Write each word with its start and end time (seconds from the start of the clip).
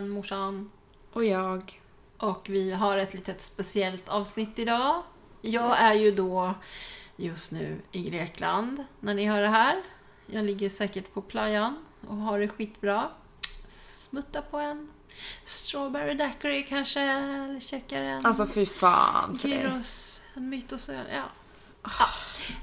podden 0.00 0.08
Morsan. 0.10 0.70
Och 1.12 1.24
jag. 1.24 1.80
Och 2.18 2.46
vi 2.48 2.72
har 2.72 2.96
ett 2.96 3.14
litet 3.14 3.42
speciellt 3.42 4.08
avsnitt 4.08 4.58
idag. 4.58 5.02
Jag 5.42 5.78
är 5.78 5.94
ju 5.94 6.10
då 6.10 6.54
just 7.16 7.52
nu 7.52 7.80
i 7.92 8.10
Grekland 8.10 8.84
när 9.00 9.14
ni 9.14 9.26
hör 9.26 9.42
det 9.42 9.48
här. 9.48 9.82
Jag 10.26 10.44
ligger 10.44 10.70
säkert 10.70 11.14
på 11.14 11.22
playan 11.22 11.84
och 12.08 12.16
har 12.16 12.38
det 12.38 12.48
skitbra. 12.48 13.10
Smutta 13.68 14.42
på 14.42 14.58
en 14.58 14.90
strawberry 15.44 16.14
daiquiri 16.14 16.62
kanske, 16.62 17.00
eller 17.00 17.60
käkar 17.60 18.02
en 18.02 18.26
Alltså 18.26 18.46
fy 18.46 18.66
fan 18.66 19.38
för 19.38 19.48
dig. 19.48 19.82
en 20.34 20.48
mytosöl. 20.48 21.06
Ja. 21.12 21.24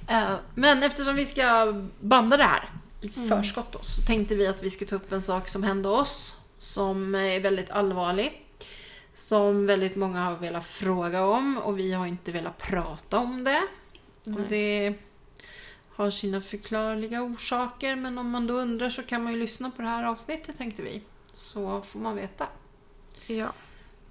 ja. 0.07 0.23
Eh, 0.29 0.35
Men 0.55 0.83
eftersom 0.83 1.15
vi 1.15 1.25
ska 1.25 1.73
banda 1.99 2.37
det 2.37 2.43
här 2.43 2.69
i 3.01 3.09
förskott 3.09 3.71
då, 3.71 3.79
så 3.81 4.01
tänkte 4.01 4.35
vi 4.35 4.47
att 4.47 4.63
vi 4.63 4.69
ska 4.69 4.85
ta 4.85 4.95
upp 4.95 5.11
en 5.11 5.21
sak 5.21 5.47
som 5.47 5.63
hände 5.63 5.89
oss 5.89 6.35
som 6.59 7.15
är 7.15 7.39
väldigt 7.39 7.69
allvarlig. 7.69 8.43
Som 9.13 9.65
väldigt 9.65 9.95
många 9.95 10.23
har 10.23 10.35
velat 10.35 10.65
fråga 10.65 11.25
om 11.25 11.57
och 11.57 11.79
vi 11.79 11.93
har 11.93 12.05
inte 12.05 12.31
velat 12.31 12.57
prata 12.57 13.17
om 13.17 13.43
det. 13.43 13.61
Och 14.23 14.41
det 14.49 14.93
har 15.95 16.11
sina 16.11 16.41
förklarliga 16.41 17.23
orsaker 17.23 17.95
men 17.95 18.17
om 18.17 18.29
man 18.29 18.47
då 18.47 18.53
undrar 18.53 18.89
så 18.89 19.03
kan 19.03 19.23
man 19.23 19.33
ju 19.33 19.39
lyssna 19.39 19.71
på 19.71 19.81
det 19.81 19.87
här 19.87 20.03
avsnittet 20.03 20.57
tänkte 20.57 20.81
vi. 20.81 21.01
Så 21.33 21.81
får 21.81 21.99
man 21.99 22.15
veta. 22.15 22.47
Ja. 23.27 23.53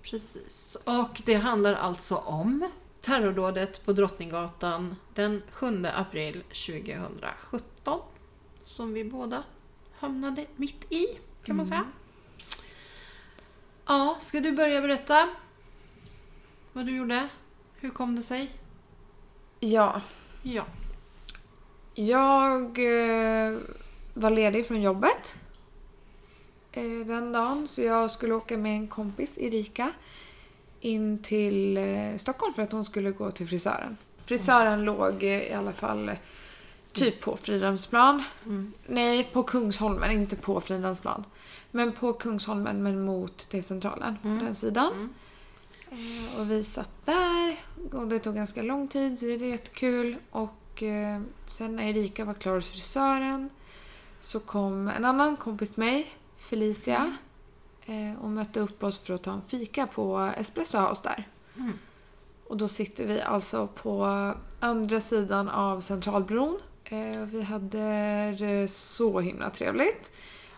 Precis. 0.02 0.78
Och 0.84 1.22
det 1.24 1.34
handlar 1.34 1.74
alltså 1.74 2.16
om 2.16 2.70
terrordådet 3.00 3.84
på 3.84 3.92
Drottninggatan 3.92 4.96
den 5.14 5.42
7 5.50 5.86
april 5.94 6.42
2017. 6.42 8.00
Som 8.62 8.92
vi 8.92 9.04
båda 9.04 9.42
hamnade 9.98 10.46
mitt 10.56 10.92
i, 10.92 11.06
kan 11.44 11.56
man 11.56 11.66
säga. 11.66 11.84
Ja, 13.88 14.16
ska 14.20 14.40
du 14.40 14.52
börja 14.52 14.80
berätta 14.80 15.28
vad 16.72 16.86
du 16.86 16.96
gjorde? 16.96 17.28
Hur 17.80 17.90
kom 17.90 18.16
det 18.16 18.22
sig? 18.22 18.50
Ja. 19.60 20.00
Ja. 20.42 20.64
Jag 21.94 22.62
eh, 22.64 23.58
var 24.14 24.30
ledig 24.30 24.66
från 24.66 24.82
jobbet 24.82 25.34
eh, 26.72 26.82
den 27.06 27.32
dagen. 27.32 27.68
Så 27.68 27.82
jag 27.82 28.10
skulle 28.10 28.34
åka 28.34 28.56
med 28.56 28.76
en 28.76 28.88
kompis, 28.88 29.38
Erika, 29.38 29.92
in 30.80 31.22
till 31.22 31.76
eh, 31.76 32.16
Stockholm 32.16 32.54
för 32.54 32.62
att 32.62 32.72
hon 32.72 32.84
skulle 32.84 33.10
gå 33.10 33.30
till 33.30 33.48
frisören. 33.48 33.96
Frisören 34.24 34.84
låg 34.84 35.22
eh, 35.22 35.42
i 35.42 35.52
alla 35.52 35.72
fall 35.72 36.10
typ 36.92 37.20
på 37.20 37.36
Fridhemsplan. 37.36 38.24
Mm. 38.44 38.72
Nej, 38.86 39.30
på 39.32 39.42
Kungsholmen, 39.42 40.10
inte 40.10 40.36
på 40.36 40.60
Fridhemsplan. 40.60 41.24
Men 41.70 41.92
på 41.92 42.12
Kungsholmen, 42.12 42.82
men 42.82 43.04
mot 43.04 43.38
T-centralen, 43.48 44.18
Mm. 44.24 44.38
på 44.38 44.44
den 44.44 44.54
sidan. 44.54 44.92
Mm. 44.92 45.14
Eh, 45.90 46.40
Och 46.40 46.50
vi 46.50 46.62
satt 46.64 47.06
där 47.06 47.64
och 47.92 48.06
det 48.08 48.18
tog 48.18 48.34
ganska 48.34 48.62
lång 48.62 48.88
tid, 48.88 49.18
så 49.18 49.24
det 49.26 49.32
är 49.32 49.38
jättekul. 49.38 50.16
Och 50.30 50.82
eh, 50.82 51.20
sen 51.46 51.76
när 51.76 51.82
Erika 51.82 52.24
var 52.24 52.34
klar 52.34 52.54
hos 52.54 52.68
frisören 52.70 53.50
så 54.20 54.40
kom 54.40 54.88
en 54.88 55.04
annan 55.04 55.36
kompis 55.36 55.70
till 55.72 55.78
mig, 55.82 56.06
Felicia, 56.38 57.16
eh, 57.86 58.22
och 58.22 58.30
mötte 58.30 58.60
upp 58.60 58.82
oss 58.82 58.98
för 58.98 59.14
att 59.14 59.22
ta 59.22 59.32
en 59.32 59.42
fika 59.42 59.86
på 59.86 60.32
Espresso 60.36 60.78
House 60.78 61.02
där. 61.04 61.28
Mm. 61.56 61.72
Och 62.48 62.56
då 62.56 62.68
sitter 62.68 63.06
vi 63.06 63.22
alltså 63.22 63.66
på 63.66 64.04
andra 64.60 65.00
sidan 65.00 65.48
av 65.48 65.80
Centralbron. 65.80 66.58
Eh, 66.84 67.20
och 67.22 67.34
vi 67.34 67.42
hade 67.42 67.78
det 68.38 68.68
så 68.70 69.20
himla 69.20 69.50
trevligt. 69.50 70.12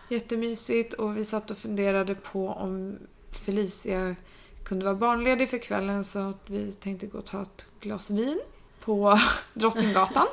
Jättemysigt 0.09 0.93
och 0.93 1.17
vi 1.17 1.25
satt 1.25 1.51
och 1.51 1.57
funderade 1.57 2.15
på 2.15 2.47
om 2.47 2.97
Felicia 3.31 4.15
kunde 4.63 4.85
vara 4.85 4.95
barnledig 4.95 5.49
för 5.49 5.57
kvällen 5.57 6.03
så 6.03 6.19
att 6.19 6.49
vi 6.49 6.71
tänkte 6.71 7.07
gå 7.07 7.17
och 7.17 7.25
ta 7.25 7.41
ett 7.41 7.65
glas 7.79 8.09
vin 8.09 8.39
på 8.79 9.19
Drottninggatan. 9.53 10.27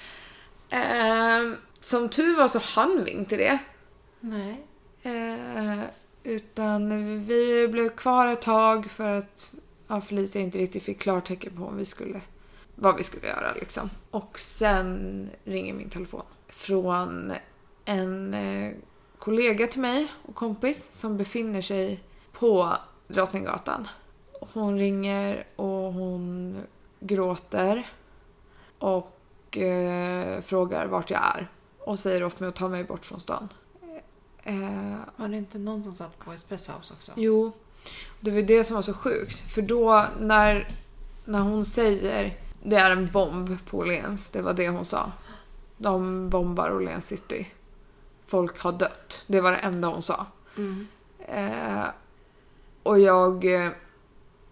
eh, 0.70 1.58
som 1.80 2.08
tur 2.08 2.36
var 2.36 2.48
så 2.48 2.58
hann 2.58 3.04
vi 3.04 3.10
inte 3.10 3.36
det. 3.36 3.58
Nej. 4.20 4.66
Eh, 5.02 5.84
utan 6.22 6.88
vi 7.26 7.68
blev 7.68 7.88
kvar 7.88 8.26
ett 8.26 8.42
tag 8.42 8.90
för 8.90 9.08
att 9.08 9.54
ja, 9.88 10.00
Felicia 10.00 10.42
inte 10.42 10.58
riktigt 10.58 10.82
fick 10.82 11.00
klartecken 11.00 11.56
på 11.56 11.64
om 11.64 11.76
vi 11.76 11.84
skulle, 11.84 12.20
vad 12.74 12.96
vi 12.96 13.02
skulle 13.02 13.26
göra. 13.26 13.54
Liksom. 13.54 13.90
Och 14.10 14.38
sen 14.38 15.28
ringer 15.44 15.74
min 15.74 15.90
telefon 15.90 16.22
från 16.48 17.32
en 17.84 18.34
eh, 18.34 18.72
kollega 19.24 19.66
till 19.66 19.80
mig 19.80 20.12
och 20.22 20.34
kompis 20.34 20.88
som 20.92 21.16
befinner 21.16 21.60
sig 21.60 22.00
på 22.32 22.76
Drottninggatan. 23.08 23.88
Hon 24.40 24.78
ringer 24.78 25.46
och 25.56 25.92
hon 25.92 26.56
gråter 27.00 27.88
och 28.78 29.58
eh, 29.58 30.40
frågar 30.40 30.86
vart 30.86 31.10
jag 31.10 31.20
är 31.20 31.50
och 31.78 31.98
säger 31.98 32.24
åt 32.24 32.40
mig 32.40 32.48
att 32.48 32.54
ta 32.54 32.68
mig 32.68 32.84
bort 32.84 33.04
från 33.04 33.20
stan. 33.20 33.48
Eh, 34.42 34.98
Var 35.16 35.28
det 35.28 35.36
inte 35.36 35.58
någon 35.58 35.82
som 35.82 35.94
satt 35.94 36.18
på 36.18 36.32
Espresso 36.32 36.72
House 36.72 36.94
också? 36.94 37.12
Jo, 37.16 37.52
det 38.20 38.30
var 38.30 38.42
det 38.42 38.64
som 38.64 38.74
var 38.74 38.82
så 38.82 38.94
sjukt. 38.94 39.52
För 39.54 39.62
då 39.62 40.06
när, 40.20 40.68
när 41.24 41.40
hon 41.40 41.64
säger 41.64 42.36
det 42.62 42.76
är 42.76 42.90
en 42.90 43.10
bomb 43.10 43.56
på 43.70 43.78
Åhléns, 43.78 44.30
det 44.30 44.42
var 44.42 44.52
det 44.52 44.68
hon 44.68 44.84
sa. 44.84 45.12
De 45.76 46.30
bombar 46.30 46.70
Åhléns 46.70 47.06
city. 47.06 47.46
Folk 48.26 48.60
har 48.60 48.72
dött. 48.72 49.24
Det 49.26 49.40
var 49.40 49.52
det 49.52 49.58
enda 49.58 49.88
hon 49.88 50.02
sa. 50.02 50.26
Mm. 50.56 50.86
Eh, 51.18 51.84
och 52.82 52.98
jag... 53.00 53.64
eh, 53.64 53.70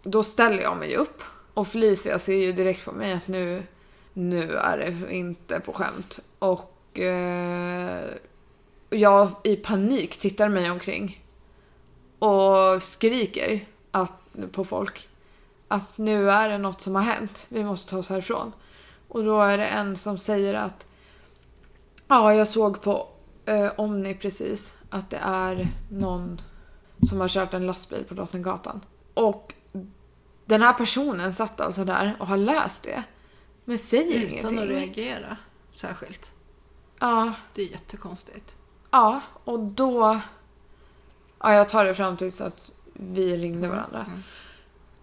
Då 0.03 0.23
ställer 0.23 0.63
jag 0.63 0.77
mig 0.77 0.97
upp. 0.97 1.23
Och 1.55 1.69
Felicia 1.69 2.19
ser 2.19 2.37
ju 2.37 2.53
direkt 2.53 2.85
på 2.85 2.93
mig 2.93 3.13
att 3.13 3.29
nu, 3.29 3.63
nu 4.13 4.57
är 4.57 4.79
det 4.79 5.15
inte 5.15 5.61
på 5.61 5.73
skämt. 5.73 6.19
Och 6.39 6.99
eh, 7.01 8.05
jag 8.91 9.29
i 9.45 9.57
panik 9.57 10.17
tittar 10.21 10.49
mig 10.49 10.71
omkring. 10.71 11.25
Och 12.19 12.83
skriker 12.83 13.67
att, 13.91 14.13
på 14.53 14.65
folk. 14.65 15.09
Att 15.69 15.99
nu 15.99 16.31
är 16.31 16.49
det 16.49 16.59
något 16.59 16.81
som 16.81 16.95
har 16.95 17.03
hänt. 17.03 17.47
Vi 17.51 17.65
måste 17.65 17.91
ta 17.91 17.99
oss 17.99 18.11
härifrån. 18.11 18.53
Och 19.09 19.25
då 19.25 19.41
är 19.41 19.59
det 19.59 19.67
en 19.67 19.97
som 19.97 20.19
säger 20.19 20.55
att 20.55 20.87
Ja, 22.09 22.35
jag 22.35 22.49
såg 22.49 22.83
på 22.83 23.09
eh, 23.47 23.73
Omni 23.77 24.15
precis 24.15 24.79
att 24.91 25.11
det 25.11 25.21
är 25.23 25.69
någon 25.91 26.41
som 27.09 27.21
har 27.21 27.29
kört 27.29 27.55
en 27.55 27.67
lastbil 27.67 28.05
på 28.05 28.15
Drottninggatan. 28.15 28.81
Och 29.15 29.55
den 30.45 30.63
här 30.63 30.73
personen 30.73 31.33
satt 31.33 31.61
alltså 31.61 31.85
där 31.85 32.17
och 32.21 32.27
har 32.27 32.37
läst 32.37 32.85
det. 32.85 33.03
Men 33.65 33.79
säger 33.79 34.21
Utan 34.21 34.29
ingenting. 34.39 34.59
att 34.59 34.69
reagera 34.69 35.37
särskilt. 35.73 36.33
Ja, 36.99 37.33
Det 37.55 37.63
är 37.63 37.67
jättekonstigt. 37.67 38.57
ja, 38.91 39.21
och 39.45 39.59
då... 39.61 40.21
Ja, 41.39 41.55
jag 41.55 41.69
tar 41.69 41.85
det 41.85 41.95
fram 41.95 42.17
tills 42.17 42.41
att 42.41 42.71
vi 42.93 43.37
ringde 43.37 43.69
varandra. 43.69 44.05
Mm. 44.09 44.23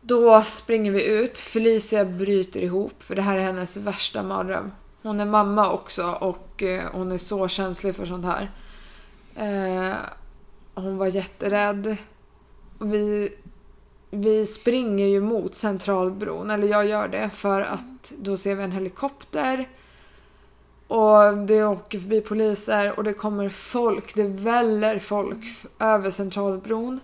Då 0.01 0.41
springer 0.41 0.91
vi 0.91 1.05
ut. 1.05 1.39
Felicia 1.39 2.05
bryter 2.05 2.61
ihop 2.61 3.03
för 3.03 3.15
det 3.15 3.21
här 3.21 3.37
är 3.37 3.41
hennes 3.41 3.77
värsta 3.77 4.23
mardröm. 4.23 4.71
Hon 5.03 5.19
är 5.19 5.25
mamma 5.25 5.71
också 5.71 6.11
och 6.11 6.63
eh, 6.63 6.83
hon 6.91 7.11
är 7.11 7.17
så 7.17 7.47
känslig 7.47 7.95
för 7.95 8.05
sånt 8.05 8.25
här. 8.25 8.51
Eh, 9.35 9.97
hon 10.73 10.97
var 10.97 11.07
jätterädd. 11.07 11.97
Vi, 12.79 13.35
vi 14.09 14.45
springer 14.45 15.07
ju 15.07 15.21
mot 15.21 15.55
Centralbron, 15.55 16.49
eller 16.49 16.67
jag 16.67 16.87
gör 16.87 17.07
det, 17.07 17.29
för 17.29 17.61
att 17.61 18.13
då 18.17 18.37
ser 18.37 18.55
vi 18.55 18.63
en 18.63 18.71
helikopter. 18.71 19.67
Och 20.87 21.37
det 21.37 21.63
åker 21.63 21.99
förbi 21.99 22.21
poliser 22.21 22.97
och 22.97 23.03
det 23.03 23.13
kommer 23.13 23.49
folk, 23.49 24.15
det 24.15 24.27
väller 24.27 24.99
folk 24.99 25.45
över 25.79 26.09
Centralbron. 26.09 26.99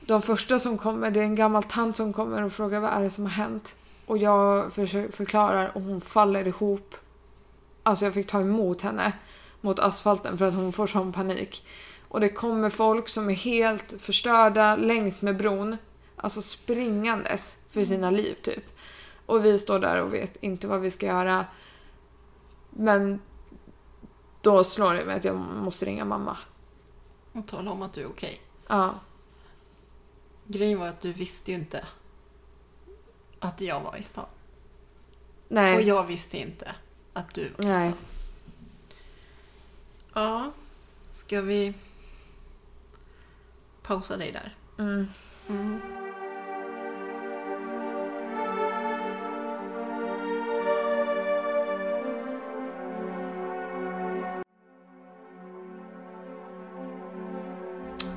De 0.00 0.22
första 0.22 0.58
som 0.58 0.78
kommer, 0.78 1.10
det 1.10 1.20
är 1.20 1.24
en 1.24 1.34
gammal 1.34 1.62
tant 1.62 1.96
som 1.96 2.12
kommer 2.12 2.42
och 2.42 2.52
frågar 2.52 2.80
vad 2.80 2.90
är 2.90 3.02
det 3.02 3.10
som 3.10 3.24
har 3.24 3.30
hänt. 3.30 3.76
Och 4.06 4.18
jag 4.18 4.72
försöker 4.72 5.12
förklarar 5.12 5.70
och 5.74 5.82
hon 5.82 6.00
faller 6.00 6.46
ihop. 6.46 6.94
Alltså 7.88 8.04
jag 8.04 8.14
fick 8.14 8.26
ta 8.26 8.40
emot 8.40 8.82
henne 8.82 9.12
mot 9.60 9.78
asfalten 9.78 10.38
för 10.38 10.44
att 10.44 10.54
hon 10.54 10.72
får 10.72 10.86
sån 10.86 11.12
panik. 11.12 11.66
Och 12.08 12.20
det 12.20 12.28
kommer 12.28 12.70
folk 12.70 13.08
som 13.08 13.30
är 13.30 13.34
helt 13.34 13.94
förstörda 13.98 14.76
längs 14.76 15.22
med 15.22 15.36
bron. 15.36 15.76
Alltså 16.16 16.42
springandes 16.42 17.58
för 17.70 17.84
sina 17.84 18.10
liv 18.10 18.34
typ. 18.42 18.64
Och 19.26 19.44
vi 19.44 19.58
står 19.58 19.78
där 19.78 20.02
och 20.02 20.14
vet 20.14 20.36
inte 20.42 20.66
vad 20.66 20.80
vi 20.80 20.90
ska 20.90 21.06
göra. 21.06 21.46
Men 22.70 23.20
då 24.40 24.64
slår 24.64 24.94
det 24.94 25.04
mig 25.04 25.16
att 25.16 25.24
jag 25.24 25.36
måste 25.36 25.84
ringa 25.84 26.04
mamma. 26.04 26.36
Och 27.32 27.46
tala 27.46 27.70
om 27.70 27.82
att 27.82 27.92
du 27.92 28.00
är 28.00 28.08
okej. 28.08 28.40
Ja. 28.66 29.00
Grejen 30.46 30.78
var 30.78 30.88
att 30.88 31.00
du 31.00 31.12
visste 31.12 31.50
ju 31.50 31.56
inte 31.56 31.84
att 33.38 33.60
jag 33.60 33.80
var 33.80 33.96
i 33.96 34.02
stan. 34.02 34.26
Nej. 35.48 35.76
Och 35.76 35.82
jag 35.82 36.04
visste 36.04 36.38
inte 36.38 36.74
att 37.18 37.34
du 37.34 37.50
var 37.56 37.64
Nej. 37.64 37.92
Ja, 40.14 40.52
ska 41.10 41.40
vi 41.40 41.74
pausa 43.82 44.16
dig 44.16 44.32
där. 44.32 44.56
Mm. 44.78 45.08
Mm. 45.48 45.80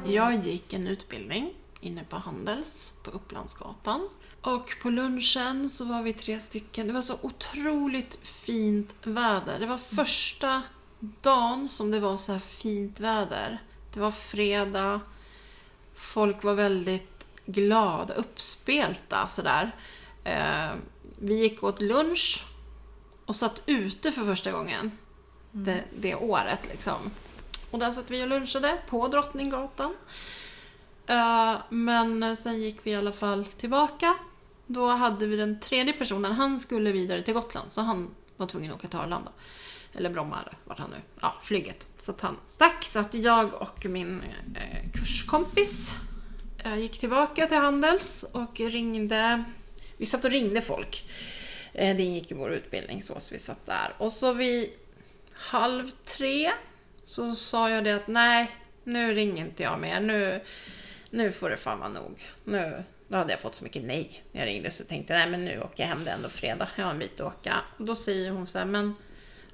Jag 0.05 0.35
gick 0.35 0.73
en 0.73 0.87
utbildning 0.87 1.53
inne 1.81 2.03
på 2.03 2.15
Handels 2.15 2.93
på 3.03 3.11
Upplandsgatan. 3.11 4.09
Och 4.41 4.77
på 4.81 4.89
lunchen 4.89 5.69
så 5.69 5.85
var 5.85 6.03
vi 6.03 6.13
tre 6.13 6.39
stycken. 6.39 6.87
Det 6.87 6.93
var 6.93 7.01
så 7.01 7.17
otroligt 7.21 8.27
fint 8.27 8.95
väder. 9.03 9.59
Det 9.59 9.65
var 9.65 9.77
första 9.77 10.61
dagen 10.99 11.69
som 11.69 11.91
det 11.91 11.99
var 11.99 12.17
så 12.17 12.31
här 12.31 12.39
fint 12.39 12.99
väder. 12.99 13.61
Det 13.93 13.99
var 13.99 14.11
fredag. 14.11 15.01
Folk 15.95 16.43
var 16.43 16.53
väldigt 16.53 17.27
glada, 17.45 18.13
uppspelta 18.13 19.27
sådär. 19.27 19.75
Eh, 20.23 20.71
vi 21.17 21.41
gick 21.41 21.63
åt 21.63 21.81
lunch 21.81 22.45
och 23.25 23.35
satt 23.35 23.63
ute 23.65 24.11
för 24.11 24.25
första 24.25 24.51
gången 24.51 24.91
det, 25.51 25.83
det 25.95 26.15
året. 26.15 26.59
Liksom. 26.71 27.11
Och 27.71 27.79
där 27.79 27.91
satt 27.91 28.11
vi 28.11 28.23
och 28.23 28.27
lunchade 28.27 28.77
på 28.89 29.07
Drottninggatan. 29.07 29.95
Eh, 31.07 31.55
men 31.69 32.37
sen 32.37 32.61
gick 32.61 32.77
vi 32.83 32.91
i 32.91 32.95
alla 32.95 33.11
fall 33.11 33.45
tillbaka. 33.45 34.15
Då 34.67 34.87
hade 34.87 35.27
vi 35.27 35.35
den 35.35 35.59
tredje 35.59 35.93
personen, 35.93 36.31
han 36.31 36.59
skulle 36.59 36.91
vidare 36.91 37.21
till 37.21 37.33
Gotland 37.33 37.71
så 37.71 37.81
han 37.81 38.09
var 38.37 38.47
tvungen 38.47 38.71
att 38.71 38.77
åka 38.77 38.87
till 38.87 38.99
Arlanda. 38.99 39.31
Eller 39.93 40.09
Bromma 40.09 40.39
eller 40.41 40.57
vart 40.65 40.79
han 40.79 40.89
nu, 40.89 41.01
ja 41.21 41.35
flyget. 41.41 41.87
Så 41.97 42.11
att 42.11 42.21
han 42.21 42.37
stack. 42.45 42.83
Så 42.83 42.99
att 42.99 43.13
jag 43.13 43.53
och 43.53 43.85
min 43.85 44.21
eh, 44.55 44.91
kurskompis 44.93 45.95
eh, 46.63 46.75
gick 46.75 46.99
tillbaka 46.99 47.45
till 47.45 47.57
Handels 47.57 48.23
och 48.33 48.59
ringde. 48.59 49.43
Vi 49.97 50.05
satt 50.05 50.25
och 50.25 50.31
ringde 50.31 50.61
folk. 50.61 51.09
Eh, 51.73 51.97
det 51.97 52.03
ingick 52.03 52.31
i 52.31 52.35
vår 52.35 52.51
utbildning 52.51 53.03
så, 53.03 53.19
så 53.19 53.33
vi 53.33 53.39
satt 53.39 53.65
där. 53.65 53.95
Och 53.97 54.11
så 54.11 54.33
vid 54.33 54.69
halv 55.33 55.91
tre 56.05 56.51
så 57.03 57.35
sa 57.35 57.69
jag 57.69 57.83
det 57.83 57.95
att 57.95 58.07
nej, 58.07 58.55
nu 58.83 59.13
ringer 59.13 59.45
inte 59.45 59.63
jag 59.63 59.79
mer. 59.79 59.99
Nu, 59.99 60.41
nu 61.11 61.31
får 61.31 61.49
det 61.49 61.57
fan 61.57 61.79
vara 61.79 61.89
nog. 61.89 62.25
Nu, 62.43 62.83
då 63.07 63.17
hade 63.17 63.33
jag 63.33 63.39
fått 63.39 63.55
så 63.55 63.63
mycket 63.63 63.83
nej 63.83 64.23
när 64.31 64.41
jag 64.41 64.47
ringde 64.47 64.71
så 64.71 64.81
jag 64.81 64.87
tänkte 64.87 65.13
nej 65.13 65.29
men 65.29 65.45
nu 65.45 65.61
åker 65.61 65.83
jag 65.83 65.87
hem, 65.87 66.03
det 66.03 66.11
är 66.11 66.15
ändå 66.15 66.29
fredag. 66.29 66.67
Jag 66.75 66.83
har 66.83 66.91
en 66.91 66.99
bit 66.99 67.19
att 67.19 67.27
åka. 67.27 67.55
Och 67.77 67.85
då 67.85 67.95
säger 67.95 68.31
hon 68.31 68.47
så 68.47 68.57
här, 68.57 68.65
men 68.65 68.95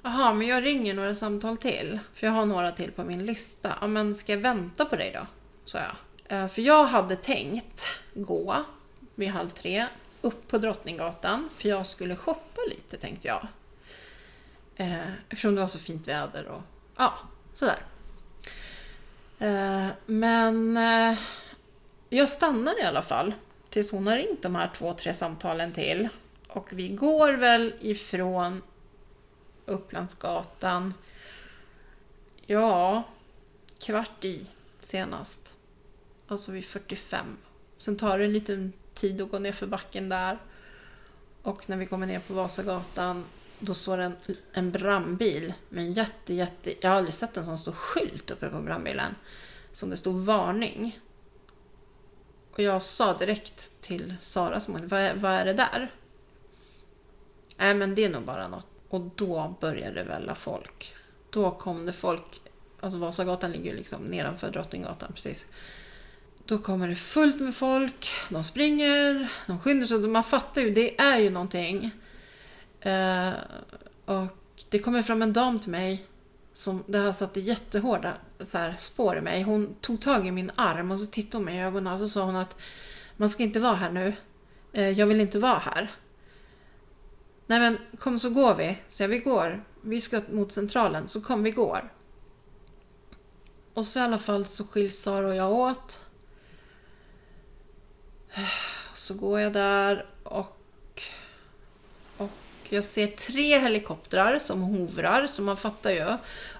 Jaha, 0.02 0.34
men 0.34 0.46
jag 0.46 0.64
ringer 0.64 0.94
några 0.94 1.14
samtal 1.14 1.56
till. 1.56 1.98
För 2.14 2.26
jag 2.26 2.34
har 2.34 2.46
några 2.46 2.72
till 2.72 2.92
på 2.92 3.04
min 3.04 3.26
lista. 3.26 3.78
Ja, 3.80 3.86
men 3.86 4.14
ska 4.14 4.32
jag 4.32 4.40
vänta 4.40 4.84
på 4.84 4.96
dig 4.96 5.12
då? 5.14 5.26
sa 5.64 5.78
jag. 5.78 5.94
Eh, 6.38 6.48
för 6.48 6.62
jag 6.62 6.84
hade 6.84 7.16
tänkt 7.16 7.86
gå 8.14 8.64
vid 9.14 9.28
halv 9.28 9.50
tre 9.50 9.86
upp 10.20 10.48
på 10.48 10.58
Drottninggatan. 10.58 11.48
För 11.54 11.68
jag 11.68 11.86
skulle 11.86 12.16
shoppa 12.16 12.60
lite 12.70 12.96
tänkte 12.96 13.28
jag. 13.28 13.46
Eh, 14.76 15.08
eftersom 15.28 15.54
det 15.54 15.60
var 15.60 15.68
så 15.68 15.78
fint 15.78 16.08
väder 16.08 16.46
och 16.46 16.62
ja, 16.96 17.14
sådär. 17.54 17.78
Eh, 19.38 19.86
men 20.06 20.78
jag 22.08 22.28
stannar 22.28 22.80
i 22.80 22.82
alla 22.82 23.02
fall. 23.02 23.34
Tills 23.70 23.92
hon 23.92 24.06
har 24.06 24.16
ringt 24.16 24.42
de 24.42 24.54
här 24.54 24.70
två, 24.76 24.94
tre 24.94 25.14
samtalen 25.14 25.72
till. 25.72 26.08
Och 26.48 26.68
vi 26.72 26.88
går 26.88 27.32
väl 27.32 27.74
ifrån 27.80 28.62
Upplandsgatan. 29.66 30.94
Ja, 32.46 33.02
kvart 33.78 34.24
i 34.24 34.46
senast. 34.82 35.56
Alltså 36.28 36.52
vid 36.52 36.64
45. 36.64 37.36
Sen 37.78 37.96
tar 37.96 38.18
det 38.18 38.24
en 38.24 38.32
liten 38.32 38.72
tid 38.94 39.20
att 39.20 39.30
gå 39.30 39.38
ner 39.38 39.52
för 39.52 39.66
backen 39.66 40.08
där. 40.08 40.38
Och 41.42 41.68
när 41.68 41.76
vi 41.76 41.86
kommer 41.86 42.06
ner 42.06 42.20
på 42.20 42.34
Vasagatan 42.34 43.24
då 43.58 43.74
står 43.74 43.98
en, 43.98 44.16
en 44.52 44.70
brandbil 44.70 45.54
med 45.68 45.84
en 45.84 45.92
jätte, 45.92 46.34
jätte... 46.34 46.74
Jag 46.80 46.90
har 46.90 46.96
aldrig 46.96 47.14
sett 47.14 47.36
en 47.36 47.44
sån 47.44 47.58
stor 47.58 47.72
skylt 47.72 48.30
uppe 48.30 48.48
på 48.48 48.60
brandbilen. 48.60 49.14
Som 49.72 49.90
det 49.90 49.96
stod 49.96 50.24
varning. 50.24 51.00
Och 52.58 52.64
jag 52.64 52.82
sa 52.82 53.18
direkt 53.18 53.72
till 53.80 54.14
Sara 54.20 54.60
som 54.60 54.88
vad, 54.88 55.16
vad 55.16 55.32
är 55.32 55.44
det 55.44 55.52
där? 55.52 55.90
Nej 57.56 57.74
men 57.74 57.94
det 57.94 58.04
är 58.04 58.10
nog 58.10 58.22
bara 58.22 58.48
något. 58.48 58.66
Och 58.88 59.00
då 59.14 59.54
började 59.60 59.94
det 59.94 60.04
välla 60.04 60.34
folk. 60.34 60.94
Då 61.30 61.50
kom 61.50 61.86
det 61.86 61.92
folk. 61.92 62.40
Alltså 62.80 62.98
Vasagatan 62.98 63.52
ligger 63.52 63.70
ju 63.70 63.76
liksom 63.76 64.02
nedanför 64.02 64.50
Drottninggatan 64.50 65.12
precis. 65.14 65.46
Då 66.44 66.58
kommer 66.58 66.88
det 66.88 66.96
fullt 66.96 67.40
med 67.40 67.56
folk. 67.56 68.10
De 68.28 68.44
springer, 68.44 69.32
de 69.46 69.60
skyndar 69.60 69.86
sig. 69.86 69.98
Man 69.98 70.24
fattar 70.24 70.62
ju, 70.62 70.70
det 70.74 71.00
är 71.00 71.18
ju 71.18 71.30
någonting. 71.30 71.90
Eh, 72.80 73.30
och 74.04 74.26
det 74.68 74.78
kommer 74.78 75.02
fram 75.02 75.22
en 75.22 75.32
dam 75.32 75.60
till 75.60 75.70
mig. 75.70 76.06
Som, 76.58 76.84
det 76.86 76.98
här 76.98 77.12
satte 77.12 77.40
jättehårda 77.40 78.14
så 78.40 78.58
här, 78.58 78.74
spår 78.78 79.18
i 79.18 79.20
mig. 79.20 79.42
Hon 79.42 79.74
tog 79.80 80.00
tag 80.00 80.26
i 80.26 80.30
min 80.30 80.50
arm 80.54 80.90
och 80.90 81.00
så 81.00 81.06
tittade 81.06 81.36
hon 81.36 81.44
mig 81.44 81.56
i 81.56 81.60
ögonen 81.60 81.92
och 81.92 81.98
så 81.98 82.08
sa 82.08 82.24
hon 82.24 82.36
att 82.36 82.56
man 83.16 83.30
ska 83.30 83.42
inte 83.42 83.60
vara 83.60 83.74
här 83.74 83.90
nu. 83.90 84.12
Eh, 84.72 84.90
jag 84.90 85.06
vill 85.06 85.20
inte 85.20 85.38
vara 85.38 85.58
här. 85.58 85.94
Nej 87.46 87.60
men 87.60 87.78
kom 87.98 88.18
så 88.18 88.30
går 88.30 88.54
vi. 88.54 88.78
Så 88.88 89.02
jag, 89.02 89.08
vi 89.08 89.18
går. 89.18 89.64
Vi 89.82 90.00
ska 90.00 90.20
mot 90.30 90.52
centralen. 90.52 91.08
Så 91.08 91.20
kom 91.20 91.42
vi 91.42 91.50
går. 91.50 91.92
Och 93.74 93.86
så 93.86 93.98
i 93.98 94.02
alla 94.02 94.18
fall 94.18 94.46
så 94.46 94.64
skiljs 94.64 95.02
Sara 95.02 95.28
och 95.28 95.36
jag 95.36 95.52
åt. 95.52 96.06
Eh, 98.30 98.48
så 98.94 99.14
går 99.14 99.40
jag 99.40 99.52
där 99.52 100.06
och 100.22 100.57
jag 102.68 102.84
ser 102.84 103.06
tre 103.06 103.58
helikoptrar 103.58 104.38
som 104.38 104.60
hovrar, 104.62 105.26
så 105.26 105.42
man 105.42 105.56
fattar 105.56 105.90
ju. 105.90 106.16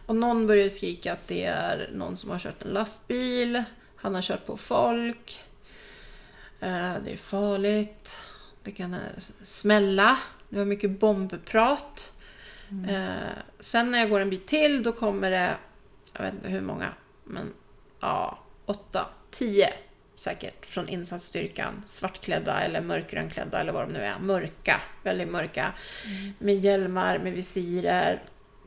Och 0.07 0.17
någon 0.17 0.47
börjar 0.47 0.69
skrika 0.69 1.13
att 1.13 1.27
det 1.29 1.45
är 1.45 1.91
någon 1.93 2.17
som 2.17 2.31
har 2.31 2.39
kört 2.39 2.63
en 2.63 2.69
lastbil. 2.69 3.63
Han 3.97 4.15
har 4.15 4.23
kört 4.23 4.47
på 4.47 4.57
folk. 4.57 5.41
Eh, 6.61 6.95
Det 7.05 7.13
är 7.13 7.17
farligt. 7.17 8.19
Det 8.63 8.71
kan 8.71 8.95
eh, 8.95 9.01
smälla. 9.43 10.19
Det 10.49 10.59
var 10.59 10.65
mycket 10.65 10.91
bombprat. 10.91 12.13
Eh, 12.89 13.39
sen 13.61 13.91
när 13.91 13.99
jag 13.99 14.11
går 14.11 14.21
en 14.21 14.31
bit 14.31 14.47
till 14.47 14.83
då 14.83 14.93
kommer 14.93 15.31
det, 15.31 15.57
jag 16.13 16.23
vet 16.23 16.35
inte 16.35 16.49
hur 16.49 16.61
många, 16.61 16.89
men 17.25 17.53
ja, 18.01 18.39
åtta, 18.67 19.07
tio 19.31 19.73
säkert 20.21 20.67
från 20.67 20.89
insatsstyrkan. 20.89 21.83
Svartklädda 21.87 22.61
eller 22.61 22.81
mörkgrönklädda 22.81 23.61
eller 23.61 23.73
vad 23.73 23.89
de 23.89 23.93
nu 23.93 23.99
är. 23.99 24.19
Mörka, 24.19 24.81
väldigt 25.03 25.29
mörka. 25.29 25.73
Med 26.39 26.55
hjälmar, 26.55 27.19
med 27.19 27.33
visirer. 27.33 28.23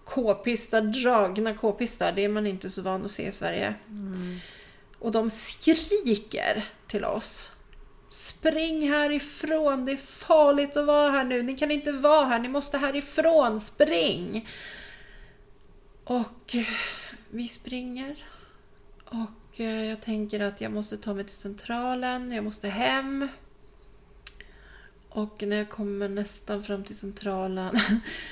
K-pistar, 0.06 0.82
dragna 0.82 1.54
k-pistar. 1.54 2.14
Det 2.16 2.26
är 2.26 2.30
man 2.30 2.48
inte 2.48 2.70
så 2.70 2.82
van 2.82 3.06
att 3.06 3.12
se 3.12 3.28
i 3.28 3.32
Sverige. 3.32 3.74
Och 5.00 5.12
de 5.12 5.30
skriker 5.30 6.66
till 6.88 7.06
oss. 7.06 7.52
Spring 8.10 8.90
härifrån, 8.90 9.86
det 9.86 9.92
är 9.92 9.98
farligt 9.98 10.78
att 10.78 10.86
vara 10.86 11.12
här 11.12 11.24
nu. 11.24 11.44
Ni 11.44 11.58
kan 11.58 11.72
inte 11.72 11.92
vara 11.92 12.26
här, 12.26 12.40
ni 12.40 12.48
måste 12.48 12.78
härifrån, 12.78 13.62
spring! 13.62 14.48
Och 16.04 16.56
vi 17.30 17.48
springer. 17.48 18.16
Och 19.06 19.41
Eh, 19.60 19.86
jag 19.90 20.02
tänker 20.02 20.40
att 20.40 20.62
jag 20.62 20.72
måste 20.72 20.98
ta 20.98 21.14
mig 21.14 21.24
till 21.24 21.36
centralen, 21.36 22.32
jag 22.32 22.44
måste 22.44 22.68
hem. 22.68 23.28
Och 25.10 25.44
när 25.48 25.58
jag 25.58 25.70
kommer 25.70 26.10
nästan 26.10 26.64
fram 26.64 26.84
till 26.84 26.98
centralen, 26.98 27.76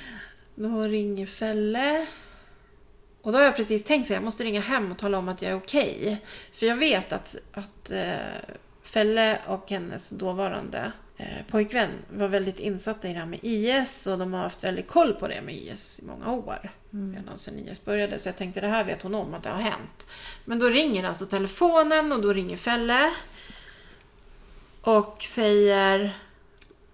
då 0.54 0.82
ringer 0.82 1.26
Fälle. 1.26 2.06
Och 3.22 3.32
då 3.32 3.38
har 3.38 3.44
jag 3.44 3.56
precis 3.56 3.84
tänkt 3.84 4.06
så 4.06 4.12
jag 4.12 4.22
måste 4.22 4.44
ringa 4.44 4.60
hem 4.60 4.92
och 4.92 4.98
tala 4.98 5.18
om 5.18 5.28
att 5.28 5.42
jag 5.42 5.50
är 5.50 5.56
okej. 5.56 6.24
För 6.52 6.66
jag 6.66 6.76
vet 6.76 7.12
att, 7.12 7.36
att 7.52 7.90
eh, 7.90 8.14
Fälle 8.82 9.38
och 9.46 9.70
hennes 9.70 10.10
dåvarande 10.10 10.92
eh, 11.16 11.46
pojkvän 11.50 11.90
var 12.12 12.28
väldigt 12.28 12.58
insatta 12.58 13.08
i 13.08 13.12
det 13.12 13.18
här 13.18 13.26
med 13.26 13.38
IS 13.42 14.06
och 14.06 14.18
de 14.18 14.32
har 14.32 14.40
haft 14.40 14.64
väldigt 14.64 14.88
koll 14.88 15.14
på 15.14 15.28
det 15.28 15.42
med 15.42 15.54
IS 15.54 16.00
i 16.02 16.06
många 16.06 16.32
år. 16.32 16.70
Redan 16.90 17.38
sedan 17.38 17.58
IS 17.58 17.84
började. 17.84 18.18
Så 18.18 18.28
jag 18.28 18.36
tänkte 18.36 18.60
det 18.60 18.66
här 18.66 18.84
vet 18.84 19.02
hon 19.02 19.14
om 19.14 19.34
att 19.34 19.42
det 19.42 19.48
har 19.48 19.60
hänt. 19.60 20.06
Men 20.44 20.58
då 20.58 20.66
ringer 20.66 21.04
alltså 21.04 21.26
telefonen 21.26 22.12
och 22.12 22.22
då 22.22 22.32
ringer 22.32 22.56
Fälle. 22.56 23.12
Och 24.82 25.22
säger 25.22 26.16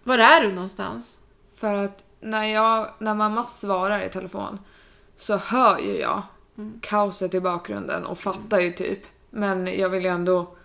Var 0.02 0.18
är 0.18 0.40
du 0.42 0.52
någonstans? 0.52 1.18
För 1.54 1.74
att 1.74 2.02
när, 2.20 2.44
jag, 2.44 2.90
när 2.98 3.14
mamma 3.14 3.44
svarar 3.44 4.02
i 4.02 4.10
telefon 4.10 4.58
så 5.16 5.36
hör 5.36 5.78
ju 5.78 5.98
jag 5.98 6.22
kaoset 6.80 7.34
i 7.34 7.40
bakgrunden 7.40 8.06
och 8.06 8.18
fattar 8.18 8.58
ju 8.58 8.72
typ. 8.72 9.00
Men 9.30 9.66
jag 9.66 9.88
vill 9.88 10.04
ju 10.04 10.10
ändå 10.10 10.56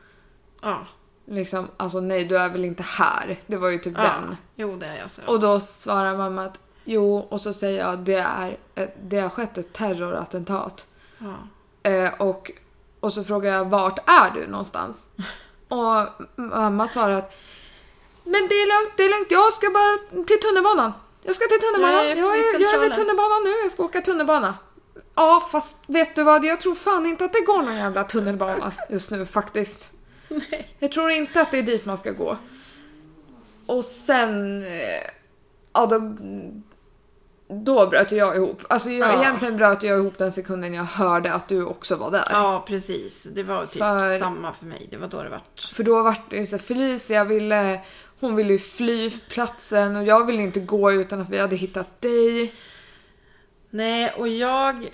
Ja. 0.61 0.77
liksom, 1.25 1.67
alltså 1.77 2.00
nej 2.00 2.25
du 2.25 2.38
är 2.38 2.50
väl 2.50 2.65
inte 2.65 2.83
här. 2.83 3.39
Det 3.47 3.57
var 3.57 3.69
ju 3.69 3.77
typ 3.77 3.93
ja. 3.97 4.03
den. 4.03 4.38
Jo, 4.55 4.75
det 4.75 4.85
är 4.85 4.97
jag. 4.97 5.11
Så. 5.11 5.21
Och 5.25 5.39
då 5.39 5.59
svarar 5.59 6.17
mamma 6.17 6.45
att 6.45 6.59
jo, 6.83 7.17
och 7.17 7.41
så 7.41 7.53
säger 7.53 7.79
jag 7.79 8.00
det 8.00 8.15
är 8.17 8.57
ett, 8.75 8.95
det 9.03 9.19
har 9.19 9.29
skett 9.29 9.57
ett 9.57 9.73
terrorattentat. 9.73 10.88
ja. 11.17 11.35
Eh, 11.89 12.13
och 12.21 12.51
Och 13.00 13.13
så 13.13 13.23
frågade 13.23 13.55
jag 13.55 13.65
vart 13.65 14.09
är 14.09 14.31
du 14.31 14.47
någonstans? 14.47 15.09
Och 15.67 16.07
mamma 16.35 16.88
svarade 16.88 17.17
att 17.17 17.33
men 18.23 18.47
det 18.50 18.55
är 18.55 18.67
lugnt, 18.83 18.93
det 18.97 19.03
är 19.03 19.09
lugnt, 19.09 19.27
jag 19.31 19.53
ska 19.53 19.69
bara 19.69 20.23
till 20.25 20.39
tunnelbanan. 20.39 20.91
Jag 21.23 21.35
ska 21.35 21.45
till 21.47 21.59
tunnelbanan, 21.59 21.95
Jag 21.95 22.05
är 22.11 22.15
jag 22.15 22.27
är, 22.27 22.38
jag 22.38 22.38
är 22.38 22.59
vid 22.59 22.67
Centralen." 22.67 22.91
tunnelbanan 22.91 23.43
nu, 23.43 23.50
jag 23.50 23.71
ska 23.71 23.83
åka 23.83 24.01
tunnelbana. 24.01 24.57
Ja, 25.15 25.50
fast 25.51 25.77
vet 25.88 26.15
du 26.15 26.23
vad, 26.23 26.45
jag 26.45 26.61
tror 26.61 26.75
fan 26.75 27.05
inte 27.05 27.25
att 27.25 27.33
det 27.33 27.41
går 27.41 27.61
någon 27.61 27.75
jävla 27.75 28.03
tunnelbana 28.03 28.71
just 28.89 29.11
nu 29.11 29.25
faktiskt. 29.25 29.91
Nej. 30.27 30.75
Jag 30.79 30.91
tror 30.91 31.11
inte 31.11 31.41
att 31.41 31.51
det 31.51 31.57
är 31.59 31.63
dit 31.63 31.85
man 31.85 31.97
ska 31.97 32.11
gå. 32.11 32.38
Och 33.65 33.85
sen... 33.85 34.61
eh, 34.61 35.09
Ja, 35.73 35.85
då, 35.85 36.00
då 37.51 37.88
bröt 37.88 38.12
jag 38.12 38.36
ihop. 38.36 38.62
Alltså 38.70 38.89
jag, 38.89 39.10
Ja. 39.13 39.22
egentligen 39.22 39.58
bröt 39.58 39.84
jag 39.84 39.98
ihop 40.00 40.17
den 40.17 40.31
sekunden 40.31 40.74
jag 40.74 40.84
hörde 40.84 41.34
att 41.34 41.48
du 41.48 41.65
också 41.65 41.96
var 41.96 42.12
där. 42.12 42.27
Ja, 42.29 42.63
precis. 42.67 43.24
Det 43.36 43.43
var 43.43 43.65
typ 43.65 43.77
För- 43.77 44.20
samma 44.20 44.53
för 44.53 44.65
mig. 44.65 44.88
Det 44.91 44.98
var 44.98 45.08
då 45.08 45.24
det 45.24 45.29
vart. 45.29 45.60
För 45.60 45.84
då 45.84 46.03
var 46.03 46.15
det 46.29 46.46
så 46.46 46.58
Felicia 46.58 47.24
ville... 47.24 47.81
Hon 48.20 48.36
ville 48.36 48.51
ju 48.53 48.60
fly 48.60 49.10
platsen 49.10 49.96
och 49.96 50.03
jag 50.03 50.25
ville 50.25 50.41
inte 50.41 50.60
gå 50.60 50.91
utan 50.91 51.22
att 51.22 51.29
vi 51.29 51.39
hade 51.39 51.55
hittat 51.55 52.01
dig. 52.01 52.53
Nej, 53.70 54.13
och 54.17 54.27
jag... 54.27 54.89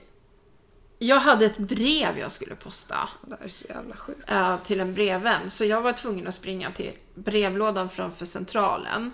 Jag 1.00 1.20
hade 1.20 1.46
ett 1.46 1.58
brev 1.58 2.18
jag 2.20 2.32
skulle 2.32 2.56
posta 2.56 3.10
Det 3.28 3.38
är 3.46 3.50
så 3.50 3.66
jävla 3.70 3.96
sjukt. 3.96 4.30
till 4.64 4.80
en 4.80 4.94
brevvän. 4.94 5.50
Så 5.50 5.66
jag 5.66 5.82
var 5.82 5.92
tvungen 5.94 6.28
att 6.28 6.34
springa 6.34 6.72
till 6.72 6.92
brevlådan 7.16 7.90
framför 7.90 8.26
centralen. 8.26 9.12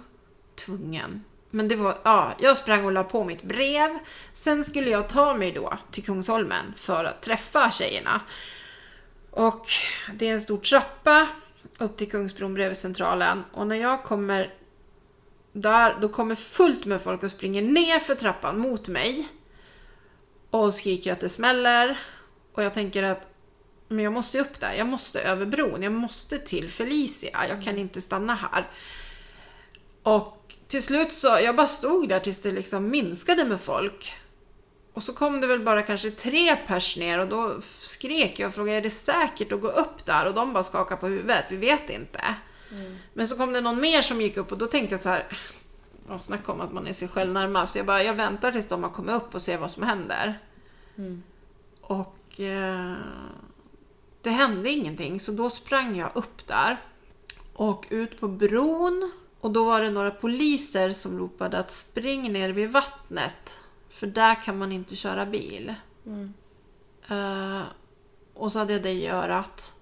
Tvungen. 0.66 1.24
Men 1.56 1.68
det 1.68 1.76
var, 1.76 1.98
ja, 2.04 2.34
jag 2.40 2.58
sprang 2.58 2.86
och 2.86 2.92
la 2.92 3.04
på 3.04 3.24
mitt 3.24 3.44
brev. 3.44 4.00
Sen 4.34 4.64
skulle 4.64 4.90
jag 4.90 5.10
ta 5.10 5.34
mig 5.34 5.52
då 5.52 5.78
till 5.92 6.04
Kungsholmen 6.04 6.74
för 6.76 7.06
att 7.06 7.22
träffa 7.22 7.72
tjejerna. 7.72 8.22
Och 9.32 9.68
det 10.14 10.28
är 10.28 10.34
en 10.34 10.42
stor 10.42 10.58
trappa 10.58 11.28
upp 11.78 11.98
till 11.98 12.12
Kungsbron 12.12 12.54
bredvid 12.54 12.78
centralen. 12.78 13.44
Och 13.52 13.68
när 13.68 13.76
jag 13.76 14.04
kommer 14.04 14.54
där, 15.52 15.98
då 16.02 16.10
kommer 16.10 16.36
fullt 16.36 16.86
med 16.86 17.02
folk 17.02 17.24
och 17.24 17.32
springer 17.32 17.62
ner 17.62 18.00
för 18.00 18.16
trappan 18.16 18.60
mot 18.60 18.88
mig. 18.88 19.28
Och 20.50 20.74
skriker 20.74 21.12
att 21.12 21.20
det 21.20 21.30
smäller. 21.30 22.00
Och 22.54 22.64
jag 22.64 22.74
tänker 22.74 23.04
att 23.04 23.22
men 23.88 24.04
jag 24.04 24.14
måste 24.14 24.40
upp 24.40 24.60
där, 24.60 24.74
jag 24.74 24.88
måste 24.88 25.22
över 25.22 25.46
bron, 25.46 25.84
jag 25.84 25.94
måste 25.94 26.38
till 26.38 26.70
Felicia, 26.70 27.48
jag 27.50 27.64
kan 27.64 27.78
inte 27.78 28.02
stanna 28.02 28.36
här. 28.36 28.70
Och 30.04 30.43
till 30.74 30.84
slut 30.84 31.12
så, 31.12 31.28
jag 31.28 31.56
bara 31.56 31.68
stod 31.68 32.10
där 32.10 32.20
tills 32.20 32.40
det 32.40 32.52
liksom 32.52 32.90
minskade 32.90 33.46
med 33.46 33.62
folk. 33.62 34.14
Och 34.94 35.04
så 35.04 35.14
kom 35.14 35.42
det 35.42 35.48
väl 35.48 35.60
bara 35.60 35.82
kanske 35.82 36.12
tre 36.12 36.56
pers 36.56 36.98
ner 36.98 37.20
och 37.20 37.28
då 37.28 37.62
skrek 37.62 38.40
jag 38.40 38.48
och 38.48 38.54
frågade 38.54 38.78
är 38.78 38.82
det 38.82 38.90
säkert 38.90 39.52
att 39.52 39.62
gå 39.62 39.68
upp 39.68 40.06
där? 40.06 40.28
Och 40.28 40.34
de 40.34 40.54
bara 40.54 40.64
skakade 40.64 41.02
på 41.02 41.08
huvudet, 41.08 41.46
vi 41.50 41.56
vet 41.58 41.90
inte. 41.90 42.36
Men 43.14 43.28
så 43.28 43.38
kom 43.38 43.54
det 43.54 43.62
någon 43.62 43.82
mer 43.82 44.02
som 44.02 44.22
gick 44.22 44.38
upp 44.38 44.52
och 44.52 44.58
då 44.58 44.68
tänkte 44.68 44.94
jag 44.94 45.02
så 45.04 45.10
här, 45.10 45.28
ja, 46.10 46.20
snacka 46.20 46.52
om 46.52 46.62
att 46.62 46.74
man 46.74 46.88
är 46.88 46.94
sig 46.94 47.08
själv 47.08 47.34
närmast. 47.34 47.74
Så 47.74 47.80
jag 47.80 47.86
bara, 47.86 48.04
jag 48.04 48.14
väntar 48.14 48.52
tills 48.52 48.68
de 48.68 48.84
har 48.84 48.90
kommit 48.90 49.16
upp 49.16 49.36
och 49.36 49.42
ser 49.42 49.58
vad 49.58 49.72
som 49.72 49.84
händer. 49.84 50.40
Och 51.82 52.40
eh, 52.40 52.94
det 54.22 54.30
hände 54.30 54.70
ingenting 54.70 55.20
så 55.20 55.32
då 55.32 55.50
sprang 55.50 55.98
jag 55.98 56.12
upp 56.14 56.48
där 56.48 56.82
och 57.54 57.86
ut 57.90 58.20
på 58.20 58.28
bron. 58.28 59.12
Och 59.44 59.52
då 59.52 59.66
var 59.66 59.82
det 59.82 59.90
några 59.90 60.12
poliser 60.12 60.92
som 60.92 61.20
ropade 61.20 61.58
att 61.58 61.72
spring 61.72 62.32
ner 62.34 62.50
vid 62.50 62.72
vattnet 62.72 63.60
för 63.90 64.08
där 64.08 64.36
kan 64.44 64.58
man 64.58 64.72
inte 64.72 64.96
köra 64.96 65.26
bil. 65.26 65.74
Eh, 67.10 67.62
och 68.34 68.52
så 68.52 68.60
hade 68.60 68.74
jag 68.74 68.84
det 68.84 68.92
i 68.92 69.08
örat. 69.08 69.74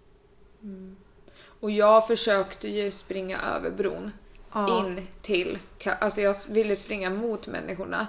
Och 1.60 1.72
jag 1.72 2.08
försökte 2.08 2.68
ju 2.68 2.92
springa 2.92 3.38
över 3.42 3.72
bron. 3.72 4.12
Ja. 4.54 4.80
In 4.88 5.08
till... 5.22 5.60
Alltså 6.00 6.22
jag 6.22 6.36
ville 6.48 6.76
springa 6.76 7.10
mot 7.10 7.48
människorna. 7.48 8.08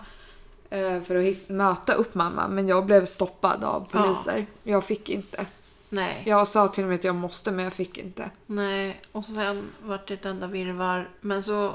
eh, 0.70 1.00
För 1.00 1.16
att 1.16 1.24
hit, 1.24 1.48
möta 1.48 1.92
upp 1.94 2.14
mamma. 2.14 2.48
Men 2.48 2.68
jag 2.68 2.86
blev 2.86 3.06
stoppad 3.06 3.64
av 3.64 3.88
Ja. 3.92 4.02
poliser. 4.02 4.46
Jag 4.62 4.84
fick 4.84 5.08
inte. 5.10 5.46
Nej. 5.94 6.22
Jag 6.26 6.48
sa 6.48 6.68
till 6.68 6.84
och 6.84 6.88
med 6.90 6.98
att 6.98 7.04
jag 7.04 7.14
måste 7.14 7.50
men 7.52 7.64
jag 7.64 7.72
fick 7.72 7.98
inte. 7.98 8.30
Nej, 8.46 9.00
och 9.12 9.24
sen 9.24 9.70
vart 9.82 10.08
det 10.08 10.14
ett 10.14 10.24
enda 10.24 10.46
virrvarr. 10.46 11.10
Men 11.20 11.42
så 11.42 11.74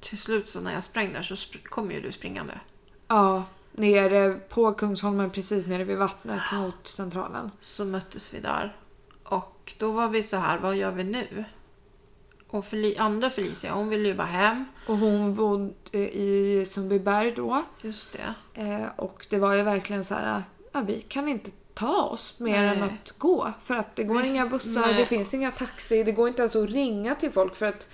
till 0.00 0.18
slut 0.18 0.48
så 0.48 0.60
när 0.60 0.72
jag 0.74 0.84
sprang 0.84 1.12
där 1.12 1.22
så 1.22 1.36
kom 1.64 1.90
ju 1.90 2.00
du 2.00 2.12
springande. 2.12 2.60
Ja, 3.08 3.44
nere 3.72 4.32
på 4.48 4.72
Kungsholmen 4.72 5.30
precis 5.30 5.66
nere 5.66 5.84
vid 5.84 5.98
vattnet 5.98 6.40
mot 6.52 6.88
centralen. 6.88 7.50
Så 7.60 7.84
möttes 7.84 8.34
vi 8.34 8.40
där. 8.40 8.76
Och 9.24 9.72
då 9.78 9.92
var 9.92 10.08
vi 10.08 10.22
så 10.22 10.36
här, 10.36 10.58
vad 10.58 10.76
gör 10.76 10.90
vi 10.90 11.04
nu? 11.04 11.44
Och 12.48 12.64
Feli- 12.64 12.98
andra 12.98 13.30
Felicia, 13.30 13.72
hon 13.72 13.88
ville 13.88 14.08
ju 14.08 14.14
bara 14.14 14.26
hem. 14.26 14.64
Och 14.86 14.98
hon 14.98 15.34
bodde 15.34 15.98
i 16.16 16.64
Sundbyberg 16.66 17.30
då. 17.32 17.64
Just 17.82 18.12
det. 18.12 18.34
Eh, 18.62 18.86
och 18.96 19.26
det 19.30 19.38
var 19.38 19.54
ju 19.54 19.62
verkligen 19.62 20.04
så 20.04 20.14
här, 20.14 20.42
ja, 20.72 20.80
vi 20.80 21.00
kan 21.08 21.28
inte 21.28 21.50
ta 21.80 22.02
oss 22.02 22.38
mer 22.38 22.62
Nej. 22.62 22.76
än 22.76 22.82
att 22.82 23.18
gå. 23.18 23.52
För 23.64 23.74
att 23.74 23.96
det 23.96 24.04
går 24.04 24.24
inga 24.24 24.46
bussar, 24.46 24.80
nej. 24.80 24.94
det 24.94 25.06
finns 25.06 25.34
inga 25.34 25.50
taxi, 25.50 26.04
det 26.04 26.12
går 26.12 26.28
inte 26.28 26.42
ens 26.42 26.56
att 26.56 26.70
ringa 26.70 27.14
till 27.14 27.30
folk 27.30 27.56
för 27.56 27.66
att 27.66 27.88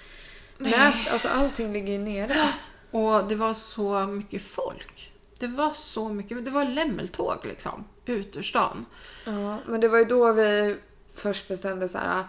nät, 0.59 0.95
alltså 1.11 1.29
allting 1.29 1.73
ligger 1.73 1.93
ju 1.93 1.99
nere. 1.99 2.49
Och 2.91 3.29
det 3.29 3.35
var 3.35 3.55
så 3.55 4.07
mycket 4.07 4.43
folk. 4.43 5.13
Det 5.39 5.47
var 5.47 5.73
så 5.73 6.09
mycket, 6.09 6.45
det 6.45 6.51
var 6.51 6.65
lämmeltåg 6.65 7.37
liksom. 7.43 7.85
Ut 8.07 8.37
ur 8.37 8.43
stan. 8.43 8.87
Ja, 9.25 9.59
men 9.67 9.81
det 9.81 9.89
var 9.89 9.99
ju 9.99 10.05
då 10.05 10.33
vi 10.33 10.77
först 11.15 11.49
bestämde 11.49 11.89
så 11.89 11.99
här, 11.99 12.25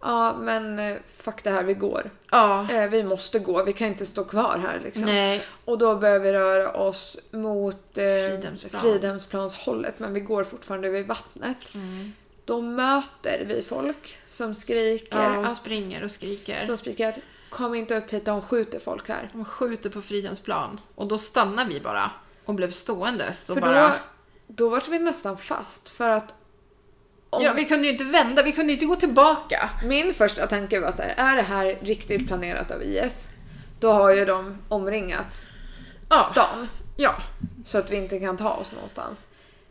ja 0.00 0.36
men 0.38 0.78
eh, 0.78 0.96
fuck 1.16 1.44
det 1.44 1.50
här, 1.50 1.62
vi 1.62 1.74
går. 1.74 2.10
Ja. 2.30 2.70
Eh, 2.70 2.90
vi 2.90 3.02
måste 3.04 3.38
gå, 3.38 3.64
vi 3.64 3.72
kan 3.72 3.88
inte 3.88 4.06
stå 4.06 4.24
kvar 4.24 4.58
här 4.62 4.80
liksom. 4.84 5.04
Nej. 5.04 5.42
Och 5.64 5.78
då 5.78 5.96
börjar 5.96 6.18
vi 6.18 6.32
röra 6.32 6.72
oss 6.72 7.28
mot 7.30 7.98
eh, 7.98 8.04
Fridhemsplan. 8.04 8.82
Fridhemsplans 8.82 9.56
men 9.96 10.14
vi 10.14 10.20
går 10.20 10.44
fortfarande 10.44 10.88
vid 10.88 11.06
vattnet. 11.06 11.72
Då 12.44 12.60
möter 12.60 13.44
vi 13.44 13.62
folk 13.62 14.18
som 14.26 14.54
skriker 14.54 15.22
Ja, 15.22 15.38
och 15.38 15.46
att, 15.46 15.56
springer 15.56 16.04
och 16.04 16.10
skriker. 16.10 16.66
som 16.66 16.76
skriker 16.76 17.08
att 17.08 17.18
kom 17.50 17.74
inte 17.74 17.96
upp 17.96 18.10
hit, 18.10 18.24
de 18.24 18.42
skjuter 18.42 18.78
folk 18.78 19.08
här. 19.08 19.30
De 19.32 19.44
skjuter 19.44 19.90
på 19.90 20.02
Fridhemsplan. 20.02 20.80
Och 20.94 21.06
då 21.06 21.18
stannar 21.18 21.64
vi 21.64 21.80
bara. 21.80 22.10
Och 22.44 22.54
blev 22.54 22.70
ståendes. 22.70 23.50
Och 23.50 23.54
För 23.54 23.60
bara... 23.60 23.88
då, 23.88 23.94
då 24.46 24.68
var 24.68 24.82
vi 24.90 24.98
nästan 24.98 25.38
fast 25.38 25.88
för 25.88 26.08
att 26.08 26.34
om, 27.30 27.42
Ja, 27.42 27.52
vi 27.52 27.64
kunde 27.64 27.84
ju 27.86 27.92
inte 27.92 28.04
vända, 28.04 28.42
vi 28.42 28.52
kunde 28.52 28.72
inte 28.72 28.84
gå 28.86 28.96
tillbaka. 28.96 29.70
min 29.84 30.12
första 30.14 30.46
tanke 30.46 30.80
var 30.80 30.90
så 30.90 31.02
här, 31.02 31.14
är 31.32 31.36
det 31.36 31.42
här 31.42 31.78
riktigt 31.80 32.26
planerat 32.28 32.70
av 32.70 32.82
IS? 32.82 33.30
Då 33.80 33.92
har 33.92 34.10
ju 34.14 34.24
de 34.24 34.58
omringat 34.68 35.46
Ja. 36.10 36.22
stan. 36.22 36.68
Ja. 36.96 37.14
Så 37.64 37.78
att 37.78 37.90
vi 37.90 37.96
inte 37.96 38.20
kan 38.20 38.36
ta 38.36 38.50
oss 38.50 38.72
någonstans. 38.72 39.28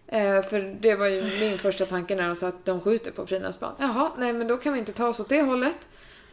Eh, 0.08 0.42
för 0.42 0.78
det 0.82 0.96
var 0.96 1.08
ju 1.08 1.40
min 1.40 1.58
första 1.60 1.86
tanke 1.86 2.16
när 2.16 2.28
de 2.28 2.36
sa 2.36 2.48
att 2.48 2.66
de 2.66 2.82
skjuter 2.82 3.12
på 3.12 3.28
Fridhemsplan. 3.28 3.74
Jaha, 3.80 4.12
nej 4.18 4.34
men 4.34 4.48
då 4.48 4.58
kan 4.58 4.74
vi 4.74 4.80
inte 4.80 4.94
ta 4.94 5.08
oss 5.08 5.20
åt 5.20 5.30
det 5.30 5.42
hållet. 5.42 5.78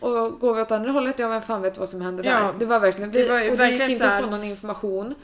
Och 0.01 0.41
går 0.41 0.55
vi 0.55 0.63
åt 0.63 0.71
andra 0.71 0.91
hållet, 0.93 1.19
ja 1.19 1.29
vem 1.29 1.43
fan 1.43 1.63
vet 1.63 1.79
vad 1.79 1.89
som 1.89 2.01
händer 2.01 2.25
Ja, 2.25 2.31
där. 2.41 2.55
Det 2.59 2.67
var 2.67 2.81
verkligen, 2.81 3.11
vi, 3.11 3.23
det 3.23 3.29
var 3.29 3.51
och 3.51 3.57
det 3.57 3.71
gick 3.71 3.89
inte 3.91 4.11
att 4.17 4.25
få 4.25 4.31
någon 4.31 4.45
information. 4.45 5.15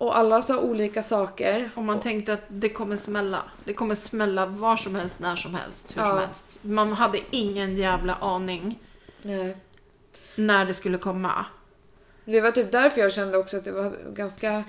Och 0.00 0.18
alla 0.18 0.42
sa 0.42 0.58
olika 0.60 1.02
saker. 1.02 1.70
Och 1.74 1.84
man 1.84 2.00
tänkte 2.00 2.32
att 2.32 2.44
det 2.48 2.68
kommer 2.68 2.96
smälla. 2.96 3.42
Det 3.64 3.74
kommer 3.74 3.94
smälla 3.94 4.46
var 4.46 4.76
som 4.76 4.94
helst, 4.94 5.20
när 5.20 5.36
som 5.36 5.54
helst, 5.54 5.96
hur 5.96 6.02
Ja. 6.02 6.08
som 6.08 6.18
helst. 6.18 6.58
Man 6.62 6.92
hade 6.92 7.18
ingen 7.30 7.76
jävla 7.76 8.14
aning 8.14 8.78
Nej. 9.22 9.56
när 10.36 10.64
det 10.64 10.74
skulle 10.74 10.98
komma. 10.98 11.44
Det 12.24 12.40
var 12.40 12.50
typ 12.50 12.72
därför 12.72 13.00
jag 13.00 13.12
kände 13.12 13.38
också 13.38 13.56
att 13.56 13.64
det 13.64 13.72
var 13.72 13.96
ganska 14.14 14.64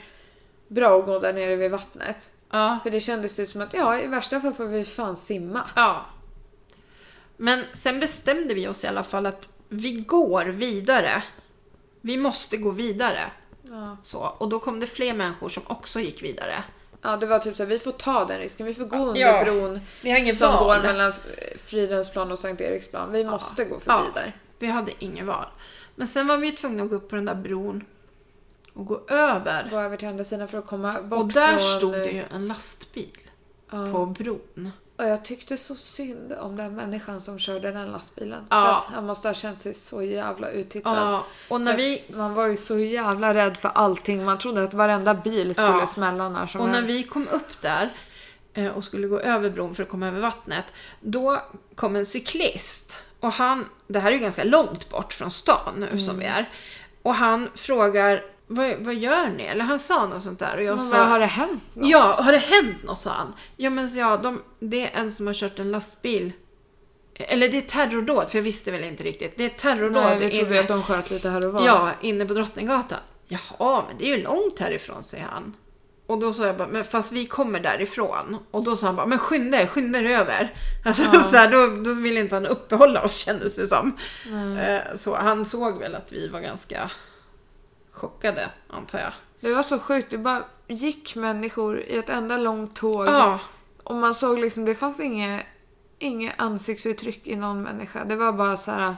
bra 0.68 1.00
att 1.00 1.06
gå 1.06 1.20
där 1.20 1.34
nere 1.34 1.56
vid 1.56 1.72
vattnet. 1.72 2.32
Ja. 2.50 2.80
För 2.84 2.92
det 2.92 3.00
kändes 3.00 3.36
det 3.36 3.46
som 3.46 3.62
att 3.62 3.74
ja, 3.74 4.00
i 4.00 4.08
värsta 4.08 4.42
fall 4.42 4.54
får 4.54 4.66
vi 4.66 4.86
fan 4.86 5.16
simma. 5.16 5.64
Ja. 5.76 6.06
Men 7.38 7.64
sen 7.74 8.00
bestämde 8.00 8.54
vi 8.54 8.68
oss 8.68 8.84
i 8.84 8.88
alla 8.88 9.04
fall 9.04 9.26
att 9.26 9.50
vi 9.70 9.92
går 9.92 10.46
vidare. 10.46 11.24
Vi 12.02 12.18
måste 12.18 12.58
gå 12.58 12.72
vidare. 12.72 13.32
Ja. 13.72 13.98
Så, 14.02 14.20
och 14.20 14.50
då 14.50 14.60
kom 14.60 14.80
det 14.80 14.88
fler 14.88 15.14
människor 15.14 15.50
som 15.50 15.64
också 15.68 16.00
gick 16.00 16.24
vidare. 16.24 16.64
Ja, 17.02 17.18
det 17.18 17.26
var 17.26 17.40
typ 17.40 17.56
så 17.56 17.64
här, 17.64 17.70
vi 17.70 17.80
får 17.80 17.92
ta 17.92 18.26
den 18.26 18.40
risken. 18.40 18.66
Vi 18.66 18.74
får 18.74 18.86
gå 18.86 18.96
under 18.98 19.22
Ja. 19.22 19.44
bron 19.44 19.80
Vi 20.02 20.12
har 20.12 20.18
ingen 20.18 20.36
som 20.36 20.54
val. 20.54 20.64
går 20.82 20.88
mellan 20.88 21.14
Fridhemsplan 21.58 22.32
och 22.32 22.40
Sankt 22.40 22.62
Eriksplan. 22.62 23.12
Vi 23.12 23.24
måste 23.24 23.66
gå 23.66 23.80
förbi 23.80 24.06
Ja. 24.16 24.22
där. 24.22 24.36
Vi 24.60 24.68
hade 24.68 24.92
ingen 25.00 25.28
val. 25.28 25.46
Men 25.96 26.08
sen 26.08 26.28
var 26.28 26.38
vi 26.38 26.52
tvungna 26.52 26.84
att 26.84 26.90
gå 26.90 26.96
upp 26.96 27.10
på 27.10 27.16
den 27.16 27.26
där 27.26 27.36
bron 27.36 27.84
och 28.74 28.86
gå 28.86 29.02
över. 29.08 29.68
Gå 29.70 29.80
över 29.80 29.98
till 29.98 30.08
andra 30.08 30.24
sidan 30.24 30.48
för 30.48 30.58
att 30.58 30.68
komma 30.68 31.02
bort 31.02 31.20
Och 31.20 31.28
där 31.28 31.52
från... 31.52 31.62
stod 31.62 31.92
det 31.94 32.12
ju 32.12 32.24
en 32.34 32.48
lastbil 32.48 33.18
Ja. 33.72 33.92
på 33.92 34.06
bron. 34.06 34.72
Och 34.98 35.06
jag 35.08 35.26
tyckte 35.26 35.58
så 35.58 35.76
synd 35.76 36.34
om 36.34 36.56
den 36.58 36.76
människan 36.76 37.22
som 37.22 37.40
körde 37.40 37.72
den 37.72 37.92
lastbilen. 37.92 38.46
Ja. 38.50 38.86
Han 38.94 39.06
måste 39.06 39.28
ha 39.28 39.34
känt 39.34 39.60
sig 39.62 39.74
så 39.74 40.04
jävla 40.04 40.50
uttittad. 40.50 40.98
Ja, 40.98 41.26
och 41.50 41.62
när 41.62 41.72
För 41.72 41.78
vi, 41.78 42.04
Man 42.10 42.34
var 42.34 42.48
ju 42.48 42.58
så 42.58 42.80
jävla 42.80 43.34
rädd 43.34 43.58
för 43.58 43.70
allting. 43.70 44.26
Man 44.26 44.40
trodde 44.40 44.64
att 44.64 44.74
varenda 44.74 45.14
bil 45.14 45.56
skulle 45.56 45.68
Ja. 45.70 45.88
smälla 45.88 46.30
när 46.30 46.48
som 46.48 46.62
och 46.62 46.68
när 46.68 46.74
helst. 46.76 46.92
vi 46.92 47.04
kom 47.04 47.28
upp 47.28 47.62
där, 47.62 47.90
eh, 48.54 48.68
och 48.68 48.84
skulle 48.84 49.08
gå 49.08 49.20
över 49.20 49.50
bron 49.50 49.76
för 49.76 49.84
att 49.84 49.90
komma 49.90 50.08
över 50.08 50.20
vattnet. 50.20 50.66
Då 51.00 51.38
kom 51.76 51.96
en 51.96 52.06
cyklist 52.06 53.04
och 53.20 53.32
han, 53.32 53.66
det 53.88 54.00
här 54.00 54.12
är 54.12 54.16
ju 54.16 54.22
ganska 54.22 54.44
långt 54.44 54.90
bort 54.90 55.14
från 55.14 55.32
stan 55.32 55.74
nu 55.92 56.00
som 56.00 56.20
vi 56.20 56.26
är. 56.26 56.50
Och 57.02 57.16
han 57.16 57.50
frågar, 57.56 58.24
vad, 58.56 58.78
vad 58.80 58.96
gör 58.96 59.30
ni? 59.30 59.44
Eller 59.44 59.64
han 59.64 59.80
sa 59.80 60.08
något 60.08 60.24
sånt 60.24 60.40
där 60.40 60.58
och 60.58 60.64
jag 60.64 60.76
Men 60.76 60.86
sa, 60.86 61.04
har 61.04 61.20
det 61.20 61.26
hänt? 61.26 61.64
något? 61.74 61.90
Ja, 61.90 62.16
har 62.22 62.32
det 62.32 62.38
hänt 62.38 62.84
något? 62.84 63.02
sa 63.02 63.12
han. 63.12 63.34
Ja, 63.58 63.70
men 63.70 63.90
så 63.90 64.00
ja, 64.00 64.18
de, 64.18 64.42
det 64.60 64.82
är 64.86 65.00
en 65.00 65.12
som 65.12 65.28
har 65.28 65.34
kört 65.34 65.60
en 65.60 65.72
lastbil. 65.72 66.32
Eller 67.16 67.50
det 67.50 67.58
är 67.58 67.62
terrordåd, 67.62 68.30
för 68.30 68.38
jag 68.38 68.44
visste 68.44 68.72
väl 68.72 68.84
inte 68.84 69.04
riktigt. 69.04 69.34
Det 69.38 69.46
är 69.46 69.50
terrordåd 69.50 70.04
Nej, 70.04 70.20
vi 70.20 70.30
trodde 70.40 70.52
inne, 70.54 70.60
att 70.60 70.68
de 70.68 70.84
sköt 70.84 71.12
lite 71.12 71.30
här 71.30 71.46
och 71.48 71.54
var. 71.54 71.66
ja, 71.66 71.90
inne 72.02 72.26
på 72.26 72.34
Drottninggatan. 72.34 73.00
Jaha, 73.28 73.84
men 73.88 73.98
det 73.98 74.06
är 74.12 74.18
ju 74.18 74.24
långt 74.24 74.60
härifrån, 74.60 75.04
säger 75.04 75.26
han. 75.32 75.54
Och 76.08 76.20
då 76.20 76.34
sa 76.34 76.46
jag 76.46 76.58
bara, 76.58 76.68
men 76.68 76.84
fast 76.84 77.12
vi 77.12 77.26
kommer 77.26 77.60
därifrån. 77.60 78.38
Och 78.52 78.64
då 78.64 78.76
sa 78.76 78.86
han 78.88 78.96
bara, 78.96 79.06
men 79.06 79.18
skynda 79.18 79.62
er, 79.62 79.66
skynda 79.68 80.00
er 80.00 80.06
över. 80.06 80.54
Alltså 80.86 81.04
så 81.12 81.38
här, 81.38 81.52
då, 81.52 81.84
då 81.84 81.94
ville 82.02 82.20
inte 82.20 82.36
han 82.36 82.46
uppehålla 82.46 83.02
oss 83.04 83.18
kändes 83.18 83.56
det 83.56 83.68
som. 83.68 83.98
Eh, 84.60 84.96
Så 84.96 85.16
han 85.16 85.46
såg 85.46 85.80
väl 85.80 85.96
att 85.96 86.12
vi 86.12 86.28
var 86.28 86.40
ganska 86.40 86.92
chockade, 87.92 88.50
antar 88.70 89.00
jag. 89.00 89.12
Det 89.40 89.54
var 89.54 89.64
så 89.64 89.80
sjukt. 89.80 90.08
Det 90.12 90.18
bara 90.18 90.44
gick 90.68 91.16
människor 91.16 91.80
i 91.80 91.98
ett 91.98 92.10
enda 92.10 92.38
långt 92.38 92.76
tåg. 92.76 93.08
Ja, 93.08 93.40
Och 93.84 93.96
man 93.96 94.16
såg 94.16 94.40
liksom, 94.40 94.66
det 94.66 94.76
fanns 94.76 95.00
inget, 95.00 95.46
inget 96.00 96.34
ansiktsuttryck 96.38 97.28
i 97.28 97.36
någon 97.36 97.64
människa. 97.64 98.04
Det 98.04 98.16
var 98.16 98.32
bara 98.32 98.58
så 98.58 98.72
här. 98.72 98.96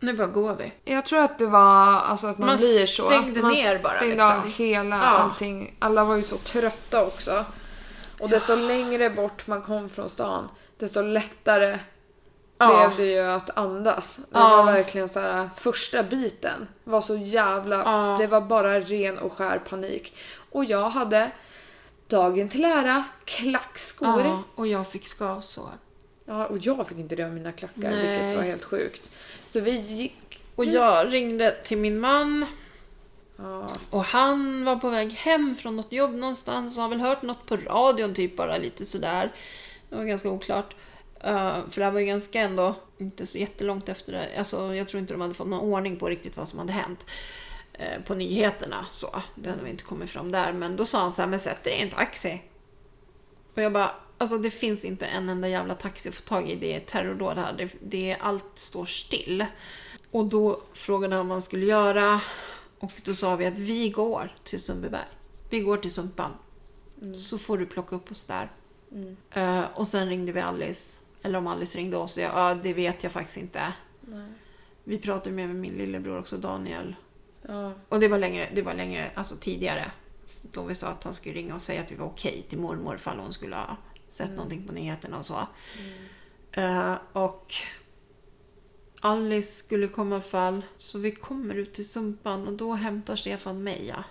nu 0.00 0.12
bara 0.12 0.26
går 0.26 0.54
vi. 0.54 0.72
Jag 0.84 1.06
tror 1.06 1.20
att 1.20 1.38
det 1.38 1.46
var 1.46 2.00
alltså 2.00 2.26
att 2.26 2.38
man, 2.38 2.48
Man 2.48 2.56
blir 2.56 2.86
så. 2.86 3.06
stängde 3.06 3.42
man 3.42 3.52
ner 3.52 3.78
bara, 3.78 3.92
stängde 3.92 4.14
liksom. 4.14 4.32
av 4.40 4.48
hela 4.48 4.96
Ja. 4.96 5.02
allting. 5.02 5.76
Alla 5.78 6.04
var 6.04 6.16
ju 6.16 6.22
så 6.22 6.36
trötta 6.36 7.06
också. 7.06 7.44
Och 8.20 8.28
desto 8.28 8.54
längre 8.56 9.10
bort 9.10 9.46
man 9.46 9.62
kom 9.62 9.88
från 9.90 10.08
stan, 10.08 10.48
desto 10.78 11.02
lättare 11.02 11.78
Ja. 12.58 12.88
blev 12.88 13.06
det 13.06 13.12
ju 13.12 13.20
att 13.20 13.56
andas. 13.56 14.16
Det 14.16 14.24
Ja. 14.38 14.56
var 14.56 14.64
verkligen 14.72 15.08
så 15.08 15.20
här, 15.20 15.50
första 15.56 16.02
biten 16.02 16.68
var 16.84 17.00
så 17.00 17.16
jävla, 17.16 17.76
Ja. 17.76 18.16
det 18.20 18.26
var 18.26 18.40
bara 18.40 18.80
ren 18.80 19.18
och 19.18 19.32
skär 19.32 19.58
panik. 19.58 20.16
Och 20.50 20.64
jag 20.64 20.90
hade, 20.90 21.30
dagen 22.08 22.48
till 22.48 22.64
ära, 22.64 23.04
klackskor. 23.24 24.20
Ja, 24.24 24.42
och 24.54 24.66
jag 24.66 24.88
fick 24.88 25.06
skavsår. 25.06 25.70
Ja, 26.24 26.46
och 26.46 26.58
jag 26.60 26.88
fick 26.88 26.98
inte 26.98 27.16
det 27.16 27.22
av 27.24 27.32
mina 27.32 27.52
klackar, 27.52 27.74
Nej. 27.90 27.96
vilket 28.20 28.36
var 28.36 28.42
helt 28.44 28.64
sjukt. 28.64 29.10
Så 29.46 29.60
vi 29.60 29.70
gick... 29.70 30.44
Och 30.56 30.64
jag 30.64 31.12
ringde 31.12 31.56
till 31.64 31.78
min 31.78 32.00
man 32.00 32.46
Ja, 33.36 33.68
och 33.90 34.04
han 34.04 34.64
var 34.64 34.76
på 34.76 34.90
väg 34.90 35.12
hem 35.12 35.54
från 35.54 35.76
något 35.76 35.92
jobb 35.92 36.14
någonstans 36.14 36.76
och 36.76 36.82
har 36.82 36.88
väl 36.90 37.00
hört 37.00 37.22
något 37.22 37.46
på 37.46 37.56
radion 37.56 38.14
typ 38.14 38.36
bara 38.36 38.56
lite 38.58 38.84
sådär. 38.84 39.32
Det 39.88 39.96
var 39.96 40.04
ganska 40.04 40.28
oklart. 40.30 40.74
Eh, 41.24 41.58
för 41.70 41.80
det 41.80 41.84
här 41.84 41.90
var 41.90 42.00
ju 42.00 42.06
ganska 42.06 42.40
ändå 42.40 42.74
inte 42.98 43.26
så 43.26 43.38
jättelångt 43.38 43.88
efter 43.88 44.12
det. 44.12 44.38
Alltså 44.38 44.74
jag 44.74 44.88
tror 44.88 45.00
inte 45.00 45.14
de 45.14 45.20
hade 45.20 45.34
fått 45.34 45.46
någon 45.48 45.60
ordning 45.72 45.96
på 45.96 46.08
riktigt 46.08 46.36
vad 46.36 46.48
som 46.48 46.58
hade 46.58 46.72
hänt. 46.72 47.06
eh, 47.72 48.02
På 48.06 48.14
nyheterna 48.14 48.86
så. 48.92 49.22
Det 49.34 49.50
hade 49.50 49.62
väl 49.62 49.70
inte 49.70 49.84
kommit 49.84 50.10
fram 50.10 50.32
där. 50.32 50.52
Men 50.52 50.76
då 50.76 50.84
sa 50.84 51.00
han 51.00 51.12
så 51.12 51.22
här, 51.22 51.28
men 51.28 51.40
sätt 51.40 51.64
dig 51.64 51.72
i 51.78 51.82
en 51.82 51.90
taxi. 51.90 52.42
Och 53.54 53.62
jag 53.62 53.72
bara, 53.72 53.90
alltså 54.18 54.38
det 54.38 54.50
finns 54.50 54.84
inte 54.84 55.06
en 55.06 55.28
enda 55.28 55.48
jävla 55.48 55.74
taxi 55.74 56.08
att 56.08 56.14
få 56.14 56.22
tag 56.22 56.48
i. 56.48 56.54
Det 56.54 56.74
är 56.76 56.80
terrordåd 56.80 57.38
här. 57.38 57.52
Det, 57.52 57.72
det, 57.82 58.16
allt 58.20 58.58
står 58.58 58.86
still. 58.86 59.44
Och 60.10 60.26
då 60.26 60.60
frågade 60.72 61.14
han 61.16 61.28
vad 61.28 61.34
han 61.34 61.42
skulle 61.42 61.66
göra. 61.66 62.20
Och 62.78 62.92
då 63.04 63.14
sa 63.14 63.36
vi 63.36 63.46
att 63.46 63.58
vi 63.58 63.88
går 63.88 64.34
till 64.44 64.60
Sundbyberg. 64.62 65.06
Vi 65.50 65.60
går 65.60 65.76
till 65.76 65.92
Sumpan. 65.92 66.30
Så 67.16 67.38
får 67.38 67.58
du 67.58 67.66
plocka 67.66 67.96
upp 67.96 68.10
oss 68.10 68.24
där. 68.24 68.50
Eh, 69.30 69.64
och 69.74 69.88
sen 69.88 70.08
ringde 70.08 70.32
vi 70.32 70.40
Alice. 70.40 71.00
Eller 71.24 71.38
om 71.38 71.46
Alice 71.46 71.78
ringde 71.78 71.96
oss. 71.96 72.16
Ja, 72.16 72.22
ja, 72.22 72.54
det 72.54 72.72
vet 72.72 73.02
jag 73.02 73.12
faktiskt 73.12 73.36
inte. 73.36 73.72
nej. 74.00 74.28
Vi 74.84 74.98
pratade 74.98 75.36
med 75.36 75.48
min 75.48 75.72
lillebror 75.72 76.18
också, 76.18 76.36
Daniel. 76.36 76.96
Ja, 77.42 77.72
Och 77.88 78.00
det 78.00 78.08
var 78.08 78.18
längre, 78.18 78.48
det 78.54 78.62
var 78.62 78.74
längre 78.74 79.10
alltså 79.14 79.36
tidigare. 79.36 79.90
Då 80.42 80.62
vi 80.62 80.74
sa 80.74 80.88
att 80.88 81.04
han 81.04 81.14
skulle 81.14 81.34
ringa 81.34 81.54
och 81.54 81.62
säga 81.62 81.80
att 81.80 81.92
vi 81.92 81.96
var 81.96 82.06
okej 82.06 82.46
till 82.48 82.58
mormor 82.58 82.94
ifall 82.94 83.18
hon 83.18 83.32
skulle 83.32 83.56
ha 83.56 83.76
sett 84.08 84.30
någonting 84.30 84.66
på 84.66 84.72
nyheterna 84.72 85.18
och 85.18 85.26
så. 85.26 85.46
Eh, 86.52 86.94
och 87.12 87.54
Alice 89.00 89.58
skulle 89.58 89.88
komma 89.88 90.18
i 90.18 90.20
fall. 90.20 90.62
Så 90.78 90.98
vi 90.98 91.10
kommer 91.10 91.54
ut 91.54 91.74
till 91.74 91.88
Sumpan 91.88 92.48
och 92.48 92.52
då 92.54 92.72
hämtar 92.72 93.16
Stefan 93.16 93.62
mig. 93.62 93.86
Ja. 93.86 94.04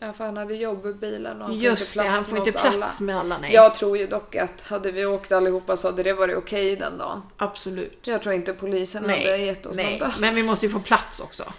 Ja, 0.00 0.12
för 0.12 0.24
han 0.24 0.36
hade 0.36 0.54
jobb 0.54 0.86
i 0.86 0.92
bilen 0.94 1.42
och 1.42 1.48
han 1.48 1.58
Just 1.58 1.92
får 1.94 2.00
det, 2.00 2.06
inte 2.06 2.10
han 2.10 2.18
plats 2.18 2.28
får 2.28 2.32
med 2.36 2.46
inte 2.46 2.58
oss 2.58 2.62
plats 2.76 3.00
alla. 3.00 3.06
med 3.06 3.16
alla. 3.18 3.38
Nej, 3.38 3.52
Jag 3.54 3.74
tror 3.74 3.98
ju 3.98 4.06
dock 4.06 4.36
att 4.36 4.62
hade 4.62 4.90
vi 4.92 5.06
åkt 5.06 5.32
allihopa 5.32 5.76
så 5.76 5.88
hade 5.88 6.02
det 6.02 6.12
varit 6.12 6.36
okej 6.36 6.76
den 6.76 6.98
dagen. 6.98 7.22
absolut. 7.36 8.06
Jag 8.06 8.22
tror 8.22 8.34
inte 8.34 8.52
polisen 8.52 9.02
hade 9.02 9.14
Nej, 9.16 9.44
gett 9.46 9.66
oss 9.66 9.76
nej. 9.76 9.98
någon 10.00 10.10
men 10.18 10.34
vi 10.34 10.42
måste 10.42 10.66
ju 10.66 10.72
få 10.72 10.80
plats 10.80 11.20
också. 11.20 11.52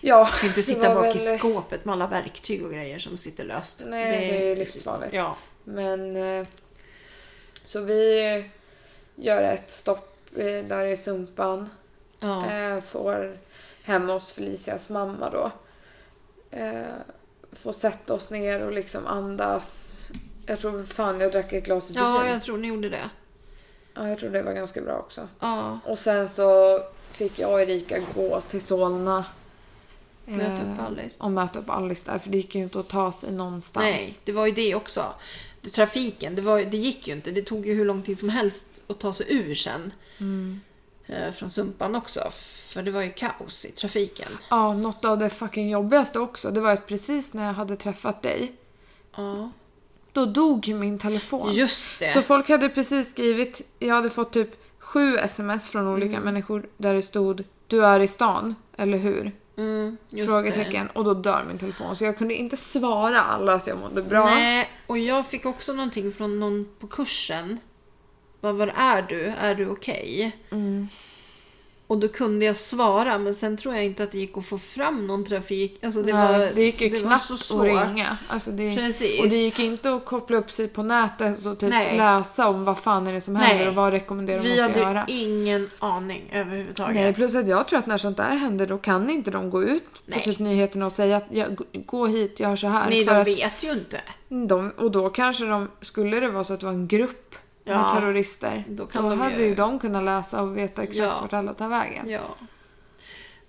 Ja, 0.00 0.24
Vi 0.34 0.38
kan 0.40 0.48
inte 0.48 0.60
det 0.60 0.64
sitta 0.64 0.94
bak 0.94 1.04
i 1.16 1.18
väl- 1.28 1.38
skåpet 1.38 1.84
med 1.84 1.92
alla 1.92 2.06
verktyg 2.06 2.64
och 2.64 2.72
grejer 2.72 2.98
som 2.98 3.16
sitter 3.16 3.44
löst. 3.44 3.82
Nej, 3.86 4.28
det 4.30 4.52
är 4.52 4.56
livsfarligt. 4.56 5.12
Ja. 5.14 5.36
Men... 5.64 6.16
eh, 6.40 6.46
Så 7.64 7.80
vi 7.80 8.44
gör 9.16 9.42
ett 9.42 9.70
stopp 9.70 10.18
eh, 10.36 10.44
där 10.44 10.84
i 10.86 10.96
Sumpan. 10.96 11.70
ja. 12.20 12.52
Eh, 12.52 12.80
Får 12.80 13.38
hemma 13.82 14.12
hos 14.12 14.32
Felicias 14.32 14.88
mamma 14.88 15.30
då. 15.30 15.50
Eh, 17.52 17.58
Får 17.58 17.72
sätta 17.72 18.14
oss 18.14 18.30
ner 18.30 18.66
och 18.66 18.72
liksom 18.72 19.06
andas. 19.06 19.94
Jag 20.46 20.60
tror 20.60 20.82
fan 20.82 21.20
jag 21.20 21.32
drack 21.32 21.52
ett 21.52 21.64
glas 21.64 21.90
vin. 21.90 21.96
ja, 21.98 22.28
jag 22.28 22.42
tror 22.42 22.58
ni 22.58 22.68
gjorde 22.68 22.88
det. 22.88 23.10
Ja, 23.94 24.08
jag 24.08 24.18
tror 24.18 24.30
det 24.30 24.42
var 24.42 24.52
ganska 24.52 24.80
bra 24.80 24.98
också. 24.98 25.28
Ja. 25.40 25.78
Och 25.84 25.98
sen 25.98 26.28
så 26.28 26.80
fick 27.10 27.38
jag 27.38 27.52
och 27.52 27.60
Erika 27.60 27.98
gå 28.14 28.40
till 28.40 28.60
Solna. 28.60 29.24
Möta 30.24 30.52
eh, 30.52 30.72
upp 30.72 30.80
Alice. 30.80 31.24
Och 31.24 31.30
möta 31.30 31.58
upp 31.58 31.70
Alice 31.70 32.10
där, 32.12 32.18
för 32.18 32.30
det 32.30 32.36
gick 32.36 32.54
ju 32.54 32.62
inte 32.62 32.80
att 32.80 32.88
ta 32.88 33.12
sig 33.12 33.32
någonstans. 33.32 33.84
Nej, 33.84 34.14
det 34.24 34.32
var 34.32 34.46
ju 34.46 34.52
det 34.52 34.74
också. 34.74 35.04
Det, 35.60 35.70
trafiken, 35.70 36.34
det, 36.34 36.42
var, 36.42 36.60
det 36.60 36.76
gick 36.76 37.08
ju 37.08 37.12
inte. 37.14 37.30
Det 37.30 37.42
tog 37.42 37.66
ju 37.66 37.74
hur 37.74 37.84
lång 37.84 38.02
tid 38.02 38.18
som 38.18 38.28
helst 38.28 38.82
att 38.86 38.98
ta 38.98 39.12
sig 39.12 39.26
ur 39.28 39.54
sen. 39.54 39.92
Mm. 40.18 40.60
Eh, 41.08 41.32
från 41.32 41.50
Sumpan 41.50 41.94
också. 41.94 42.20
För 42.68 42.82
det 42.82 42.90
var 42.90 43.02
ju 43.02 43.10
kaos 43.10 43.64
i 43.64 43.70
trafiken. 43.70 44.28
Ja, 44.50 44.72
något 44.72 45.04
av 45.04 45.18
det 45.18 45.30
fucking 45.30 45.70
jobbigaste 45.70 46.18
också, 46.18 46.50
det 46.50 46.60
var 46.60 46.70
att 46.72 46.86
precis 46.86 47.34
när 47.34 47.46
jag 47.46 47.52
hade 47.52 47.76
träffat 47.76 48.22
dig, 48.22 48.52
Ja, 49.16 49.50
då 50.12 50.26
dog 50.26 50.68
min 50.68 50.98
telefon. 50.98 51.52
just 51.52 51.98
det. 51.98 52.12
Så 52.12 52.22
folk 52.22 52.48
hade 52.48 52.68
precis 52.68 53.10
skrivit, 53.10 53.62
jag 53.78 53.94
hade 53.94 54.10
fått 54.10 54.32
typ 54.32 54.50
sju 54.78 55.16
sms 55.18 55.70
från 55.70 55.86
olika 55.88 56.12
Mm. 56.12 56.22
människor 56.22 56.68
där 56.76 56.94
det 56.94 57.02
stod 57.02 57.44
Du 57.66 57.84
är 57.84 58.00
i 58.00 58.08
stan, 58.08 58.54
eller 58.76 58.98
hur? 58.98 59.32
Mm, 59.56 59.96
Frågetecken. 60.26 60.90
Och 60.90 61.04
då 61.04 61.14
dör 61.14 61.44
min 61.48 61.58
telefon. 61.58 61.96
Så 61.96 62.04
jag 62.04 62.18
kunde 62.18 62.34
inte 62.34 62.56
svara 62.56 63.22
alla 63.22 63.52
att 63.54 63.66
jag 63.66 63.78
mådde 63.78 63.94
det. 63.94 64.02
bra. 64.08 64.24
Nej, 64.24 64.68
och 64.86 64.98
jag 64.98 65.26
fick 65.26 65.46
också 65.46 65.72
någonting 65.72 66.12
från 66.12 66.40
någon 66.40 66.68
på 66.80 66.86
kursen. 66.86 67.58
Vad 68.40 68.54
var 68.54 68.66
är 68.76 69.02
du? 69.02 69.24
Är 69.38 69.54
du 69.54 69.68
okej? 69.68 70.36
Mm. 70.50 70.88
Och 71.86 71.98
då 71.98 72.08
kunde 72.08 72.44
jag 72.46 72.56
svara, 72.56 73.18
men 73.18 73.34
sen 73.34 73.56
tror 73.56 73.74
jag 73.74 73.84
inte 73.84 74.02
att 74.02 74.12
det 74.12 74.18
gick 74.18 74.36
att 74.38 74.46
få 74.46 74.58
fram 74.58 75.06
någon 75.06 75.24
trafik. 75.24 75.78
Alltså 75.84 76.02
det, 76.02 76.12
Nej, 76.12 76.38
var, 76.38 76.54
det 76.54 76.62
gick 76.62 76.80
ju 76.80 76.88
det 76.88 76.98
knappt 77.00 77.30
att 77.30 77.50
ringa. 77.62 78.18
Alltså 78.28 78.50
det, 78.50 78.76
Precis. 78.76 79.20
och 79.20 79.28
det 79.28 79.36
gick 79.36 79.58
inte 79.58 79.94
att 79.94 80.04
koppla 80.04 80.36
upp 80.36 80.50
sig 80.50 80.68
på 80.68 80.82
nätet 80.82 81.46
och 81.46 81.58
typ 81.58 81.70
Nej. 81.70 81.96
läsa 81.96 82.48
om 82.48 82.64
vad 82.64 82.78
fan 82.78 83.06
är 83.06 83.12
det 83.12 83.20
som 83.20 83.34
Nej. 83.34 83.42
händer 83.42 83.68
och 83.68 83.74
vad 83.74 83.92
rekommenderar 83.92 84.38
Vi 84.38 84.56
de 84.56 84.60
att 84.62 84.68
hade 84.70 84.80
göra. 84.80 85.04
ingen 85.08 85.70
aning 85.78 86.30
överhuvudtaget. 86.32 86.94
Nej, 86.94 87.14
plus 87.14 87.34
att 87.34 87.48
jag 87.48 87.68
tror 87.68 87.78
att 87.78 87.86
när 87.86 87.96
sånt 87.98 88.16
där 88.16 88.36
händer 88.36 88.66
då 88.66 88.78
kan 88.78 89.10
inte 89.10 89.30
de 89.30 89.50
gå 89.50 89.62
ut 89.62 89.92
på 89.92 89.98
Nej. 90.06 90.22
typ 90.24 90.38
nyheterna 90.38 90.86
och 90.86 90.92
säga 90.92 91.16
att 91.16 91.24
gå- 91.86 92.06
hit, 92.06 92.40
gör 92.40 92.56
så 92.56 92.66
här. 92.66 92.90
Nej, 92.90 93.04
de 93.04 93.24
vet 93.24 93.62
ju 93.62 93.72
inte. 93.72 94.00
de, 94.28 94.70
och 94.76 94.90
då 94.90 95.10
kanske 95.10 95.44
de, 95.44 95.68
skulle 95.80 96.20
det 96.20 96.28
vara 96.28 96.44
så 96.44 96.54
att 96.54 96.60
det 96.60 96.66
var 96.66 96.72
en 96.72 96.88
grupp 96.88 97.34
med 97.68 97.76
Ja, 97.76 97.94
terrorister, 97.94 98.64
då 98.68 98.74
då, 98.84 98.86
kan 98.90 99.08
de 99.08 99.20
hade 99.20 99.42
ju- 99.46 99.54
de 99.54 99.78
kunnat 99.78 100.04
läsa 100.04 100.42
och 100.42 100.56
veta 100.56 100.82
exakt 100.82 100.98
Ja. 101.16 101.18
vart 101.20 101.32
alla 101.32 101.54
tar 101.54 101.68
vägen. 101.68 102.08
Ja. 102.10 102.36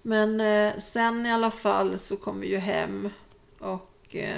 Men 0.01 0.41
eh, 0.41 0.79
sen 0.79 1.25
i 1.25 1.31
alla 1.31 1.51
fall 1.51 1.99
så 1.99 2.17
kom 2.17 2.39
vi 2.39 2.51
ju 2.51 2.57
hem 2.57 3.09
och 3.59 3.91
eh, 4.09 4.29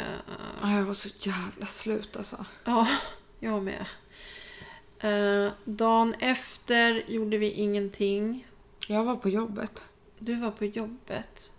Ja, 0.62 0.72
Jag 0.72 0.84
var 0.84 0.94
så 0.94 1.10
jävla 1.20 1.66
slut 1.66 2.18
alltså. 2.18 2.46
ja, 2.64 2.88
jag 3.40 3.64
med. 3.64 3.86
Eh, 5.00 5.52
dagen 5.66 6.14
efter 6.20 7.04
gjorde 7.12 7.38
vi 7.38 7.52
ingenting. 7.52 8.48
Jag 8.88 9.04
var 9.04 9.16
på 9.16 9.30
jobbet. 9.30 9.86
Du 10.20 10.36
var 10.36 10.52
på 10.52 10.66
jobbet. 10.66 11.52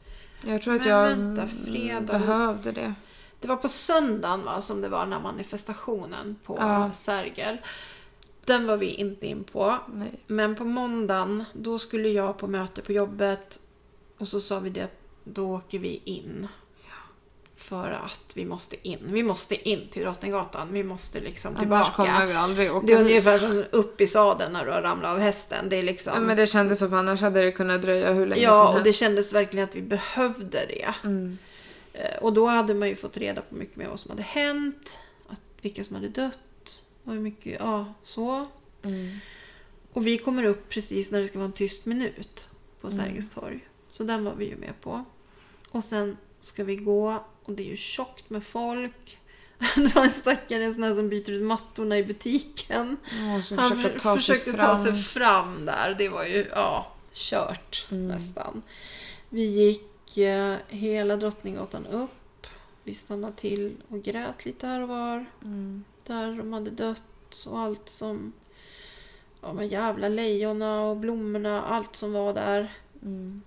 Jag 0.46 0.62
tror 0.62 0.74
att 0.74 0.80
Men 0.80 0.90
jag 0.90 1.08
vänta, 1.08 1.46
fredag- 1.46 2.00
behövde 2.18 2.72
det. 2.72 2.94
Det 3.40 3.48
var 3.48 3.56
på 3.56 3.68
söndagen 3.68 4.44
va, 4.44 4.62
som 4.62 4.80
det 4.80 4.88
var 4.88 5.00
den 5.00 5.12
här 5.12 5.20
manifestationen 5.20 6.36
på 6.44 6.56
Ja. 6.60 6.92
Sergel. 6.92 7.56
Den 8.44 8.66
var 8.66 8.76
vi 8.76 8.86
inte 8.86 9.26
in 9.26 9.44
på. 9.44 9.78
Nej. 9.94 10.20
Men 10.26 10.54
på 10.54 10.64
måndagen, 10.64 11.44
då 11.54 11.78
skulle 11.78 12.08
jag 12.08 12.38
på 12.38 12.46
möte 12.46 12.82
på 12.82 12.92
jobbet 12.92 13.60
och 14.18 14.28
så 14.28 14.40
sa 14.40 14.58
vi 14.60 14.70
det 14.70 14.80
att 14.80 14.98
då 15.24 15.50
åker 15.56 15.78
vi 15.78 16.02
in. 16.04 16.48
För 17.56 17.90
att 17.90 18.20
vi 18.34 18.44
måste 18.44 18.88
in. 18.88 18.98
Vi 19.02 19.22
måste 19.22 19.68
in 19.68 19.88
till 19.92 20.02
Drottninggatan. 20.02 20.68
Vi 20.72 20.84
måste 20.84 21.20
liksom 21.20 21.54
tillbaka. 21.56 21.82
Annars 21.84 21.94
kommer 21.94 22.26
vi 22.26 22.32
aldrig 22.32 22.72
åka 22.72 22.86
Det 22.86 22.92
är 22.92 23.00
ungefär 23.00 23.38
som 23.38 23.64
upp 23.70 24.00
i 24.00 24.06
sadeln 24.06 24.52
när 24.52 24.64
du 24.64 24.70
har 24.70 24.82
ramlat 24.82 25.10
av 25.10 25.18
hästen. 25.18 25.68
Det 25.68 25.76
är 25.76 25.82
liksom... 25.82 26.12
Ja, 26.14 26.20
men 26.20 26.36
det 26.36 26.46
kändes 26.46 26.78
så 26.78 26.88
för 26.88 26.96
annars 26.96 27.20
hade 27.20 27.40
det 27.42 27.52
kunnat 27.52 27.82
dröja 27.82 28.12
hur 28.12 28.26
länge 28.26 28.42
Ja, 28.42 28.66
som 28.66 28.74
och 28.74 28.80
det 28.82 28.88
helst. 28.88 29.00
kändes 29.00 29.32
verkligen 29.32 29.68
att 29.68 29.74
vi 29.76 29.82
behövde 29.82 30.66
det. 30.68 30.94
Mm. 31.04 31.38
Eh, 31.92 32.16
Och 32.22 32.32
då 32.32 32.46
hade 32.46 32.74
man 32.74 32.88
ju 32.88 32.96
fått 32.96 33.16
reda 33.16 33.40
på 33.40 33.54
mycket 33.54 33.76
mer 33.76 33.88
vad 33.88 34.00
som 34.00 34.10
hade 34.10 34.22
hänt. 34.22 34.98
Att 35.28 35.40
vilka 35.60 35.84
som 35.84 35.96
hade 35.96 36.08
dött. 36.08 36.38
Och 37.04 37.12
hur 37.12 37.20
mycket, 37.20 37.56
ja, 37.60 37.84
så. 38.02 38.46
Mm. 38.84 39.16
Och 39.92 40.06
vi 40.06 40.18
kommer 40.18 40.44
upp 40.44 40.68
precis 40.68 41.10
när 41.10 41.20
det 41.20 41.26
ska 41.26 41.38
vara 41.38 41.46
en 41.46 41.52
tyst 41.52 41.86
minut 41.86 42.48
på 42.80 42.86
Mm. 42.88 42.98
Sergels 43.04 43.30
torg. 43.34 43.68
Så 43.92 44.04
den 44.04 44.24
var 44.24 44.34
vi 44.34 44.48
ju 44.48 44.56
med 44.56 44.80
på. 44.80 45.04
Och 45.70 45.84
sen 45.84 46.16
ska 46.40 46.64
vi 46.64 46.76
gå 46.76 47.24
och 47.44 47.52
det 47.52 47.62
är 47.62 47.70
ju 47.70 47.76
tjockt 47.76 48.30
med 48.30 48.44
folk. 48.44 49.18
Det 49.76 49.94
var 49.94 50.04
en 50.04 50.10
stackare 50.10 50.72
sån 50.74 50.82
här 50.82 50.94
som 50.94 51.08
byter 51.08 51.30
ut 51.30 51.42
mattorna 51.42 51.98
i 51.98 52.04
butiken. 52.04 52.96
Så 53.42 53.54
Han 53.54 53.70
försöka 53.76 53.92
för, 53.92 53.98
ta 53.98 54.16
försökte 54.16 54.50
sig 54.50 54.60
ta 54.60 54.84
sig 54.84 55.02
fram 55.02 55.64
där. 55.66 55.94
Det 55.98 56.08
var 56.08 56.24
ju, 56.24 56.46
ja, 56.50 56.92
kört 57.12 57.86
Mm. 57.90 58.08
nästan. 58.08 58.62
Vi 59.28 59.42
gick 59.44 60.16
eh, 60.18 60.56
hela 60.68 61.16
Drottninggatan 61.16 61.86
upp. 61.86 62.46
Vi 62.84 62.94
stannade 62.94 63.36
till 63.36 63.76
och 63.88 64.02
grät 64.02 64.44
lite 64.44 64.66
här 64.66 64.80
och 64.80 64.88
var. 64.88 65.26
Mm. 65.42 65.84
Där 66.06 66.32
de 66.36 66.52
hade 66.52 66.70
dött 66.70 67.46
och 67.46 67.58
allt 67.60 67.88
som... 67.88 68.32
Ja, 69.40 69.48
de 69.48 69.66
jävla 69.66 70.08
lejonen 70.08 70.78
och 70.78 70.96
blommorna, 70.96 71.62
allt 71.62 71.96
som 71.96 72.12
var 72.12 72.34
där. 72.34 72.72
Mm. 73.02 73.42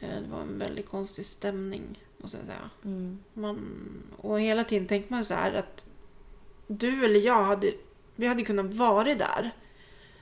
Eh, 0.00 0.08
Det 0.08 0.30
var 0.32 0.40
en 0.40 0.58
väldigt 0.58 0.88
konstig 0.88 1.26
stämning, 1.26 2.04
måste 2.18 2.36
jag 2.36 2.46
säga. 2.46 2.70
Mm. 2.84 3.18
Man, 3.34 3.58
och 4.16 4.40
hela 4.40 4.64
tiden 4.64 4.86
tänkte 4.88 5.12
man 5.12 5.24
så 5.24 5.34
här 5.34 5.52
att 5.54 5.86
du 6.66 7.04
eller 7.04 7.20
jag 7.20 7.44
hade, 7.44 7.72
vi 8.16 8.26
hade 8.26 8.42
kunnat 8.42 8.74
vara 8.74 9.14
där. 9.14 9.50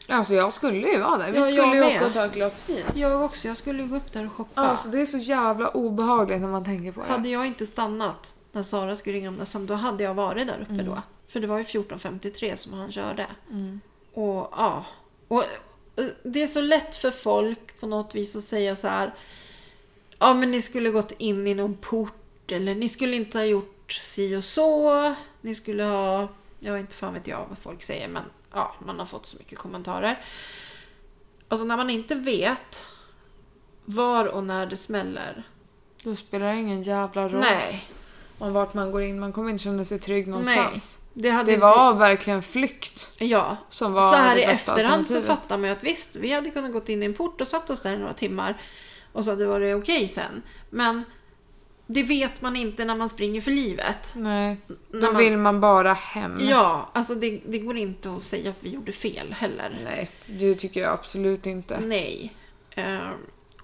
Alltså 0.08 0.34
jag 0.34 0.52
skulle 0.52 0.88
ju 0.88 0.98
vara 1.00 1.18
där. 1.18 1.32
Vi 1.32 1.38
Ja, 1.38 1.44
skulle 1.44 1.76
ju 1.76 1.82
åka 1.96 2.06
och 2.06 2.12
ta 2.12 2.24
ett 2.26 2.32
glas 2.34 2.68
vin. 2.68 2.84
Jag 2.94 3.24
också, 3.24 3.48
jag 3.48 3.56
skulle 3.56 3.82
ju 3.82 3.88
gå 3.88 3.96
upp 3.96 4.12
där 4.12 4.26
och 4.26 4.32
shoppa. 4.32 4.60
Alltså 4.60 4.88
det 4.88 5.00
är 5.00 5.06
så 5.06 5.18
jävla 5.18 5.68
obehagligt 5.68 6.40
när 6.40 6.48
man 6.48 6.64
tänker 6.64 6.92
på 6.92 7.00
det. 7.00 7.06
Hade 7.06 7.28
jag 7.28 7.46
inte 7.46 7.66
stannat 7.66 8.36
när 8.52 8.62
Sara 8.62 8.96
skulle 8.96 9.16
ringa 9.16 9.28
om 9.28 9.38
det, 9.38 9.58
då 9.66 9.74
hade 9.74 10.04
jag 10.04 10.14
varit 10.14 10.46
där 10.46 10.60
uppe 10.62 10.72
Mm. 10.72 10.86
då. 10.86 11.02
För 11.28 11.40
det 11.40 11.46
var 11.46 11.58
ju 11.58 11.64
14.53 11.64 12.56
som 12.56 12.72
han 12.72 12.92
körde. 12.92 13.26
Mm. 13.50 13.80
Och 14.12 14.48
ja. 14.52 14.84
Och 15.28 15.42
eh, 15.96 16.06
det 16.22 16.42
är 16.42 16.46
så 16.46 16.60
lätt 16.60 16.96
för 16.96 17.10
folk 17.10 17.80
på 17.80 17.86
något 17.86 18.14
vis 18.14 18.36
att 18.36 18.44
säga 18.44 18.76
så 18.76 18.88
här. 18.88 19.14
Ja 20.18 20.34
men 20.34 20.50
ni 20.50 20.62
skulle 20.62 20.90
gått 20.90 21.12
in 21.18 21.46
i 21.46 21.54
någon 21.54 21.76
port 21.76 22.52
eller 22.52 22.74
ni 22.74 22.88
skulle 22.88 23.16
inte 23.16 23.38
ha 23.38 23.44
gjort 23.44 23.92
si 23.92 24.36
och 24.36 24.44
så. 24.44 25.14
Ni 25.40 25.54
skulle 25.54 25.84
ha, 25.84 26.28
jag 26.60 26.72
vet 26.72 26.80
inte 26.80 26.96
fan 26.96 27.14
vet 27.14 27.26
jag 27.26 27.46
vad 27.48 27.58
folk 27.58 27.82
säger 27.82 28.08
men 28.08 28.22
ja, 28.52 28.74
man 28.86 28.98
har 28.98 29.06
fått 29.06 29.26
så 29.26 29.36
mycket 29.36 29.58
kommentarer. 29.58 30.24
Alltså 31.48 31.64
när 31.64 31.76
man 31.76 31.90
inte 31.90 32.14
vet 32.14 32.86
var 33.84 34.24
och 34.24 34.44
när 34.44 34.66
det 34.66 34.76
smäller. 34.76 35.42
Då 36.02 36.16
spelar 36.16 36.52
det 36.52 36.60
ingen 36.60 36.82
jävla 36.82 37.28
roll 37.28 37.40
Nej, 37.40 37.90
om 38.38 38.52
vart 38.52 38.74
man 38.74 38.90
går 38.92 39.02
in. 39.02 39.20
Man 39.20 39.32
kommer 39.32 39.50
inte 39.50 39.64
känna 39.64 39.84
sig 39.84 39.98
trygg 39.98 40.28
någonstans. 40.28 40.98
det 41.14 41.30
hade 41.30 41.46
Det 41.50 41.54
inte... 41.54 41.66
var 41.66 41.94
verkligen 41.94 42.42
flykt 42.42 43.12
Ja, 43.18 43.56
som 43.68 43.92
var 43.92 44.12
så 44.12 44.16
här 44.18 44.34
det 44.34 44.40
i 44.40 44.44
efterhand 44.44 45.06
så 45.06 45.22
fattar 45.22 45.58
man 45.58 45.66
ju 45.68 45.72
att 45.76 45.84
visst, 45.84 46.16
vi 46.16 46.32
hade 46.32 46.50
kunnat 46.50 46.72
gått 46.72 46.88
in 46.88 47.02
i 47.02 47.06
en 47.06 47.14
port 47.14 47.40
och 47.40 47.48
satt 47.48 47.70
oss 47.70 47.82
där 47.82 47.96
några 47.96 48.14
timmar 48.14 48.60
och 49.12 49.24
så 49.24 49.30
hade 49.30 49.42
det 49.42 49.48
varit 49.48 49.76
okej 49.76 50.08
sen. 50.08 50.42
Men 50.70 51.04
det 51.86 52.02
vet 52.02 52.40
man 52.40 52.56
inte 52.56 52.84
när 52.84 52.96
man 52.96 53.08
springer 53.08 53.40
för 53.40 53.50
livet. 53.50 54.12
Nej, 54.16 54.56
då 54.92 54.98
man- 55.00 55.16
vill 55.16 55.36
man 55.36 55.60
bara 55.60 55.92
hem. 55.92 56.38
Ja, 56.40 56.90
alltså 56.92 57.14
det, 57.14 57.40
det 57.46 57.58
går 57.58 57.76
inte 57.76 58.10
att 58.12 58.22
säga 58.22 58.50
att 58.50 58.64
vi 58.64 58.70
gjorde 58.70 58.92
fel 58.92 59.32
heller. 59.32 59.80
Nej, 59.84 60.10
det 60.26 60.54
tycker 60.54 60.80
jag 60.80 60.92
absolut 60.92 61.46
inte. 61.46 61.80
Nej. 61.80 62.32
Eh, 62.70 62.98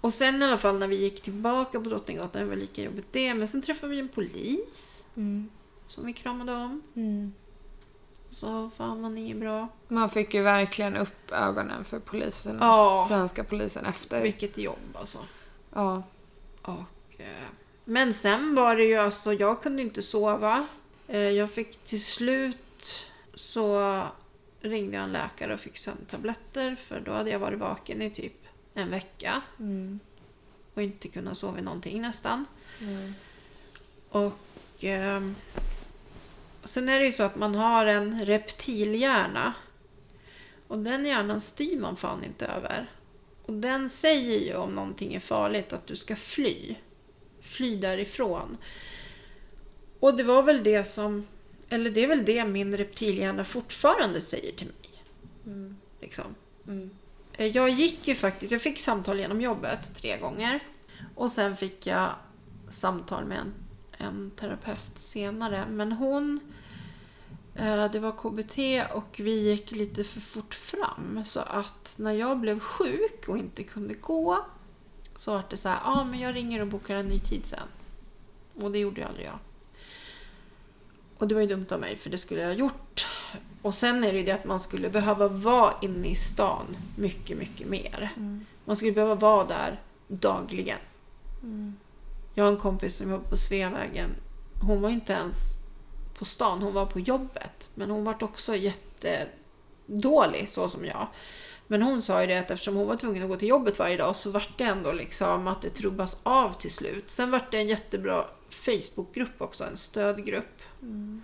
och 0.05 0.13
sen 0.15 0.43
i 0.43 0.45
alla 0.45 0.59
fall 0.59 0.79
när 0.79 0.89
vi 0.89 0.97
gick 0.97 1.23
tillbaka 1.23 1.81
på 1.81 1.89
Drottninggatan, 1.89 2.43
det 2.43 2.49
var 2.49 2.57
lika 2.57 2.83
jobbigt 2.83 3.07
det. 3.11 3.35
Men 3.35 3.49
sen 3.49 3.63
träffade 3.63 3.91
vi 3.93 4.01
en 4.01 4.09
polis 4.09 5.05
Mm. 5.17 5.51
som 5.87 6.07
vi 6.07 6.13
kramade 6.13 6.53
om. 6.53 6.83
Mm. 6.97 7.33
Sa, 8.31 8.71
fan 8.77 9.15
ni 9.15 9.31
är 9.31 9.35
bra. 9.35 9.69
Man 9.89 10.11
fick 10.11 10.35
ju 10.35 10.43
verkligen 10.43 10.97
upp 10.97 11.31
ögonen 11.33 11.85
för 11.85 11.99
polisen. 11.99 12.57
Ja. 12.61 13.05
Svenska 13.09 13.45
polisen 13.45 13.87
efter. 13.87 14.23
Vilket 14.23 14.59
jobb 14.59 14.79
alltså. 14.95 15.19
Ja. 15.75 16.03
Och, 16.63 17.21
eh, 17.21 17.49
men 17.85 18.15
sen 18.15 18.55
var 18.55 18.77
det 18.77 18.85
ju 18.85 18.97
alltså, 18.97 19.33
jag 19.33 19.63
kunde 19.63 19.83
inte 19.83 20.03
sova. 20.03 20.67
Eh, 21.09 21.19
jag 21.19 21.51
fick 21.51 21.77
till 21.85 22.05
slut 22.05 23.07
så 23.35 24.01
ringde 24.61 24.97
jag 24.97 25.05
en 25.05 25.13
läkare 25.13 25.55
och 25.55 25.61
fick 25.61 25.77
sömntabletter 25.79 26.75
för 26.75 27.01
då 27.01 27.13
hade 27.13 27.31
jag 27.31 27.39
varit 27.39 27.59
vaken 27.59 28.03
i 28.03 28.11
typ 28.11 28.44
en 28.75 28.91
vecka 28.91 29.43
Mm. 29.59 30.01
och 30.75 30.83
inte 30.83 31.09
kunnat 31.09 31.39
sova 31.39 31.61
någonting 31.61 32.03
nästan. 32.03 32.47
Mm. 32.81 33.15
Och 34.09 34.35
ehm, 34.81 35.35
sen 36.65 36.89
är 36.89 36.99
det 36.99 37.05
ju 37.05 37.13
så 37.13 37.23
att 37.23 37.37
man 37.37 37.55
har 37.55 37.87
en 37.87 38.25
reptilhjärna. 38.25 39.55
Och 40.69 40.79
den 40.79 41.07
hjärnan 41.07 41.41
styr 41.41 41.81
man 41.81 41.97
fan 41.97 42.25
inte 42.25 42.47
över. 42.47 42.91
Och 43.47 43.53
den 43.53 43.91
säger 43.91 44.39
ju 44.39 44.55
om 44.55 44.75
någonting 44.75 45.15
är 45.15 45.21
farligt 45.21 45.73
att 45.73 45.87
du 45.87 45.97
ska 45.97 46.17
fly. 46.17 46.77
Fly 47.41 47.77
därifrån. 47.77 48.57
Och 50.01 50.17
det 50.17 50.23
var 50.23 50.43
väl 50.43 50.65
det 50.65 50.85
som, 50.85 51.27
eller 51.69 51.91
det 51.91 52.05
är 52.05 52.09
väl 52.09 52.25
det 52.25 52.45
min 52.45 52.77
reptilhjärna 52.77 53.45
fortfarande 53.45 54.21
säger 54.21 54.53
till 54.53 54.67
mig. 54.67 55.03
Mm. 55.47 55.77
Liksom. 56.01 56.35
Mm. 56.67 56.91
Eh, 57.37 57.47
jag 57.47 57.69
gick 57.69 58.09
ju 58.09 58.15
faktiskt, 58.15 58.53
jag 58.53 58.63
fick 58.63 58.81
samtal 58.81 59.19
genom 59.19 59.41
jobbet 59.41 59.95
tre 59.95 60.19
gånger. 60.19 60.61
Och 61.15 61.31
sen 61.31 61.57
fick 61.57 61.87
jag 61.87 62.15
samtal 62.69 63.25
med 63.25 63.39
en, 63.39 63.55
en 63.99 64.31
terapeut 64.31 64.93
senare. 64.99 65.65
Men 65.69 65.93
hon, 65.93 66.41
eh, 67.55 67.91
det 67.91 68.01
var 68.01 68.13
KBT 68.13 68.59
och 68.95 69.21
vi 69.21 69.51
gick 69.51 69.71
lite 69.71 70.05
för 70.05 70.21
fort 70.21 70.55
fram. 70.55 71.25
Så 71.25 71.41
att 71.41 71.95
när 71.99 72.13
jag 72.13 72.39
blev 72.39 72.61
sjuk 72.61 73.29
och 73.29 73.39
inte 73.39 73.63
kunde 73.63 73.95
gå 73.95 74.45
så 75.17 75.33
var 75.33 75.43
det 75.51 75.57
så 75.57 75.69
här, 75.69 75.79
ja 75.85 76.01
ah, 76.01 76.05
men 76.05 76.21
jag 76.21 76.35
ringer 76.35 76.61
och 76.61 76.67
bokar 76.67 76.97
en 76.97 77.09
ny 77.09 77.19
tid 77.19 77.47
sen. 77.47 77.69
Och 78.55 78.71
det 78.71 78.79
gjorde 78.79 79.01
ju 79.01 79.07
aldrig 79.07 79.27
jag. 79.27 79.39
Och 81.19 81.29
det 81.29 81.35
var 81.35 81.43
ju 81.43 81.49
dumt 81.49 81.67
av 81.71 81.81
mig 81.81 81.97
för 81.97 82.11
det 82.11 82.19
skulle 82.19 82.41
jag 82.41 82.49
ha 82.49 82.55
gjort. 82.55 83.07
Och 83.63 83.75
sen 83.75 84.05
är 84.05 84.13
det 84.13 84.19
ju 84.19 84.25
det 84.25 84.33
att 84.33 84.45
man 84.45 84.61
skulle 84.61 84.91
behöva 84.91 85.29
vara 85.29 85.75
inne 85.83 86.09
i 86.09 86.15
stan 86.15 86.77
mycket, 86.97 87.39
mycket 87.39 87.69
mer. 87.69 88.13
Mm. 88.17 88.47
Man 88.65 88.77
skulle 88.77 88.93
behöva 88.93 89.15
vara 89.15 89.45
där 89.45 89.81
dagligen. 90.09 90.79
Mm. 91.43 91.77
Jag 92.35 92.45
har 92.45 92.53
en 92.53 92.59
kompis 92.59 92.97
som 92.97 93.11
jobbar 93.11 93.29
på 93.29 93.37
Sveavägen. 93.37 94.11
Hon 94.61 94.83
var 94.83 94.91
inte 94.91 95.13
ens 95.13 95.59
på 96.19 96.25
stan, 96.25 96.63
hon 96.63 96.75
var 96.75 96.87
på 96.87 97.01
jobbet. 97.01 97.71
Men 97.75 97.91
hon 97.91 98.05
var 98.05 98.23
också 98.23 98.57
jättedålig, 98.57 100.49
så 100.49 100.69
som 100.69 100.85
jag. 100.85 101.07
Men 101.67 101.83
hon 101.83 102.03
sa 102.03 102.21
ju 102.21 102.27
det 102.27 102.39
att 102.39 102.51
eftersom 102.51 102.77
hon 102.77 102.87
var 102.87 102.97
tvungen 102.97 103.23
att 103.23 103.29
gå 103.29 103.37
till 103.37 103.49
jobbet 103.49 103.79
varje 103.79 103.97
dag 103.97 104.17
så 104.17 104.31
vart 104.31 104.59
det 104.59 104.65
ändå 104.65 104.93
liksom 104.93 105.49
att 105.49 105.63
det 105.63 105.71
trubbas 105.71 106.17
av 106.23 106.53
till 106.53 106.71
slut. 106.71 107.11
Sen 107.11 107.31
vart 107.31 107.51
det 107.51 107.59
en 107.59 107.69
jättebra 107.69 108.25
Facebookgrupp 108.49 109.43
också, 109.43 109.65
en 109.65 109.77
stödgrupp. 109.77 110.63
Mm. 110.83 111.23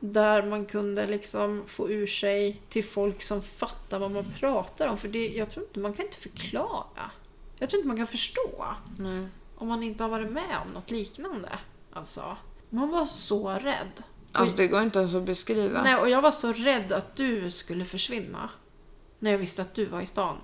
Där 0.00 0.42
man 0.42 0.66
kunde 0.66 1.06
liksom 1.06 1.62
få 1.66 1.90
ur 1.90 2.06
sig 2.06 2.62
till 2.68 2.84
folk 2.84 3.22
som 3.22 3.42
fattar 3.42 3.98
vad 3.98 4.10
man 4.10 4.24
pratar 4.40 4.88
om. 4.88 4.98
För 4.98 5.08
det, 5.08 5.28
jag 5.28 5.50
tror 5.50 5.66
inte, 5.66 5.80
man 5.80 5.92
kan 5.92 6.04
inte 6.04 6.18
förklara. 6.18 7.10
Jag 7.58 7.70
tror 7.70 7.78
inte 7.78 7.88
man 7.88 7.96
kan 7.96 8.06
förstå 8.06 8.66
Nej. 8.98 9.26
om 9.56 9.68
man 9.68 9.82
inte 9.82 10.02
har 10.02 10.10
varit 10.10 10.30
med 10.30 10.56
om 10.66 10.72
något 10.72 10.90
liknande. 10.90 11.58
Alltså, 11.92 12.36
man 12.70 12.88
var 12.90 13.04
så 13.04 13.50
rädd. 13.50 14.02
Alltså 14.32 14.56
det 14.56 14.66
går 14.68 14.82
inte 14.82 14.98
ens 14.98 15.14
att 15.14 15.22
beskriva. 15.22 15.82
Nej, 15.82 15.96
och 15.96 16.08
jag 16.08 16.22
var 16.22 16.30
så 16.30 16.52
rädd 16.52 16.92
att 16.92 17.16
du 17.16 17.50
skulle 17.50 17.84
försvinna. 17.84 18.50
När 19.18 19.30
jag 19.30 19.38
visste 19.38 19.62
att 19.62 19.74
du 19.74 19.86
var 19.86 20.00
i 20.00 20.06
stan. 20.06 20.36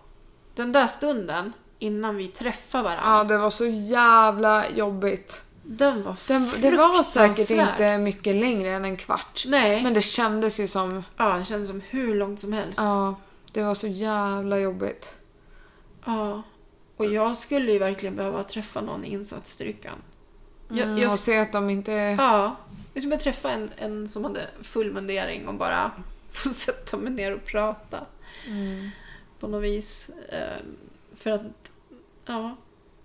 Den 0.55 0.73
där 0.73 0.87
stunden 0.87 1.53
innan 1.79 2.17
vi 2.17 2.29
träffade 2.29 2.85
varandra. 2.85 3.05
Ja, 3.05 3.25
det 3.25 3.39
var 3.39 3.51
så 3.51 3.67
jävla 3.67 4.71
jobbigt. 4.71 5.45
Den 5.67 6.03
var 6.03 6.17
Den, 6.29 6.51
det 6.61 6.77
var 6.77 7.03
säkert 7.03 7.51
inte 7.51 7.99
mycket 7.99 8.37
längre 8.37 8.69
än 8.75 8.85
en 8.85 8.97
kvart. 8.97 9.43
Nej, 9.47 9.83
Men 9.83 9.95
det 9.95 10.03
kändes 10.03 10.61
ju 10.61 10.67
som... 10.69 11.05
ja, 11.17 11.37
det 11.39 11.45
kändes 11.45 11.69
som 11.69 11.81
hur 11.89 12.15
långt 12.15 12.41
som 12.41 12.53
helst. 12.53 12.79
Ja, 12.79 13.15
det 13.53 13.63
var 13.63 13.75
så 13.75 13.87
jävla 13.87 14.59
jobbigt. 14.59 15.17
Ja. 16.05 16.43
Och 16.97 17.07
jag 17.07 17.37
skulle 17.37 17.73
ju 17.73 17.79
verkligen 17.79 18.17
behöva 18.17 18.43
träffa 18.45 18.81
någon 18.81 19.05
i 19.05 19.09
insatsstyrkan. 19.13 19.99
Jag, 20.69 20.79
Mm, 20.79 20.99
jag, 20.99 21.13
och 21.13 21.19
se 21.19 21.39
att 21.39 21.53
de 21.53 21.71
inte... 21.71 21.93
ja, 21.93 22.57
jag 22.95 23.03
skulle 23.03 23.17
träffa 23.19 23.51
en, 23.51 23.71
en 23.77 24.09
som 24.09 24.25
hade 24.25 24.47
full 24.63 24.93
mundering 24.93 25.49
och 25.49 25.55
bara 25.55 25.91
få 26.33 26.49
sätta 26.49 26.97
mig 26.97 27.13
ner 27.13 27.35
och 27.35 27.45
prata 27.45 28.01
Mm. 28.49 28.91
på 29.41 29.49
något 29.49 29.63
vis. 29.63 30.11
Eh, 30.29 30.63
För 31.17 31.31
att, 31.31 31.73
ja. 32.27 32.57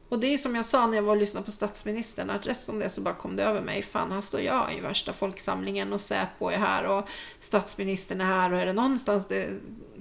Och 0.10 0.19
det 0.19 0.34
är 0.34 0.38
som 0.38 0.56
jag 0.56 0.65
sa 0.65 0.88
när 0.88 0.95
jag 0.95 1.04
var 1.04 1.12
och 1.12 1.17
lyssnade 1.17 1.45
på 1.45 1.52
statsministern, 1.52 2.30
att 2.30 2.48
rätt 2.48 2.62
som 2.62 2.80
det 2.80 2.89
så 2.89 3.02
bara 3.02 3.13
kom 3.13 3.36
det 3.36 3.43
över 3.43 3.62
mig. 3.62 3.84
Fan, 3.84 4.12
här 4.12 4.22
står 4.22 4.41
jag 4.41 4.74
i 4.78 4.80
värsta 4.80 5.13
folksamlingen 5.13 5.93
och 5.93 6.02
Säpo 6.02 6.50
är 6.50 6.58
här 6.58 6.84
och 6.86 7.08
statsministern 7.39 8.22
är 8.22 8.26
här 8.26 8.54
och 8.54 8.60
är 8.60 8.65
det 8.65 8.74
någonstans 8.74 9.28
det 9.28 9.48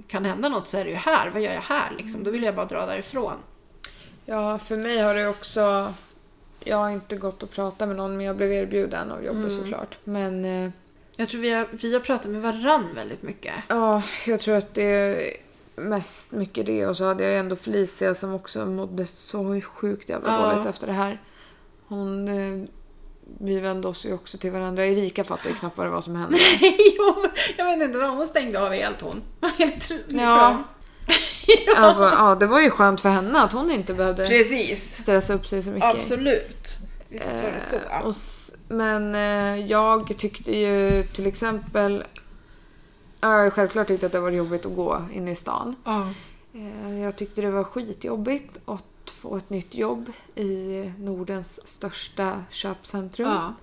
kan 0.07 0.25
hända 0.25 0.49
något 0.49 0.69
så 0.69 0.79
är 0.79 0.85
det 0.85 0.91
ju 0.91 0.97
här. 0.97 1.31
Vad 1.31 1.43
gör 1.43 1.53
jag 1.55 1.61
här 1.61 1.93
liksom? 1.99 2.25
Då 2.25 2.31
vill 2.31 2.43
jag 2.43 2.55
bara 2.55 2.67
dra 2.67 2.87
därifrån. 2.87 3.35
Ja, 4.27 4.59
för 4.59 4.77
mig 4.77 4.99
har 4.99 5.15
det 5.15 5.29
också... 5.29 5.95
Jag 6.65 6.77
har 6.77 6.91
inte 6.91 7.17
gått 7.17 7.43
och 7.43 7.51
pratat 7.51 7.89
med 7.89 7.97
någon, 7.97 8.17
men 8.17 8.27
jag 8.27 8.37
blev 8.37 8.53
erbjuden 8.53 9.11
av 9.11 9.25
jobbet 9.25 9.53
såklart. 9.53 9.99
Men 10.05 10.45
eh, 10.45 10.71
Jag 11.17 11.29
tror 11.29 11.41
vi 11.41 11.51
har, 11.51 11.69
vi 11.71 11.93
har 11.93 12.01
pratat 12.01 12.31
med 12.31 12.43
varann 12.43 12.89
väldigt 12.95 13.23
mycket. 13.23 13.55
ja, 13.69 14.03
jag 14.27 14.41
tror 14.41 14.55
att 14.57 14.75
det 14.75 15.37
mest 15.79 16.33
mycket 16.33 16.67
det. 16.67 16.87
Och 16.87 16.97
så 16.97 17.05
hade 17.05 17.25
jag 17.25 17.39
ändå 17.39 17.57
Felicia 17.57 18.15
som 18.15 18.35
också 18.35 18.67
mådde 18.67 19.07
så 19.07 19.61
sjukt 19.61 20.09
jävla 20.09 20.33
Ja. 20.33 20.53
dåligt 20.53 20.67
efter 20.67 20.87
det 20.87 20.93
här. 20.93 21.23
Hon... 21.89 22.29
Eh, 22.29 22.69
vi 23.41 23.61
vände 23.61 23.89
oss 23.89 24.07
ju 24.07 24.15
också 24.15 24.39
till 24.39 24.51
varandra. 24.51 24.87
Erika 24.87 25.25
fattade 25.25 25.49
ju 25.49 25.55
knappt 25.55 25.77
vad 25.79 25.87
det 25.87 25.91
var 25.91 26.01
som 26.01 26.17
hände. 26.17 26.39
jo, 26.99 27.15
men 27.23 27.31
jag 27.57 27.65
vet 27.65 27.87
inte 27.87 27.99
vad 27.99 28.11
hon 28.11 28.27
stängde 28.27 28.63
av 28.63 28.73
helt 28.73 29.01
hon. 29.01 29.23
Liksom. 29.59 29.99
Ja. 30.19 30.63
Alltså, 31.77 32.03
ja, 32.03 32.35
det 32.35 32.47
var 32.47 32.61
ju 32.61 32.71
skönt 32.71 33.01
för 33.01 33.09
henne 33.09 33.41
att 33.43 33.53
hon 33.53 33.71
inte 33.71 33.95
behövde 33.95 34.25
Precis. 34.29 34.97
stressa 34.97 35.35
upp 35.35 35.47
sig 35.47 35.63
så 35.63 35.71
mycket. 35.71 35.97
Absolut. 35.97 36.79
Visst 37.09 37.27
var 37.27 37.51
det 37.55 37.61
så. 37.61 37.77
Eh, 37.77 38.07
och 38.07 38.15
men 38.69 39.15
eh, 39.15 39.67
jag 39.67 40.15
tyckte 40.19 40.57
ju 40.57 41.03
till 41.03 41.27
exempel... 41.27 42.05
Ja, 43.21 43.43
Jag 43.45 43.53
självklart 43.53 43.87
tyckte 43.89 44.07
att 44.07 44.13
det 44.13 44.21
var 44.21 44.31
jobbigt 44.31 44.67
att 44.67 44.75
gå 44.77 45.03
in 45.13 45.29
i 45.29 45.35
stan. 45.35 45.77
Ja. 45.85 46.09
Eh, 46.55 47.01
Jag 47.03 47.17
tyckte 47.17 47.41
det 47.41 47.51
var 47.51 47.65
skitjobbigt 47.65 48.59
att 48.65 48.85
få 49.11 49.37
ett 49.37 49.51
nytt 49.51 49.75
jobb 49.75 50.13
i 50.35 50.93
Nordens 50.99 51.67
största 51.69 52.45
köpcentrum. 52.51 53.29
Ja. 53.29 53.55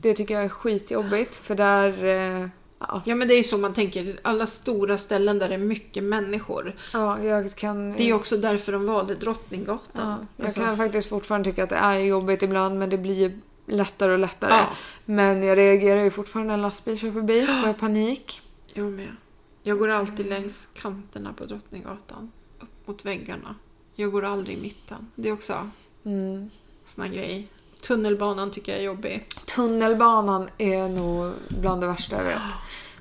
Det 0.00 0.14
tycker 0.14 0.34
jag 0.34 0.44
är 0.44 0.48
skitjobbigt 0.48 1.36
för 1.36 1.54
där... 1.54 2.04
eh, 2.42 2.48
Ja, 2.80 3.02
ja, 3.04 3.14
men 3.14 3.28
det 3.28 3.34
är 3.34 3.38
ju 3.38 3.44
så 3.44 3.58
man 3.58 3.74
tänker. 3.74 4.20
Alla 4.22 4.46
stora 4.46 4.98
ställen 4.98 5.38
där 5.38 5.48
det 5.48 5.54
är 5.54 5.58
mycket 5.58 6.04
människor. 6.04 6.74
ja, 6.92 7.22
jag 7.22 7.54
kan... 7.54 7.92
Det 7.92 8.02
är 8.02 8.06
ju 8.06 8.12
också 8.12 8.36
därför 8.36 8.72
de 8.72 8.86
valde 8.86 9.14
Drottninggatan. 9.14 10.02
Ja, 10.20 10.26
jag 10.36 10.44
Alltså, 10.46 10.60
kan 10.60 10.76
faktiskt 10.76 11.08
fortfarande 11.08 11.50
tycka 11.50 11.62
att 11.64 11.68
det 11.70 11.76
är 11.76 11.98
jobbigt 11.98 12.42
ibland 12.42 12.78
men 12.78 12.90
det 12.90 12.98
blir 12.98 13.14
ju 13.14 13.40
lättare 13.66 14.12
och 14.12 14.18
lättare. 14.18 14.50
Ja. 14.54 14.66
Men 15.04 15.42
jag 15.42 15.58
reagerar 15.58 16.02
ju 16.02 16.10
fortfarande 16.10 16.46
när 16.48 16.54
en 16.54 16.62
lastbil 16.62 16.98
kör 16.98 17.12
förbi. 17.12 17.46
Får 17.46 17.66
jag 17.66 17.78
panik. 17.80 18.40
Jag 18.72 18.92
med. 18.92 19.16
Jag 19.62 19.78
går 19.78 19.88
alltid 19.88 20.26
längs 20.26 20.68
kanterna 20.74 21.32
på 21.32 21.44
Drottninggatan. 21.46 22.32
Upp 22.60 22.86
mot 22.86 23.04
väggarna. 23.04 23.54
Jag 23.94 24.12
går 24.12 24.24
aldrig 24.24 24.58
i 24.58 24.60
mitten. 24.60 25.10
Det 25.14 25.28
är 25.28 25.32
också 25.32 25.70
Mm. 26.04 26.50
sån 26.84 27.04
här 27.04 27.12
grej. 27.12 27.48
Tunnelbanan 27.82 28.50
tycker 28.50 28.72
jag 28.72 28.80
är 28.80 28.84
jobbig. 28.84 29.26
Tunnelbanan 29.46 30.48
är 30.58 30.88
nog 30.88 31.32
bland 31.48 31.80
det 31.80 31.86
värsta 31.86 32.16
jag 32.16 32.24
vet. 32.24 32.42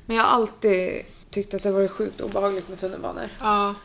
Men 0.05 0.15
jag 0.17 0.23
har 0.23 0.29
alltid 0.31 1.05
tyckt 1.29 1.53
att 1.53 1.63
det 1.63 1.71
varit 1.71 1.91
sjukt 1.91 2.21
obehagligt 2.21 2.69
med 2.69 2.79
tunnelbanor. 2.79 3.29
Ja. 3.39 3.75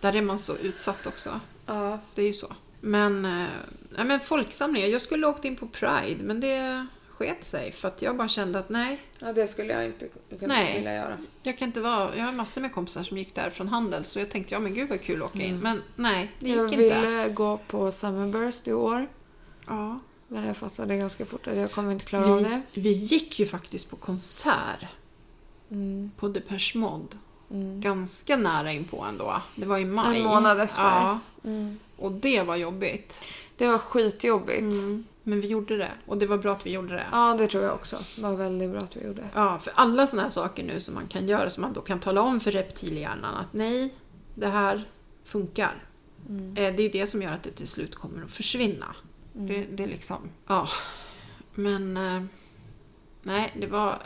Där 0.00 0.16
är 0.16 0.22
man 0.22 0.38
så 0.38 0.56
utsatt 0.56 1.06
också. 1.06 1.40
Ja. 1.66 1.98
Det 2.14 2.22
är 2.22 2.26
ju 2.26 2.32
så. 2.32 2.52
Men, 2.80 3.24
eh, 3.24 3.46
nej, 3.90 4.04
men 4.04 4.20
folksamlingar. 4.20 4.88
Jag 4.88 5.02
skulle 5.02 5.26
ha 5.26 5.32
åkt 5.32 5.44
in 5.44 5.56
på 5.56 5.66
Pride 5.68 6.22
men 6.22 6.40
det 6.40 6.86
sket 7.16 7.44
sig 7.44 7.72
för 7.72 7.88
att 7.88 8.02
jag 8.02 8.16
bara 8.16 8.28
kände 8.28 8.58
att 8.58 8.68
nej, 8.68 9.00
ja, 9.18 9.32
det 9.32 9.46
skulle 9.46 9.72
jag 9.72 9.84
inte 9.86 10.08
kunna 10.40 10.54
Nej. 10.54 10.74
vilja 10.76 10.94
göra. 10.94 11.18
jag 11.42 11.58
kan 11.58 11.68
inte 11.68 11.80
vara... 11.80 12.16
Jag 12.16 12.24
har 12.24 12.32
massor 12.32 12.60
med 12.60 12.72
kompisar 12.74 13.02
som 13.02 13.18
gick 13.18 13.34
där 13.34 13.50
från 13.50 13.68
Handels 13.68 14.08
så 14.08 14.18
jag 14.18 14.30
tänkte 14.30 14.54
ja 14.54 14.58
men 14.60 14.74
gud 14.74 14.88
vad 14.88 15.00
kul 15.00 15.22
att 15.22 15.28
åka 15.34 15.42
in. 15.44 15.58
Men 15.60 15.82
nej, 15.96 16.30
det 16.38 16.46
gick 16.48 16.56
Jag 16.58 16.64
inte. 16.64 16.76
ville 16.76 17.28
gå 17.28 17.58
på 17.68 17.92
Summerburst 17.92 18.68
i 18.68 18.72
år. 18.72 19.08
Ja. 19.66 19.98
Men 20.28 20.44
jag 20.46 20.56
fattade 20.56 20.96
ganska 20.96 21.26
fort 21.26 21.46
att 21.46 21.56
jag 21.56 21.72
kommer 21.72 21.92
inte 21.92 22.04
klara 22.04 22.26
av 22.26 22.42
det. 22.42 22.62
Vi, 22.72 22.80
vi 22.80 22.92
gick 22.92 23.38
ju 23.38 23.46
faktiskt 23.46 23.90
på 23.90 23.96
konsert 23.96 24.86
Mm. 25.70 26.10
på 26.16 26.28
Depeche 26.28 26.72
Mode. 26.78 27.16
Mm. 27.50 27.80
Ganska 27.80 28.36
nära 28.36 28.72
inpå 28.72 29.04
ändå. 29.08 29.42
Det 29.56 29.66
var 29.66 29.78
i 29.78 29.84
maj. 29.84 30.20
En 30.20 30.26
månad 30.26 30.60
efter. 30.60 30.82
Ja, 30.82 31.18
Mm. 31.44 31.78
och 31.96 32.12
det 32.12 32.42
var 32.42 32.56
jobbigt. 32.56 33.24
Det 33.56 33.66
var 33.66 33.78
skitjobbigt. 33.78 34.60
Mm. 34.60 35.04
Men 35.24 35.40
vi 35.40 35.46
gjorde 35.48 35.76
det. 35.76 35.90
Och 36.06 36.18
det 36.18 36.26
var 36.26 36.38
bra 36.38 36.52
att 36.52 36.66
vi 36.66 36.70
gjorde 36.72 36.94
det. 36.94 37.06
Ja, 37.12 37.34
det 37.38 37.46
tror 37.46 37.64
jag 37.64 37.74
också. 37.74 37.98
Det 38.16 38.22
var 38.22 38.32
väldigt 38.32 38.70
bra 38.70 38.80
att 38.80 38.96
vi 38.96 39.04
gjorde. 39.06 39.24
Ja, 39.34 39.58
för 39.58 39.72
alla 39.76 40.06
såna 40.06 40.22
här 40.22 40.30
saker 40.30 40.64
nu 40.64 40.80
som 40.80 40.94
man 40.94 41.06
kan 41.06 41.28
göra 41.28 41.50
som 41.50 41.60
man 41.62 41.72
då 41.72 41.80
kan 41.80 42.00
tala 42.00 42.22
om 42.22 42.40
för 42.40 42.50
reptilhjärnan 42.52 43.34
att 43.34 43.52
nej, 43.52 43.94
det 44.34 44.46
här 44.48 44.84
funkar. 45.24 45.84
Mm. 46.28 46.48
Eh, 46.50 46.54
Det 46.76 46.82
är 46.82 46.82
ju 46.82 46.88
det 46.88 47.06
som 47.06 47.22
gör 47.22 47.32
att 47.32 47.42
det 47.42 47.50
till 47.50 47.68
slut 47.68 47.94
kommer 47.94 48.24
att 48.24 48.30
försvinna. 48.30 48.96
Det, 49.32 49.66
det 49.70 49.82
är 49.82 49.88
liksom, 49.88 50.28
ja. 50.46 50.68
Men 51.54 51.96
eh, 51.96 52.22
nej, 53.22 53.52
det 53.60 53.66
var, 53.66 53.98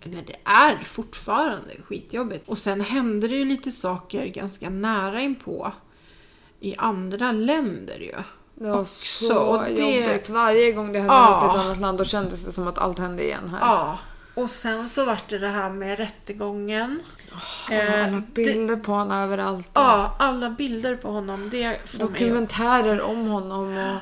eller 0.00 0.16
det 0.26 0.36
är 0.44 0.76
fortfarande 0.84 1.70
skitjobbigt. 1.84 2.48
Och 2.48 2.58
sen 2.58 2.80
hände 2.80 3.28
det 3.28 3.36
ju 3.36 3.44
lite 3.44 3.70
saker 3.70 4.26
ganska 4.26 4.70
nära 4.70 5.20
inpå 5.20 5.72
i 6.60 6.74
andra 6.76 7.32
länder 7.32 7.98
ju. 7.98 8.14
Det 8.54 8.70
var 8.70 8.80
Också, 8.80 9.24
så 9.26 9.38
och 9.38 9.64
det- 9.64 9.70
jobbigt. 10.02 10.28
Varje 10.28 10.72
gång 10.72 10.92
det 10.92 10.98
hände 10.98 11.14
Ja. 11.14 11.40
något 11.46 11.56
i 11.56 11.58
ett 11.58 11.64
annat 11.64 11.80
land 11.80 11.98
då 11.98 12.04
kändes 12.04 12.44
det 12.44 12.52
som 12.52 12.68
att 12.68 12.78
allt 12.78 12.98
hände 12.98 13.24
igen 13.24 13.48
här. 13.48 13.58
Ja. 13.60 13.98
Och 14.34 14.50
sen 14.50 14.88
så 14.88 15.04
vart 15.04 15.28
det 15.28 15.38
det 15.38 15.48
här 15.48 15.70
med 15.70 15.98
rättegången. 15.98 17.00
Eh, 17.70 18.02
Alla 18.04 18.06
det- 18.16 18.22
bilder 18.34 18.76
på 18.76 18.92
honom 18.92 19.16
överallt. 19.18 19.70
Ja, 19.74 20.16
alla 20.18 20.50
bilder 20.50 20.96
på 20.96 21.10
honom. 21.10 21.50
Det 21.50 21.78
Dokumentärer 21.98 23.00
om 23.02 23.26
honom 23.26 23.76
och... 23.78 23.96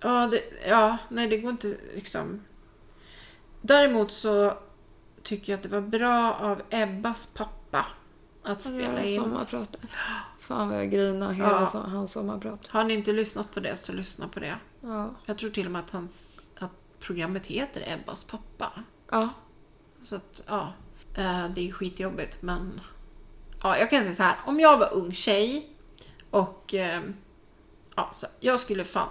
Ja, 0.00 0.26
det, 0.30 0.40
ja, 0.68 0.96
nej 1.08 1.28
det 1.28 1.36
går 1.36 1.50
inte 1.50 1.66
liksom. 1.94 2.40
Däremot 3.60 4.10
så 4.12 4.54
tycker 5.22 5.52
jag 5.52 5.56
att 5.56 5.62
det 5.62 5.68
var 5.68 5.80
bra 5.80 6.34
av 6.40 6.62
Ebbas 6.70 7.26
pappa 7.26 7.86
att 8.42 8.62
spela 8.62 9.02
in. 9.02 9.20
sommarpratet. 9.22 9.80
Fan 10.48 10.68
vad 10.68 10.78
jag 10.78 10.90
grinar 10.90 11.32
hela 11.32 11.48
Ja. 11.48 11.64
so- 11.66 11.88
hans 11.90 12.12
sommarprat. 12.12 12.68
Har 12.68 12.84
ni 12.84 12.94
inte 12.94 13.12
lyssnat 13.12 13.54
på 13.54 13.60
det 13.60 13.76
så 13.76 13.92
lyssna 13.92 14.28
på 14.28 14.40
det. 14.40 14.54
Ja. 14.80 15.10
Jag 15.26 15.38
tror 15.38 15.50
till 15.50 15.66
och 15.66 15.72
med 15.72 15.80
att, 15.80 15.90
hans, 15.90 16.50
att 16.58 16.70
programmet 17.00 17.46
heter 17.46 17.84
Ebbas 17.86 18.24
pappa. 18.24 18.72
Ja. 19.10 19.28
Så 20.02 20.16
att, 20.16 20.42
ja. 20.46 20.72
eh, 21.14 21.46
Det 21.54 21.68
är 21.68 21.72
skitjobbigt 21.72 22.42
men... 22.42 22.80
Ja, 23.62 23.78
jag 23.78 23.90
kan 23.90 24.02
säga 24.02 24.14
så 24.14 24.22
här. 24.22 24.36
Om 24.46 24.60
jag 24.60 24.78
var 24.78 24.94
ung 24.94 25.12
tjej 25.14 25.68
och... 26.30 26.74
eh, 26.74 27.00
Ja, 27.96 28.10
så 28.14 28.26
jag 28.40 28.60
skulle 28.60 28.84
fan... 28.84 29.08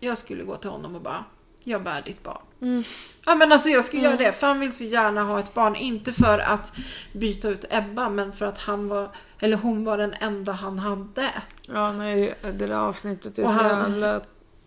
Jag 0.00 0.18
skulle 0.18 0.44
gå 0.44 0.56
till 0.56 0.70
honom 0.70 0.94
och 0.94 1.00
bara... 1.02 1.24
Jag 1.64 1.82
bär 1.82 2.02
ditt 2.02 2.22
barn. 2.22 2.42
Mm. 2.60 2.82
Ja 3.26 3.34
men 3.34 3.52
alltså 3.52 3.68
jag 3.68 3.84
skulle 3.84 4.02
göra 4.02 4.16
det. 4.16 4.32
För 4.32 4.46
han 4.46 4.60
vill 4.60 4.72
så 4.72 4.84
gärna 4.84 5.22
ha 5.24 5.38
ett 5.38 5.54
barn. 5.54 5.76
Inte 5.76 6.12
för 6.12 6.38
att 6.38 6.72
byta 7.12 7.48
ut 7.48 7.64
Ebba 7.70 8.08
men 8.08 8.32
för 8.32 8.46
att 8.46 8.58
han 8.58 8.88
var... 8.88 9.10
Eller 9.40 9.56
hon 9.56 9.84
var 9.84 9.98
den 9.98 10.14
enda 10.20 10.52
han 10.52 10.78
hade. 10.78 11.30
Ja, 11.62 11.92
nej, 11.92 12.38
det 12.42 12.52
där 12.52 12.70
avsnittet 12.70 13.38
är 13.38 13.42
Och 13.44 13.48
så 13.50 13.54
han- 13.54 13.90
jävla 13.92 14.20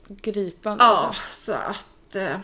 gripande. 0.07 0.83
Ja, 0.83 0.89
Alltså. 1.07 1.21
så 1.51 1.53
att... 1.53 2.15
eh, 2.15 2.37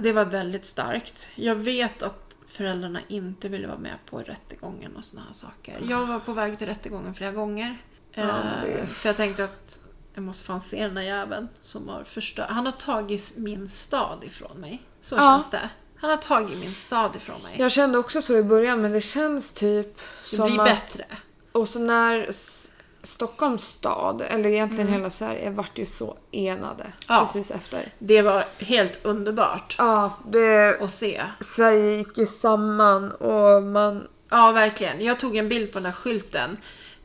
Det 0.00 0.12
var 0.12 0.24
väldigt 0.24 0.66
starkt. 0.66 1.28
Jag 1.34 1.54
vet 1.54 2.02
att 2.02 2.36
föräldrarna 2.48 3.00
inte 3.08 3.48
ville 3.48 3.66
vara 3.66 3.78
med 3.78 3.94
på 4.06 4.18
rättegången 4.18 4.96
och 4.96 5.04
såna 5.04 5.22
här 5.26 5.32
saker. 5.32 5.78
Jag 5.88 6.06
var 6.06 6.20
på 6.20 6.32
väg 6.32 6.58
till 6.58 6.66
rättegången 6.66 7.14
flera 7.14 7.32
gånger. 7.32 7.76
Ja, 8.14 8.22
Eh, 8.22 8.34
det- 8.64 8.86
För 8.86 9.08
jag 9.08 9.16
tänkte 9.16 9.44
att 9.44 9.80
jag 10.14 10.22
måste 10.24 10.44
fan 10.46 10.60
se 10.60 10.82
den 10.84 10.94
där 10.94 11.02
jäveln 11.02 11.48
som 11.60 11.88
har 11.88 12.04
förstört. 12.04 12.50
Han 12.50 12.66
har 12.66 12.72
tagit 12.72 13.32
min 13.36 13.68
stad 13.68 14.24
ifrån 14.24 14.56
mig. 14.60 14.82
Så 15.00 15.14
Ja. 15.14 15.20
känns 15.20 15.50
det. 15.50 15.70
Han 15.96 16.10
har 16.10 16.16
tagit 16.16 16.58
min 16.58 16.74
stad 16.74 17.16
ifrån 17.16 17.42
mig. 17.42 17.54
Jag 17.58 17.72
kände 17.72 17.98
också 17.98 18.22
så 18.22 18.36
i 18.36 18.42
början 18.42 18.82
men 18.82 18.92
det 18.92 19.00
känns 19.00 19.52
typ 19.54 19.96
det 20.30 20.36
som 20.36 20.46
blir 20.50 20.60
att... 20.60 20.66
bättre. 20.68 21.04
Och 21.52 21.68
så 21.68 21.78
när 21.78 22.26
S- 22.28 22.72
Stockholms 23.02 23.64
stad, 23.64 24.22
eller 24.28 24.48
egentligen 24.50 24.88
hela 24.88 25.10
Sverige, 25.10 25.50
vart 25.50 25.78
ju 25.78 25.86
så 25.86 26.16
enade 26.32 26.82
Mm. 26.84 26.92
Ja. 27.08 27.20
precis 27.20 27.50
efter. 27.50 27.92
Det 27.98 28.22
var 28.22 28.44
helt 28.58 29.04
underbart 29.04 29.74
Ja, 29.78 30.12
det... 30.28 30.78
att 30.80 30.90
se. 30.90 31.22
Sverige 31.40 31.96
gick 31.96 32.18
ju 32.18 32.26
samman 32.26 33.10
och 33.12 33.62
man... 33.62 34.08
Ja, 34.30 34.52
verkligen. 34.52 35.04
Jag 35.04 35.20
tog 35.20 35.36
en 35.36 35.48
bild 35.48 35.72
på 35.72 35.78
den 35.78 35.82
där 35.84 35.92
skylten. 35.92 36.56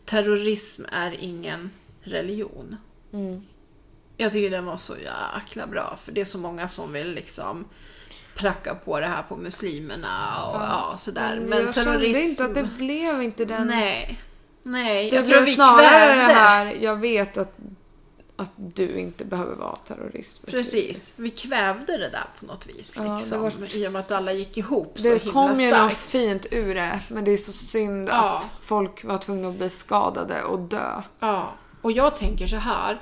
Terrorism 0.05 0.83
är 0.91 1.15
ingen 1.19 1.69
religion. 2.03 2.75
Mm. 3.13 3.41
Jag 4.17 4.31
tycker 4.31 4.49
den 4.49 4.65
var 4.65 4.77
så 4.77 4.93
jäkla 4.97 5.67
bra. 5.67 5.95
För 5.97 6.11
det 6.11 6.21
är 6.21 6.25
så 6.25 6.37
många 6.37 6.67
som 6.67 6.93
vill 6.93 7.13
liksom 7.13 7.65
pracka 8.35 8.75
på 8.75 8.99
det 8.99 9.05
här 9.07 9.23
på 9.23 9.35
muslimerna 9.35 10.45
och 10.45 10.61
ja, 10.61 10.95
sådär. 10.97 11.39
Men, 11.45 11.65
jag 11.65 11.73
terrorism... 11.73 12.13
kände 12.13 12.19
inte 12.21 12.45
att 12.45 12.53
det 12.55 12.69
blev 12.77 13.21
inte 13.21 13.45
den... 13.45 13.67
Nej. 13.67 14.19
Nej, 14.67 15.09
det 15.09 15.15
jag 15.15 15.25
tror 15.25 15.41
vi 15.41 15.53
snarare 15.55 15.79
kvävde. 15.79 16.21
det 16.27 16.33
här, 16.33 16.65
jag 16.81 16.95
vet 16.95 17.37
att, 17.37 17.57
att 18.35 18.51
du 18.55 18.99
inte 18.99 19.25
behöver 19.25 19.55
vara 19.55 19.75
terrorist. 19.75 20.45
Precis. 20.47 21.13
Vi 21.15 21.29
kvävde 21.29 21.97
det 21.97 22.09
där 22.09 22.25
på 22.39 22.45
något 22.45 22.67
vis. 22.67 22.93
Ja, 22.97 23.03
det 23.03 23.13
Liksom, 23.15 23.41
var- 23.41 23.75
I 23.75 23.87
och 23.87 23.91
med 23.91 23.99
att 23.99 24.11
alla 24.11 24.33
gick 24.33 24.57
ihop 24.57 24.93
så 24.95 25.03
Det 25.03 25.09
himla 25.23 25.33
kom 25.33 25.59
ju 25.61 25.69
något 25.69 25.77
starkt. 25.77 25.97
fint 25.97 26.45
ur 26.51 26.75
det, 26.75 26.99
men 27.09 27.25
det 27.25 27.31
är 27.31 27.37
så 27.37 27.51
synd 27.51 28.09
Ja. 28.09 28.37
att 28.37 28.47
folk 28.61 29.03
var 29.03 29.17
tvungna 29.17 29.47
att 29.49 29.55
bli 29.57 29.69
skadade 29.69 30.43
och 30.43 30.59
dö. 30.59 31.01
Ja, 31.19 31.53
och 31.81 31.91
jag 31.91 32.15
tänker 32.15 32.47
så 32.47 32.55
här. 32.55 33.01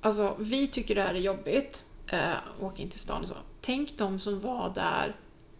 Alltså, 0.00 0.36
vi 0.38 0.66
tycker 0.66 0.94
det 0.94 1.02
här 1.02 1.14
är 1.14 1.18
jobbigt. 1.18 1.84
Eh, 2.08 2.18
åka 2.60 2.82
in 2.82 2.90
till 2.90 3.00
stan 3.00 3.22
och 3.22 3.28
så. 3.28 3.34
Tänk 3.62 3.98
de 3.98 4.20
som 4.20 4.40
var 4.40 4.72
där 4.74 5.16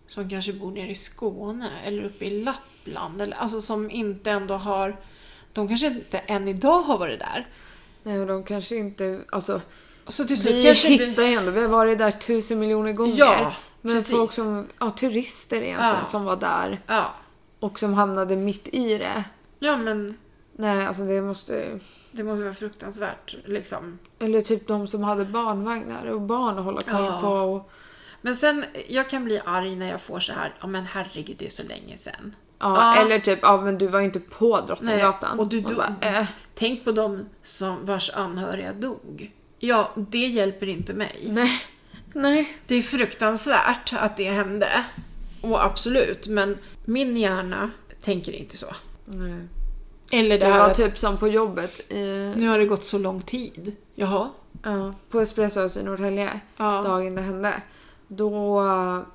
som 0.06 0.30
kanske 0.30 0.52
bor 0.52 0.70
nere 0.70 0.90
i 0.90 0.94
Skåne 0.94 1.70
eller 1.85 2.02
uppe 2.04 2.24
i 2.24 2.42
Lappland. 2.44 3.20
Eller, 3.22 3.37
alltså 3.37 3.61
som 3.61 3.90
inte 3.90 4.30
ändå 4.30 4.54
har... 4.54 4.96
De 5.57 5.69
kanske 5.69 5.87
inte 5.87 6.19
än 6.19 6.49
idag 6.49 6.83
har 6.83 6.99
varit 6.99 7.19
där. 7.21 7.47
Nej, 8.03 8.21
och 8.21 8.27
de 8.27 8.45
kanske 8.45 8.77
inte... 8.77 9.21
Alltså, 9.33 9.61
Så 10.07 10.25
till 10.25 10.38
slut 10.38 10.55
vi 10.55 10.64
kanske 10.64 10.88
hittar 10.88 11.05
inte... 11.07 11.25
ändå, 11.25 11.51
vi 11.51 11.61
har 11.61 11.69
varit 11.69 11.99
där 11.99 12.11
tusen 12.11 12.59
miljoner 12.59 12.92
gånger. 12.92 13.14
Ja, 13.16 13.53
men 13.81 13.97
precis. 13.97 14.16
folk 14.16 14.33
som, 14.33 14.66
ja 14.81 14.90
turister 14.90 15.57
egentligen, 15.57 15.95
Ja. 16.03 16.05
som 16.05 16.25
var 16.25 16.37
där 16.37 16.81
Ja. 16.87 17.14
och 17.61 17.79
som 17.79 17.95
hamnade 17.95 18.37
mitt 18.37 18.69
i 18.75 18.99
det. 18.99 19.25
ja, 19.59 19.77
men 19.77 20.19
Nej, 20.59 20.87
alltså 20.87 21.03
det 21.05 21.23
måste... 21.23 21.81
det 22.12 22.23
måste 22.25 22.42
vara 22.42 22.55
fruktansvärt 22.55 23.37
liksom. 23.45 23.99
Eller 24.19 24.42
typ 24.42 24.66
de 24.69 24.87
som 24.87 25.03
hade 25.03 25.25
barnvagnar 25.25 26.05
och 26.07 26.21
barn 26.21 26.59
att 26.59 26.64
hålla 26.64 26.81
koll 26.81 27.05
Ja. 27.05 27.19
på. 27.21 27.29
Och, 27.29 27.71
Men 28.21 28.37
sen, 28.37 28.64
jag 28.88 29.11
kan 29.11 29.25
bli 29.25 29.40
arg 29.45 29.77
när 29.77 29.90
jag 29.90 30.01
får 30.01 30.21
så 30.21 30.33
här, 30.33 30.55
ja 30.61 30.66
men 30.66 30.87
herregud 30.87 31.37
det 31.38 31.47
är 31.47 31.51
så 31.51 31.62
länge 31.62 31.97
sedan. 31.97 32.35
Ja, 32.59 32.97
Ja. 32.97 33.03
Eller 33.03 33.19
typ, 33.19 33.38
ja 33.42 33.61
men 33.61 33.79
du 33.79 33.87
var 33.87 34.01
inte 34.01 34.21
på 34.21 34.61
Drottninggatan. 34.61 35.38
Och 35.38 35.47
du 35.47 35.61
dog. 35.61 35.77
bara, 35.77 35.95
eh, 36.01 36.27
Tänk 36.55 36.85
på 36.85 36.92
de 36.92 37.23
som, 37.42 37.87
vars 37.87 38.11
anhöriga 38.14 38.73
dog. 38.73 39.33
Ja, 39.59 39.90
det 39.97 40.27
hjälper 40.27 40.66
inte 40.66 40.95
mig. 40.95 41.16
nej. 41.27 41.62
Nej. 42.12 42.59
Det 42.66 42.75
är 42.75 42.83
fruktansvärt 42.83 43.92
att 43.92 44.16
det 44.16 44.31
hände. 44.31 44.85
Och 45.40 45.64
absolut, 45.64 46.27
men 46.27 46.59
min 46.85 47.16
hjärna 47.16 47.71
tänker 48.03 48.33
inte 48.33 48.57
så. 48.57 48.66
nej. 49.05 49.49
Eller 50.12 50.38
det, 50.38 50.45
Det 50.45 50.51
var 50.51 50.71
att 50.71 50.75
typ 50.77 50.99
som 50.99 51.16
på 51.16 51.29
jobbet 51.29 51.92
i, 51.92 52.33
nu 52.37 52.49
har 52.49 52.59
det 52.59 52.66
gått 52.66 52.85
så 52.85 52.99
lång 52.99 53.23
tid. 53.23 53.77
Jaha. 53.95 54.29
ja, 54.62 54.95
på 55.11 55.21
Espresso 55.21 55.81
i 55.81 55.83
Norrtälje. 55.83 56.40
Ja. 56.57 56.83
dagen 56.83 57.14
det 57.14 57.23
hände. 57.23 57.62
Då 58.09 58.61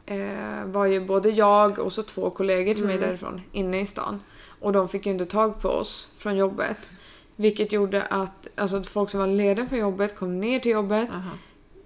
eh, 0.06 0.66
var 0.66 0.86
ju 0.86 1.00
både 1.06 1.30
jag 1.30 1.80
och 1.80 1.94
så 1.94 2.04
två 2.04 2.30
kollegor 2.30 2.74
till 2.74 2.84
mig 2.86 2.96
Mm. 2.96 3.08
därifrån 3.08 3.42
inne 3.52 3.80
i 3.80 3.86
stan. 3.86 4.20
Och 4.60 4.74
de 4.74 4.90
fick 4.90 5.06
ju 5.06 5.12
inte 5.12 5.26
tag 5.26 5.62
på 5.62 5.68
oss 5.70 6.10
från 6.18 6.36
jobbet. 6.38 6.90
Vilket 7.36 7.72
gjorde 7.72 8.04
att 8.04 8.48
alltså, 8.56 8.84
folk 8.84 9.10
som 9.10 9.20
var 9.20 9.28
lediga 9.28 9.66
från 9.68 9.80
jobbet 9.80 10.16
kom 10.16 10.40
ner 10.40 10.60
till 10.60 10.72
jobbet 10.72 11.10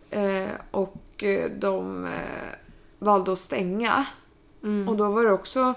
eh, 0.10 0.50
och 0.72 1.24
eh, 1.24 1.52
de 1.60 2.06
eh, 2.06 2.12
valde 3.00 3.32
att 3.32 3.40
stänga. 3.40 4.06
Mm. 4.64 4.90
Och 4.90 4.98
då 4.98 5.10
var 5.10 5.24
det 5.26 5.32
också 5.32 5.74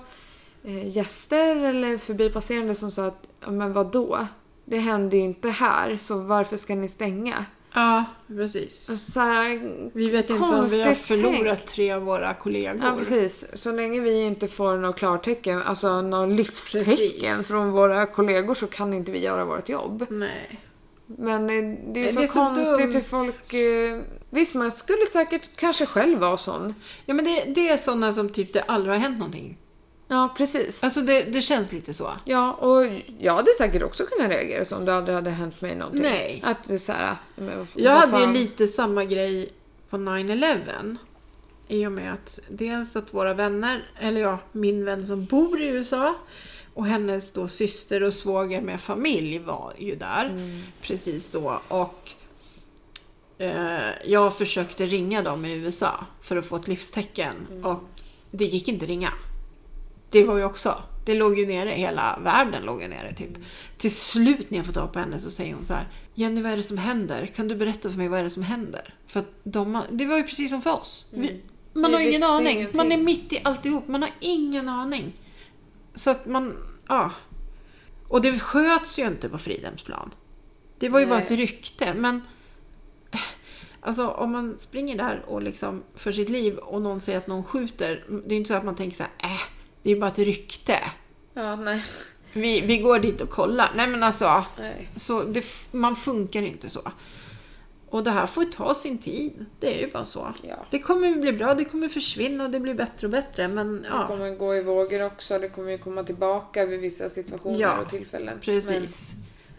eh, 0.64 0.88
gäster 0.96 1.56
eller 1.56 1.98
förbipasserande 1.98 2.74
som 2.74 2.90
sa 2.90 3.06
att 3.06 3.26
"Ja, 3.44 3.50
men 3.50 3.72
vad 3.72 3.86
då? 3.92 4.26
Det 4.64 4.78
hände 4.78 5.16
ju 5.16 5.22
inte 5.22 5.48
här 5.50 5.96
så 5.96 6.18
varför 6.18 6.56
ska 6.56 6.74
ni 6.74 6.88
stänga? 6.88 7.44
Ja, 7.74 8.04
precis. 8.28 8.90
Alltså, 8.90 9.10
så 9.12 9.20
här, 9.20 9.90
Vi 9.94 10.10
vet 10.10 10.30
inte 10.30 10.42
om 10.42 10.66
vi 10.70 10.82
har 10.82 10.94
förlorat 10.94 11.58
tänk. 11.58 11.68
tre 11.68 11.92
av 11.92 12.02
våra 12.02 12.34
kollegor. 12.34 12.80
Ja, 12.84 12.94
precis. 12.98 13.46
Så 13.54 13.72
länge 13.72 14.00
vi 14.00 14.22
inte 14.22 14.48
får 14.48 14.76
något 14.76 14.96
klartecken, 14.96 15.62
alltså 15.62 16.02
något 16.02 16.36
livstecken 16.36 16.84
Precis. 16.84 17.48
från 17.48 17.70
våra 17.72 18.06
kollegor 18.06 18.54
så 18.54 18.66
kan 18.66 18.92
inte 18.92 19.12
vi 19.12 19.18
göra 19.18 19.44
vårt 19.44 19.68
jobb. 19.68 20.06
Nej. 20.10 20.60
Men 21.06 21.46
det 21.46 21.54
är 21.54 22.04
Det 22.04 22.08
så 22.08 22.20
är 22.20 22.26
så 22.26 22.32
konstigt 22.32 22.94
hur 22.94 23.00
folk... 23.00 23.54
eh, 23.54 24.00
Visst, 24.30 24.54
man 24.54 24.72
skulle 24.72 25.06
säkert 25.06 25.56
kanske 25.56 25.86
själv 25.86 26.18
vara 26.18 26.36
sån. 26.36 26.74
Ja, 27.06 27.14
men 27.14 27.24
det, 27.24 27.44
det 27.54 27.68
är 27.68 27.76
sådana 27.76 28.12
som 28.12 28.28
typ 28.28 28.52
det 28.52 28.62
aldrig 28.62 28.94
har 28.94 29.00
hänt 29.00 29.18
någonting. 29.18 29.58
Ja, 30.08 30.34
precis. 30.36 30.84
Alltså 30.84 31.00
det, 31.00 31.22
det 31.22 31.42
känns 31.42 31.72
lite 31.72 31.94
så. 31.94 32.10
Ja, 32.24 32.52
och 32.52 32.86
jag 33.18 33.34
hade 33.34 33.54
säkert 33.58 33.82
också 33.82 34.04
kunnat 34.04 34.30
reagera 34.30 34.64
så 34.64 34.76
om 34.76 34.84
det 34.84 34.94
aldrig 34.94 35.14
hade 35.14 35.30
hänt 35.30 35.60
mig 35.60 35.74
någonting. 35.76 36.02
Nej. 36.02 36.40
Att 36.44 36.64
det 36.68 36.74
är 36.74 36.78
så 36.78 36.92
här, 36.92 37.16
men, 37.36 37.58
vad 37.58 37.66
Jag 37.74 37.94
hade 37.96 38.20
ju 38.20 38.26
lite 38.32 38.68
samma 38.68 39.04
grej 39.04 39.52
på 39.90 39.96
9-11. 39.96 40.96
I 41.68 41.86
och 41.86 41.92
med 41.92 42.12
att 42.12 42.38
dels 42.48 42.96
att 42.96 43.14
våra 43.14 43.34
vänner, 43.34 43.90
eller 44.00 44.20
ja, 44.20 44.38
min 44.52 44.84
vän 44.84 45.06
som 45.06 45.24
bor 45.24 45.60
i 45.62 45.66
USA 45.66 46.14
och 46.74 46.86
hennes 46.86 47.32
då 47.32 47.48
syster 47.48 48.02
och 48.02 48.14
svåger 48.14 48.60
med 48.60 48.80
familj 48.80 49.38
var 49.38 49.72
ju 49.78 49.94
där 49.94 50.24
Mm. 50.24 50.62
precis 50.82 51.30
då. 51.32 51.60
Och 51.68 52.10
eh, 53.38 53.78
jag 54.04 54.36
försökte 54.36 54.86
ringa 54.86 55.22
dem 55.22 55.44
i 55.44 55.52
USA 55.54 55.90
för 56.22 56.36
att 56.36 56.46
få 56.46 56.56
ett 56.56 56.68
livstecken 56.68 57.46
Mm. 57.50 57.64
och 57.64 57.82
det 58.30 58.44
gick 58.44 58.68
inte 58.68 58.86
ringa. 58.86 59.12
Det 60.10 60.24
var 60.24 60.36
ju 60.36 60.44
också, 60.44 60.82
det 61.04 61.14
låg 61.14 61.38
ju 61.38 61.46
nere, 61.46 61.70
hela 61.70 62.18
världen 62.24 62.62
låg 62.62 62.82
ju 62.82 62.88
nere 62.88 63.14
typ. 63.14 63.30
Till 63.78 63.94
slut 63.94 64.50
när 64.50 64.58
jag 64.58 64.66
får 64.66 64.72
tag 64.72 64.92
på 64.92 64.98
henne 64.98 65.18
så 65.18 65.30
säger 65.30 65.54
hon 65.54 65.64
så 65.64 65.74
här 65.74 65.88
Jenny 66.14 66.42
vad 66.42 66.52
är 66.52 66.56
det 66.56 66.62
som 66.62 66.78
händer? 66.78 67.26
Kan 67.26 67.48
du 67.48 67.56
berätta 67.56 67.90
för 67.90 67.98
mig 67.98 68.08
vad 68.08 68.20
är 68.20 68.24
det 68.24 68.30
som 68.30 68.42
händer? 68.42 68.94
För 69.06 69.20
att 69.20 69.30
de, 69.44 69.82
det 69.90 70.06
var 70.06 70.16
ju 70.16 70.22
precis 70.22 70.50
som 70.50 70.62
för 70.62 70.80
oss. 70.80 71.08
Vi, 71.10 71.42
man 71.72 71.84
Mm. 71.84 71.98
Vi 71.98 72.04
har 72.04 72.10
ingen 72.10 72.22
aning. 72.22 72.56
ingenting. 72.56 72.76
Man 72.76 72.92
är 72.92 72.98
mitt 72.98 73.32
i 73.32 73.40
alltihop. 73.44 73.88
Man 73.88 74.02
har 74.02 74.10
ingen 74.20 74.68
aning. 74.68 75.12
Så 75.94 76.10
att 76.10 76.26
man, 76.26 76.56
ja. 76.88 77.10
Och 78.08 78.22
det 78.22 78.38
sköts 78.38 78.98
ju 78.98 79.06
inte 79.06 79.28
på 79.28 79.38
Fridhemsplan. 79.38 80.10
Det 80.78 80.88
var 80.88 81.00
ju 81.00 81.06
bara 81.06 81.18
Nej. 81.18 81.24
ett 81.24 81.30
rykte. 81.30 81.94
Men 81.94 82.22
alltså 83.80 84.08
om 84.08 84.32
man 84.32 84.58
springer 84.58 84.98
där 84.98 85.24
och 85.26 85.42
liksom 85.42 85.82
för 85.94 86.12
sitt 86.12 86.28
liv 86.28 86.56
och 86.56 86.82
någon 86.82 87.00
säger 87.00 87.18
att 87.18 87.26
någon 87.26 87.44
skjuter. 87.44 88.04
Det 88.26 88.34
är 88.34 88.36
inte 88.36 88.48
så 88.48 88.54
att 88.54 88.64
man 88.64 88.76
tänker 88.76 88.96
så 88.96 89.02
här, 89.02 89.30
äh, 89.34 89.40
det 89.88 89.92
är 89.92 89.94
ju 89.94 90.00
bara 90.00 90.10
ett 90.10 90.18
rykte. 90.18 90.78
Ja, 91.34 91.56
nej. 91.56 91.82
Vi, 92.32 92.60
vi 92.60 92.78
går 92.78 92.98
dit 92.98 93.20
och 93.20 93.30
kollar. 93.30 93.72
Nej 93.76 93.86
men 93.88 94.02
alltså, 94.02 94.44
nej. 94.58 94.88
så 94.96 95.22
det, 95.22 95.44
man 95.70 95.96
funkar 95.96 96.42
inte 96.42 96.68
så. 96.68 96.80
Och 97.88 98.04
det 98.04 98.10
här 98.10 98.26
får 98.26 98.44
ju 98.44 98.50
ta 98.50 98.74
sin 98.74 98.98
tid. 98.98 99.46
Det 99.60 99.78
är 99.78 99.80
ju 99.86 99.90
bara 99.92 100.04
så. 100.04 100.34
Ja. 100.42 100.66
Det 100.70 100.78
kommer 100.78 101.14
bli 101.14 101.32
bra, 101.32 101.54
det 101.54 101.64
kommer 101.64 101.88
försvinna 101.88 102.44
och 102.44 102.50
det 102.50 102.60
blir 102.60 102.74
bättre 102.74 103.06
och 103.06 103.10
bättre. 103.10 103.48
Men 103.48 103.82
Det 103.82 103.88
ja, 103.88 104.06
kommer 104.06 104.30
gå 104.36 104.54
i 104.56 104.62
vågor 104.62 105.02
också. 105.06 105.38
Det 105.38 105.48
kommer 105.48 105.70
ju 105.70 105.78
komma 105.78 106.02
tillbaka 106.04 106.64
vid 106.66 106.80
vissa 106.80 107.08
situationer 107.08 107.60
Ja, 107.60 107.78
och 107.78 107.90
tillfällen. 107.90 108.38
precis. 108.40 109.12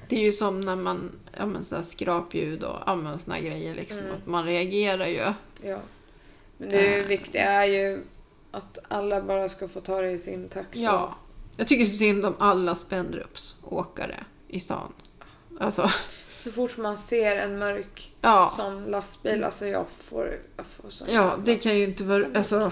Det 0.10 0.15
är 0.15 0.22
ju 0.22 0.32
som 0.32 0.62
när 0.62 0.76
man, 0.76 1.12
ja 1.38 1.46
men 1.46 1.65
så 1.65 1.76
här 1.76 1.84
skrapljud 1.84 2.63
och 2.63 2.76
ja, 2.86 2.96
men 2.96 3.20
såna 3.20 3.39
grejer 3.39 3.76
liksom. 3.76 4.00
Mm. 4.00 4.15
Att 4.15 4.28
man 4.28 4.46
reagerar 4.46 5.08
ju. 5.08 5.18
Men, 5.62 5.70
ja. 5.72 5.80
Men 6.58 6.70
det 6.70 7.00
Eh. 7.00 7.06
viktiga 7.06 7.44
är 7.50 7.65
ju 7.65 8.00
att 8.52 8.78
alla 8.88 9.22
bara 9.22 9.50
ska 9.50 9.68
få 9.68 9.82
ta 9.82 10.02
det 10.02 10.12
i 10.12 10.18
sin 10.18 10.50
takt. 10.50 10.76
Ja. 10.76 11.16
Jag 11.58 11.68
tycker 11.68 11.86
synd 11.86 12.26
om 12.26 12.36
alla 12.40 12.76
Spendrups 12.76 13.56
åkare 13.64 14.24
i 14.48 14.60
stan. 14.60 14.94
Alltså, 15.60 15.90
Så 16.38 16.52
fort 16.52 16.78
man 16.78 16.98
ser 16.98 17.36
en 17.36 17.60
mörk 17.60 18.16
ja. 18.22 18.52
sån 18.56 18.84
lastbil, 18.86 19.44
alltså 19.44 19.66
jag 19.68 19.86
får, 19.90 20.40
jag 20.58 20.66
får 20.66 20.90
sån 20.90 21.08
Ja, 21.12 21.38
det 21.46 21.56
kan 21.56 21.78
ju 21.78 21.84
inte 21.84 22.04
vara... 22.04 22.26
Alltså, 22.36 22.72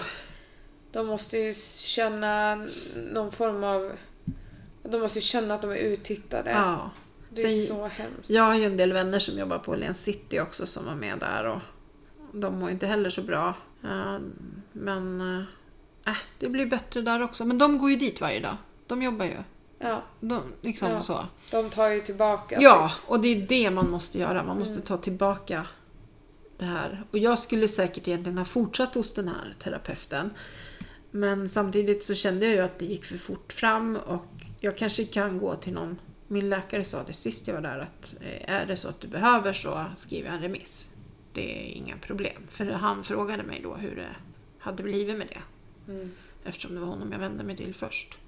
De 0.92 1.06
måste 1.06 1.38
ju 1.38 1.54
känna 1.78 2.66
någon 3.12 3.32
form 3.32 3.64
av... 3.64 3.92
De 4.82 5.00
måste 5.00 5.18
ju 5.18 5.22
känna 5.22 5.54
att 5.54 5.62
de 5.62 5.70
är 5.70 5.74
uttittade. 5.76 6.50
ja. 6.50 6.90
Det 7.34 7.42
är 7.42 7.46
Sen- 7.66 7.76
så 7.76 7.86
hemskt. 7.86 8.30
Jag 8.30 8.42
har 8.42 8.54
ju 8.54 8.64
en 8.64 8.76
del 8.76 8.92
vänner 8.92 9.18
som 9.18 9.38
jobbar 9.38 9.58
på 9.58 9.72
Åhléns 9.72 10.02
City 10.04 10.40
också 10.40 10.66
som 10.66 10.86
var 10.86 10.94
med 10.94 11.18
där 11.18 11.44
och 11.46 11.60
de 12.32 12.58
mår 12.58 12.70
inte 12.70 12.86
heller 12.86 13.10
så 13.10 13.22
bra. 13.22 13.54
Eh, 13.84 14.18
Men 14.72 15.20
äh, 16.08 16.16
det 16.38 16.48
blir 16.48 16.66
bättre 16.66 17.02
där 17.02 17.22
också. 17.22 17.44
Men 17.44 17.58
de 17.58 17.78
går 17.78 17.90
ju 17.90 17.96
dit 17.96 18.20
varje 18.20 18.40
dag. 18.40 18.56
De 18.86 19.02
jobbar 19.02 19.24
ju. 19.24 19.36
Ja, 19.78 20.02
De, 20.20 20.42
liksom 20.60 20.90
Ja. 20.90 21.00
så. 21.00 21.26
de 21.50 21.70
tar 21.70 21.88
ju 21.88 22.00
tillbaka 22.00 22.56
Ja, 22.60 22.92
sitt. 22.96 23.08
och 23.08 23.20
det 23.20 23.28
är 23.28 23.46
det 23.48 23.70
man 23.70 23.90
måste 23.90 24.18
göra. 24.18 24.34
Man 24.34 24.44
Mm. 24.44 24.58
måste 24.58 24.80
ta 24.80 24.96
tillbaka 24.96 25.66
det 26.58 26.64
här. 26.64 27.04
Och 27.10 27.18
jag 27.18 27.38
skulle 27.38 27.68
säkert 27.68 28.08
egentligen 28.08 28.38
ha 28.38 28.44
fortsatt 28.44 28.94
hos 28.94 29.14
den 29.14 29.28
här 29.28 29.54
terapeuten. 29.58 30.30
Men 31.10 31.48
samtidigt 31.48 32.04
så 32.04 32.14
kände 32.14 32.46
jag 32.46 32.54
ju 32.54 32.60
att 32.60 32.78
det 32.78 32.84
gick 32.84 33.04
för 33.04 33.18
fort 33.18 33.52
fram 33.52 33.96
och 33.96 34.24
jag 34.60 34.76
kanske 34.78 35.04
kan 35.04 35.38
gå 35.38 35.54
till 35.54 35.72
någon. 35.72 35.98
Min 36.28 36.48
läkare 36.50 36.84
sa 36.84 37.02
det 37.02 37.12
sist 37.12 37.48
jag 37.48 37.54
var 37.54 37.62
där 37.62 37.78
att 37.78 38.14
eh, 38.20 38.54
är 38.54 38.66
det 38.66 38.76
så 38.76 38.88
att 38.88 39.00
du 39.00 39.08
behöver 39.08 39.52
så 39.52 39.84
skriver 39.96 40.26
jag 40.28 40.36
en 40.36 40.42
remiss. 40.42 40.90
Det 41.32 41.70
är 41.72 41.76
inga 41.76 41.96
problem. 41.96 42.42
För 42.48 42.64
han 42.66 43.04
frågade 43.04 43.42
mig 43.42 43.60
då 43.62 43.74
hur 43.74 43.96
det 43.96 44.08
hade 44.58 44.82
blivit 44.82 45.18
med 45.18 45.26
det. 45.26 45.40
Mm. 45.88 46.10
Eftersom 46.44 46.74
det 46.74 46.80
var 46.80 46.86
honom 46.86 47.12
jag 47.12 47.18
vände 47.18 47.44
mig 47.44 47.56
till 47.56 47.74
först. 47.74 48.18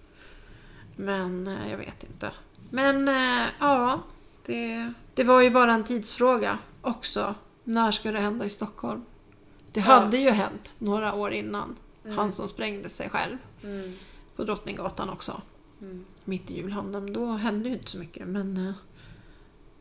Men 0.96 1.46
eh, 1.46 1.70
jag 1.70 1.78
vet 1.78 2.04
inte. 2.04 2.30
Men 2.70 3.08
eh, 3.08 3.46
ja, 3.60 4.02
det, 4.46 4.92
det 5.14 5.24
var 5.24 5.40
ju 5.40 5.50
bara 5.50 5.72
en 5.72 5.84
tidsfråga 5.84 6.58
också. 6.82 7.34
När 7.64 7.90
ska 7.92 8.12
det 8.12 8.20
hända 8.20 8.44
i 8.46 8.50
Stockholm? 8.50 9.02
Det 9.72 9.80
Ja. 9.80 9.86
hade 9.86 10.16
ju 10.16 10.30
hänt 10.30 10.74
några 10.78 11.14
år 11.14 11.32
innan. 11.32 11.76
Mm. 12.04 12.18
Han 12.18 12.32
som 12.32 12.48
sprängde 12.48 12.88
sig 12.88 13.08
själv 13.10 13.36
Mm. 13.64 13.96
på 14.36 14.44
Drottninggatan 14.44 15.10
också. 15.10 15.42
Mm. 15.80 16.04
Mitt 16.24 16.50
i 16.50 16.56
julhandeln. 16.56 17.12
Då 17.12 17.26
hände 17.26 17.68
ju 17.68 17.74
inte 17.74 17.90
så 17.90 17.98
mycket. 17.98 18.26
Men, 18.28 18.56
eh, 18.68 18.72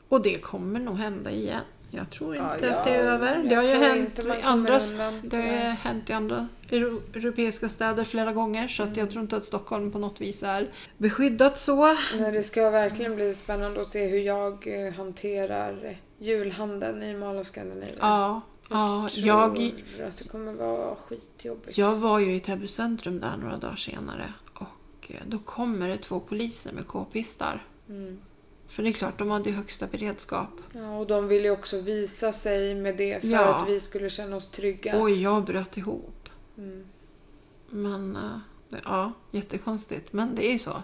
och 0.09 0.21
det 0.21 0.41
kommer 0.41 0.79
nog 0.79 0.95
hända 0.97 1.31
igen. 1.31 1.61
Jag 1.91 2.09
tror 2.09 2.35
inte 2.35 2.47
Ja, 2.67 2.75
att 2.77 2.83
det 2.85 2.89
är 2.89 3.03
jag- 3.05 3.13
över. 3.13 3.35
jag 3.35 3.45
Det 3.49 3.55
har 3.55 3.63
ju 3.63 3.69
hänt 3.75 4.19
i 4.25 4.41
andra, 4.41 4.79
det 5.23 5.35
har 5.37 5.71
hänt 5.71 6.09
i 6.09 6.13
andra 6.13 6.47
euro- 6.69 7.01
europeiska 7.13 7.69
städer 7.69 8.03
flera 8.03 8.33
gånger. 8.33 8.67
Så 8.67 8.83
Mm. 8.83 8.95
jag 8.95 9.11
tror 9.11 9.21
inte 9.23 9.35
att 9.37 9.45
Stockholm 9.45 9.91
på 9.91 9.99
något 9.99 10.21
vis 10.21 10.43
är 10.43 10.69
beskyddat 10.97 11.59
så. 11.59 11.85
Nej, 12.19 12.31
det 12.31 12.43
ska 12.43 12.69
verkligen 12.69 13.15
bli 13.15 13.33
spännande 13.33 13.81
att 13.81 13.87
se 13.87 14.07
hur 14.07 14.19
jag 14.19 14.85
eh, 14.87 14.93
hanterar 14.93 15.97
julhandeln 16.19 17.03
i 17.03 17.13
Mall 17.17 17.37
of 17.37 17.47
Scandinavia. 17.47 17.95
Ja, 17.99 18.41
ja 18.69 19.09
tror 19.13 19.27
jag, 19.27 19.73
att 20.07 20.17
det 20.17 20.27
kommer 20.31 20.53
vara 20.53 20.95
skitjobbigt. 20.95 21.77
jag 21.77 21.95
var 21.95 22.19
ju 22.19 22.35
i 22.35 22.39
Täby 22.39 22.67
centrum 22.67 23.19
där 23.19 23.37
några 23.41 23.57
dagar 23.57 23.75
senare. 23.75 24.33
Och 24.53 25.07
eh, 25.11 25.15
då 25.27 25.37
kommer 25.39 25.87
det 25.89 25.97
två 25.97 26.19
poliser 26.19 26.73
med 26.73 26.87
k-pistar. 26.87 27.65
Mm. 27.89 28.19
För 28.69 28.83
det 28.83 28.89
är 28.89 28.93
klart, 28.93 29.17
de 29.17 29.29
hade 29.31 29.49
ju 29.49 29.55
högsta 29.55 29.87
beredskap. 29.87 30.49
Ja, 30.73 30.97
och 30.97 31.07
de 31.07 31.27
ville 31.27 31.49
också 31.49 31.81
visa 31.81 32.33
sig 32.33 32.75
med 32.75 32.97
det 32.97 33.21
för 33.21 33.27
Ja. 33.27 33.39
att 33.55 33.69
vi 33.69 33.79
skulle 33.79 34.09
känna 34.09 34.35
oss 34.35 34.49
trygga. 34.49 35.01
Oj, 35.01 35.21
jag 35.21 35.43
bröt 35.45 35.77
ihop. 35.77 36.29
Mm. 36.57 36.85
Men 37.69 38.15
eh, 38.15 38.79
ja, 38.85 39.11
jättekonstigt. 39.31 40.13
Men 40.13 40.35
det 40.35 40.47
är 40.47 40.51
ju 40.51 40.59
så. 40.59 40.81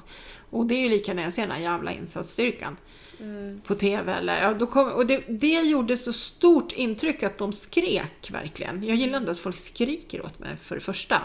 Och 0.56 0.66
det 0.66 0.76
är 0.76 0.80
ju 0.80 0.90
lika 0.90 1.14
när 1.14 1.24
jag 1.24 1.34
ser 1.34 1.42
den 1.42 1.52
här 1.52 1.62
jävla 1.62 1.92
insatsstyrkan 1.92 2.78
Mm. 3.20 3.62
på 3.68 3.76
TV. 3.76 4.14
Eller, 4.14 4.42
ja, 4.42 4.54
då 4.54 4.68
kom, 4.68 4.88
och 4.88 5.06
det, 5.06 5.24
det 5.28 5.62
gjorde 5.62 5.98
så 5.98 6.14
stort 6.14 6.72
intryck 6.72 7.24
att 7.24 7.38
de 7.38 7.54
skrek 7.54 8.30
verkligen. 8.32 8.84
Jag 8.84 8.96
gillar 8.96 9.18
inte 9.18 9.32
att 9.32 9.40
folk 9.40 9.58
skriker 9.58 10.26
åt 10.26 10.40
mig 10.40 10.50
för 10.64 10.76
det 10.76 10.82
första. 10.82 11.22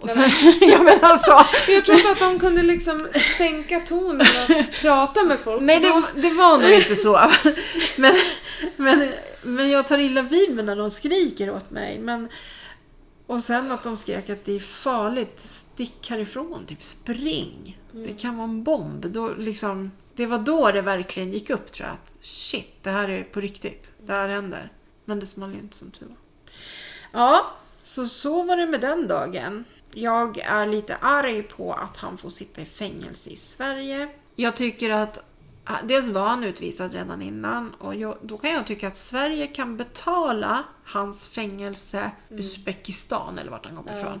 Och 0.00 0.10
sen, 0.10 0.30
ja, 0.60 0.82
men 0.82 0.98
alltså, 1.02 1.46
Jag 1.72 1.84
trodde 1.84 2.10
att 2.12 2.18
de 2.18 2.38
kunde 2.38 2.62
liksom 2.62 3.08
sänka 3.38 3.80
tonen 3.80 4.20
och 4.48 4.74
prata 4.80 5.22
med 5.24 5.38
folk. 5.40 5.62
nej 5.62 5.80
det, 5.80 6.20
det 6.22 6.30
var 6.30 6.58
nog 6.58 6.70
inte 6.70 6.96
så. 6.96 7.30
Men, 7.96 8.14
men, 8.76 9.12
men 9.42 9.70
jag 9.70 9.88
tar 9.88 9.98
illa 9.98 10.22
vid 10.22 10.54
mig 10.54 10.64
när 10.64 10.76
de 10.76 10.90
skriker 10.90 11.50
åt 11.50 11.70
mig. 11.70 11.98
Men, 11.98 12.28
och 13.26 13.44
sen 13.44 13.72
att 13.72 13.82
de 13.82 13.96
skrek 13.96 14.30
att 14.30 14.44
det 14.44 14.56
är 14.56 14.60
farligt, 14.60 15.40
stick 15.40 16.10
härifrån, 16.10 16.66
typ 16.66 16.82
spring. 16.82 17.78
Det 17.94 18.12
kan 18.12 18.36
vara 18.36 18.48
en 18.48 18.64
bomb. 18.64 19.06
Då 19.06 19.34
liksom, 19.34 19.90
det 20.14 20.26
var 20.26 20.38
då 20.38 20.70
det 20.70 20.82
verkligen 20.82 21.32
gick 21.32 21.50
upp 21.50 21.72
tror 21.72 21.86
jag. 21.88 21.94
Att, 21.94 22.26
shit, 22.26 22.82
det 22.82 22.90
här 22.90 23.08
är 23.08 23.24
på 23.24 23.40
riktigt. 23.40 23.92
Det 24.06 24.12
här 24.12 24.28
händer. 24.28 24.72
Men 25.04 25.20
det 25.20 25.26
small 25.26 25.52
ju 25.52 25.58
inte 25.58 25.76
som 25.76 25.90
tur 25.90 26.06
var. 26.06 26.16
Ja, 27.12 27.46
så 27.80 28.08
så 28.08 28.42
var 28.42 28.56
det 28.56 28.66
med 28.66 28.80
den 28.80 29.08
dagen. 29.08 29.64
Jag 29.92 30.38
är 30.38 30.66
lite 30.66 30.96
arg 30.96 31.42
på 31.42 31.72
att 31.72 31.96
han 31.96 32.18
får 32.18 32.28
sitta 32.28 32.60
i 32.60 32.64
fängelse 32.64 33.30
i 33.30 33.36
Sverige. 33.36 34.08
Jag 34.36 34.56
tycker 34.56 34.90
att 34.90 35.24
ah, 35.64 35.82
Dels 35.82 36.08
var 36.08 36.26
han 36.26 36.44
utvisad 36.44 36.92
redan 36.92 37.22
innan 37.22 37.74
och 37.74 37.94
jag, 37.94 38.18
då 38.22 38.38
kan 38.38 38.50
jag 38.50 38.66
tycka 38.66 38.88
att 38.88 38.96
Sverige 38.96 39.46
kan 39.46 39.76
betala 39.76 40.64
hans 40.84 41.28
fängelse 41.28 42.10
Uzbekistan 42.30 43.38
eller 43.38 43.50
vart 43.50 43.66
han 43.66 43.76
kommer 43.76 43.98
ifrån. 43.98 44.12
Eh, 44.12 44.20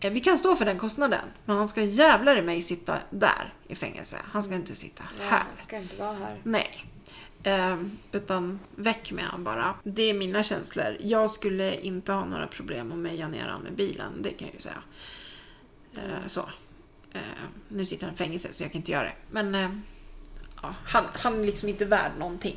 Vi 0.00 0.20
kan 0.20 0.38
stå 0.38 0.56
för 0.56 0.64
den 0.64 0.78
kostnaden, 0.78 1.24
men 1.44 1.56
han 1.56 1.68
ska 1.68 1.82
jävlar 1.82 2.38
i 2.38 2.42
mig 2.42 2.62
sitta 2.62 2.98
där 3.10 3.54
i 3.68 3.74
fängelse. 3.74 4.16
Han 4.24 4.42
ska 4.42 4.54
inte 4.54 4.74
sitta 4.74 5.02
Ja, 5.18 5.24
här. 5.28 5.44
jag 5.56 5.64
ska 5.64 5.76
inte 5.78 5.96
vara 5.96 6.12
här. 6.12 6.40
Nej. 6.42 6.84
Ehm, 7.42 7.98
utan 8.12 8.60
väck 8.76 9.12
med 9.12 9.24
han 9.24 9.44
bara. 9.44 9.74
Det 9.84 10.02
är 10.02 10.14
mina 10.14 10.42
känslor. 10.42 10.96
Jag 11.00 11.30
skulle 11.30 11.80
inte 11.80 12.12
ha 12.12 12.24
några 12.24 12.46
problem 12.46 12.92
att 12.92 12.98
meja 12.98 13.28
ner 13.28 13.46
han 13.46 13.62
med 13.62 13.72
bilen, 13.74 14.22
det 14.22 14.30
kan 14.30 14.48
jag 14.48 14.54
ju 14.54 14.60
säga. 14.60 14.82
Eh, 15.96 16.26
så. 16.26 16.40
Eh, 17.12 17.20
nu 17.68 17.86
sitter 17.86 18.04
han 18.04 18.14
i 18.14 18.16
fängelse 18.18 18.48
så 18.52 18.62
jag 18.62 18.72
kan 18.72 18.80
inte 18.80 18.90
göra 18.92 19.04
det. 19.04 19.14
Men 19.30 19.54
eh, 19.54 19.70
ja, 20.62 20.74
han, 20.84 21.04
han 21.12 21.40
är 21.40 21.44
liksom 21.44 21.68
inte 21.68 21.84
värd 21.84 22.12
någonting. 22.18 22.56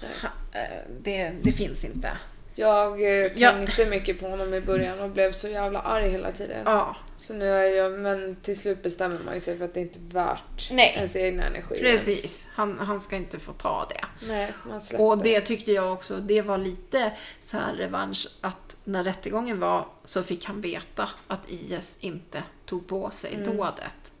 Nej. 0.00 0.10
Han, 0.22 0.30
eh, 0.52 0.82
det, 1.02 1.32
det 1.42 1.52
finns 1.52 1.84
inte. 1.84 2.18
Jag 2.54 3.02
eh, 3.02 3.32
Ja. 3.36 3.52
tänkte 3.52 3.86
mycket 3.86 4.20
på 4.20 4.28
honom 4.28 4.54
i 4.54 4.60
början 4.60 5.00
och 5.00 5.10
blev 5.10 5.32
så 5.32 5.48
jävla 5.48 5.80
arg 5.80 6.08
hela 6.08 6.32
tiden. 6.32 6.62
Ja, 6.64 6.96
Så 7.18 7.34
nu 7.34 7.48
är 7.50 7.62
jag, 7.64 7.92
men 7.92 8.36
till 8.42 8.58
slut 8.58 8.82
bestämmer 8.82 9.18
man 9.24 9.34
ju 9.34 9.40
sig 9.40 9.58
för 9.58 9.64
att 9.64 9.74
det 9.74 9.80
inte 9.80 9.98
är 9.98 10.12
värt 10.14 10.68
Nej. 10.70 10.94
ens 10.96 11.16
egna 11.16 11.44
energi. 11.44 11.80
precis. 11.80 12.48
Han, 12.54 12.78
han 12.78 13.00
ska 13.00 13.16
inte 13.16 13.38
få 13.38 13.52
ta 13.52 13.86
det. 13.90 14.26
Nej, 14.26 14.52
man 14.68 14.80
släpper. 14.80 15.04
Och 15.04 15.18
det 15.18 15.40
tyckte 15.40 15.72
jag 15.72 15.92
också, 15.92 16.16
det 16.16 16.42
var 16.42 16.58
lite 16.58 17.12
så 17.40 17.56
här 17.56 17.74
revansch 17.74 18.28
att 18.40 18.76
när 18.84 19.04
rättegången 19.04 19.60
var 19.60 19.86
så 20.04 20.22
fick 20.22 20.44
han 20.44 20.60
veta 20.60 21.08
att 21.26 21.50
IS 21.50 21.98
inte 22.00 22.42
tog 22.66 22.86
på 22.88 23.10
sig 23.10 23.36
dådet. 23.44 24.12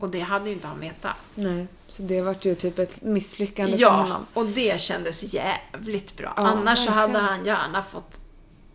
Och 0.00 0.08
det 0.10 0.20
hade 0.20 0.46
ju 0.48 0.52
inte 0.52 0.66
han 0.66 0.80
vetat. 0.80 1.16
Nej, 1.34 1.66
så 1.98 2.04
det 2.04 2.20
vart 2.22 2.44
ju 2.44 2.54
typ 2.54 2.78
ett 2.78 3.02
misslyckande 3.02 3.72
för 3.72 3.82
Ja, 3.82 3.90
honom. 3.90 4.26
och 4.34 4.46
det 4.46 4.80
kändes 4.80 5.34
jävligt 5.34 6.16
bra. 6.16 6.32
Ja, 6.36 6.42
Annars 6.42 6.84
så 6.84 6.90
hade 6.90 7.18
han 7.18 7.44
gärna 7.44 7.82
fått 7.82 8.20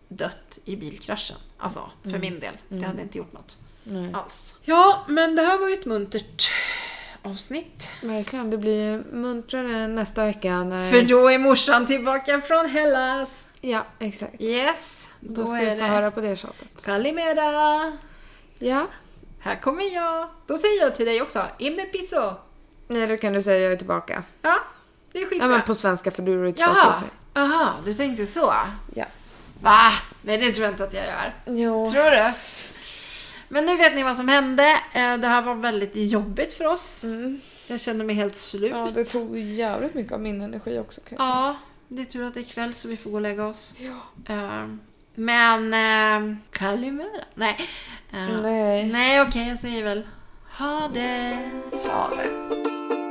dött 0.08 0.58
i 0.64 0.76
bilkraschen. 0.76 1.36
Alltså, 1.58 1.90
för 2.02 2.18
min 2.18 2.40
del. 2.40 2.54
Det 2.68 2.86
hade 2.86 3.02
inte 3.02 3.18
gjort 3.18 3.32
något 3.32 3.56
Nej. 3.84 4.10
alls. 4.14 4.54
Ja, 4.62 5.04
men 5.08 5.36
det 5.36 5.42
här 5.42 5.58
var 5.58 5.68
ju 5.68 5.74
ett 5.74 5.84
muntert 5.86 6.50
avsnitt. 7.22 7.88
Verkligen, 8.02 8.50
det 8.50 8.58
blir 8.58 8.98
muntrare 9.12 9.86
nästa 9.88 10.24
vecka 10.24 10.64
när... 10.64 10.90
För 10.90 11.02
då 11.02 11.28
är 11.30 11.38
morsan 11.38 11.86
tillbaka 11.86 12.40
från 12.40 12.66
Hellas. 12.70 13.46
Ja, 13.60 13.86
exakt. 13.98 14.34
Yes, 14.42 15.10
Då 15.20 15.34
då 15.42 15.46
ska 15.46 15.56
vi 15.56 15.70
få 15.70 15.74
det 15.76 15.82
höra 15.86 16.10
på 16.10 16.20
det 16.20 16.36
tjatet. 16.36 16.84
Kalimera. 16.84 17.92
Ja. 18.58 18.86
Här 19.40 19.60
kommer 19.60 19.94
jag. 19.94 20.28
Då 20.46 20.56
säger 20.56 20.80
jag 20.82 20.96
till 20.96 21.06
dig 21.06 21.22
också, 21.22 21.42
in 21.58 21.76
med 21.76 21.92
piso. 21.92 22.32
Nej, 22.88 23.06
då 23.06 23.16
kan 23.16 23.32
du 23.32 23.42
säga 23.42 23.58
jag 23.58 23.72
är 23.72 23.76
tillbaka. 23.76 24.22
Ja, 24.42 24.54
det 25.12 25.18
är 25.18 25.26
skitbra. 25.26 25.48
men 25.48 25.62
på 25.62 25.74
svenska 25.74 26.10
för 26.10 26.22
du 26.22 26.48
är 26.48 26.52
tillbaka 26.52 26.72
i 26.72 26.76
Jaha, 26.84 26.92
Sverige. 26.98 27.12
aha, 27.48 27.74
du 27.84 27.94
tänkte 27.94 28.26
så. 28.26 28.54
Ja. 28.94 29.04
Va? 29.60 29.92
Nej, 30.22 30.38
det 30.38 30.52
tror 30.52 30.64
jag 30.64 30.72
inte 30.72 30.84
att 30.84 30.94
jag 30.94 31.04
gör. 31.06 31.34
Jo. 31.46 31.90
Tror 31.92 32.10
du? 32.10 32.34
Men 33.48 33.66
nu 33.66 33.76
vet 33.76 33.94
ni 33.94 34.02
vad 34.02 34.16
som 34.16 34.28
hände. 34.28 34.62
Eh, 34.92 35.16
Det 35.16 35.26
här 35.28 35.42
var 35.42 35.54
väldigt 35.54 35.92
jobbigt 35.94 36.52
för 36.52 36.66
oss. 36.66 37.04
Mm. 37.04 37.40
Jag 37.66 37.80
kände 37.80 38.04
mig 38.04 38.14
helt 38.16 38.36
slut. 38.36 38.70
Ja, 38.70 38.88
det 38.94 39.04
tog 39.04 39.38
jävligt 39.38 39.94
mycket 39.94 40.12
av 40.12 40.20
min 40.20 40.40
energi 40.40 40.78
också 40.78 41.00
kan 41.00 41.18
jag. 41.18 41.26
Ja, 41.26 41.56
det 41.88 42.02
är 42.02 42.06
tur 42.06 42.24
att 42.26 42.34
det 42.34 42.40
är 42.40 42.44
kväll 42.54 42.74
så 42.74 42.88
vi 42.88 42.96
får 42.96 43.10
gå 43.10 43.16
och 43.16 43.22
lägga 43.22 43.46
oss. 43.46 43.74
Ja. 43.78 44.34
Eh, 44.34 44.68
Men... 45.14 45.74
Eh, 45.74 46.36
Kalimera? 46.50 47.08
Nej. 47.34 47.56
Eh, 48.12 48.40
Nej. 48.42 48.84
Nej, 48.84 49.20
okej, 49.22 49.48
jag 49.48 49.58
säger 49.58 49.82
väl 49.84 50.06
ha 50.56 50.88
det! 50.88 51.50
Ha 51.86 52.08
det! 52.16 53.03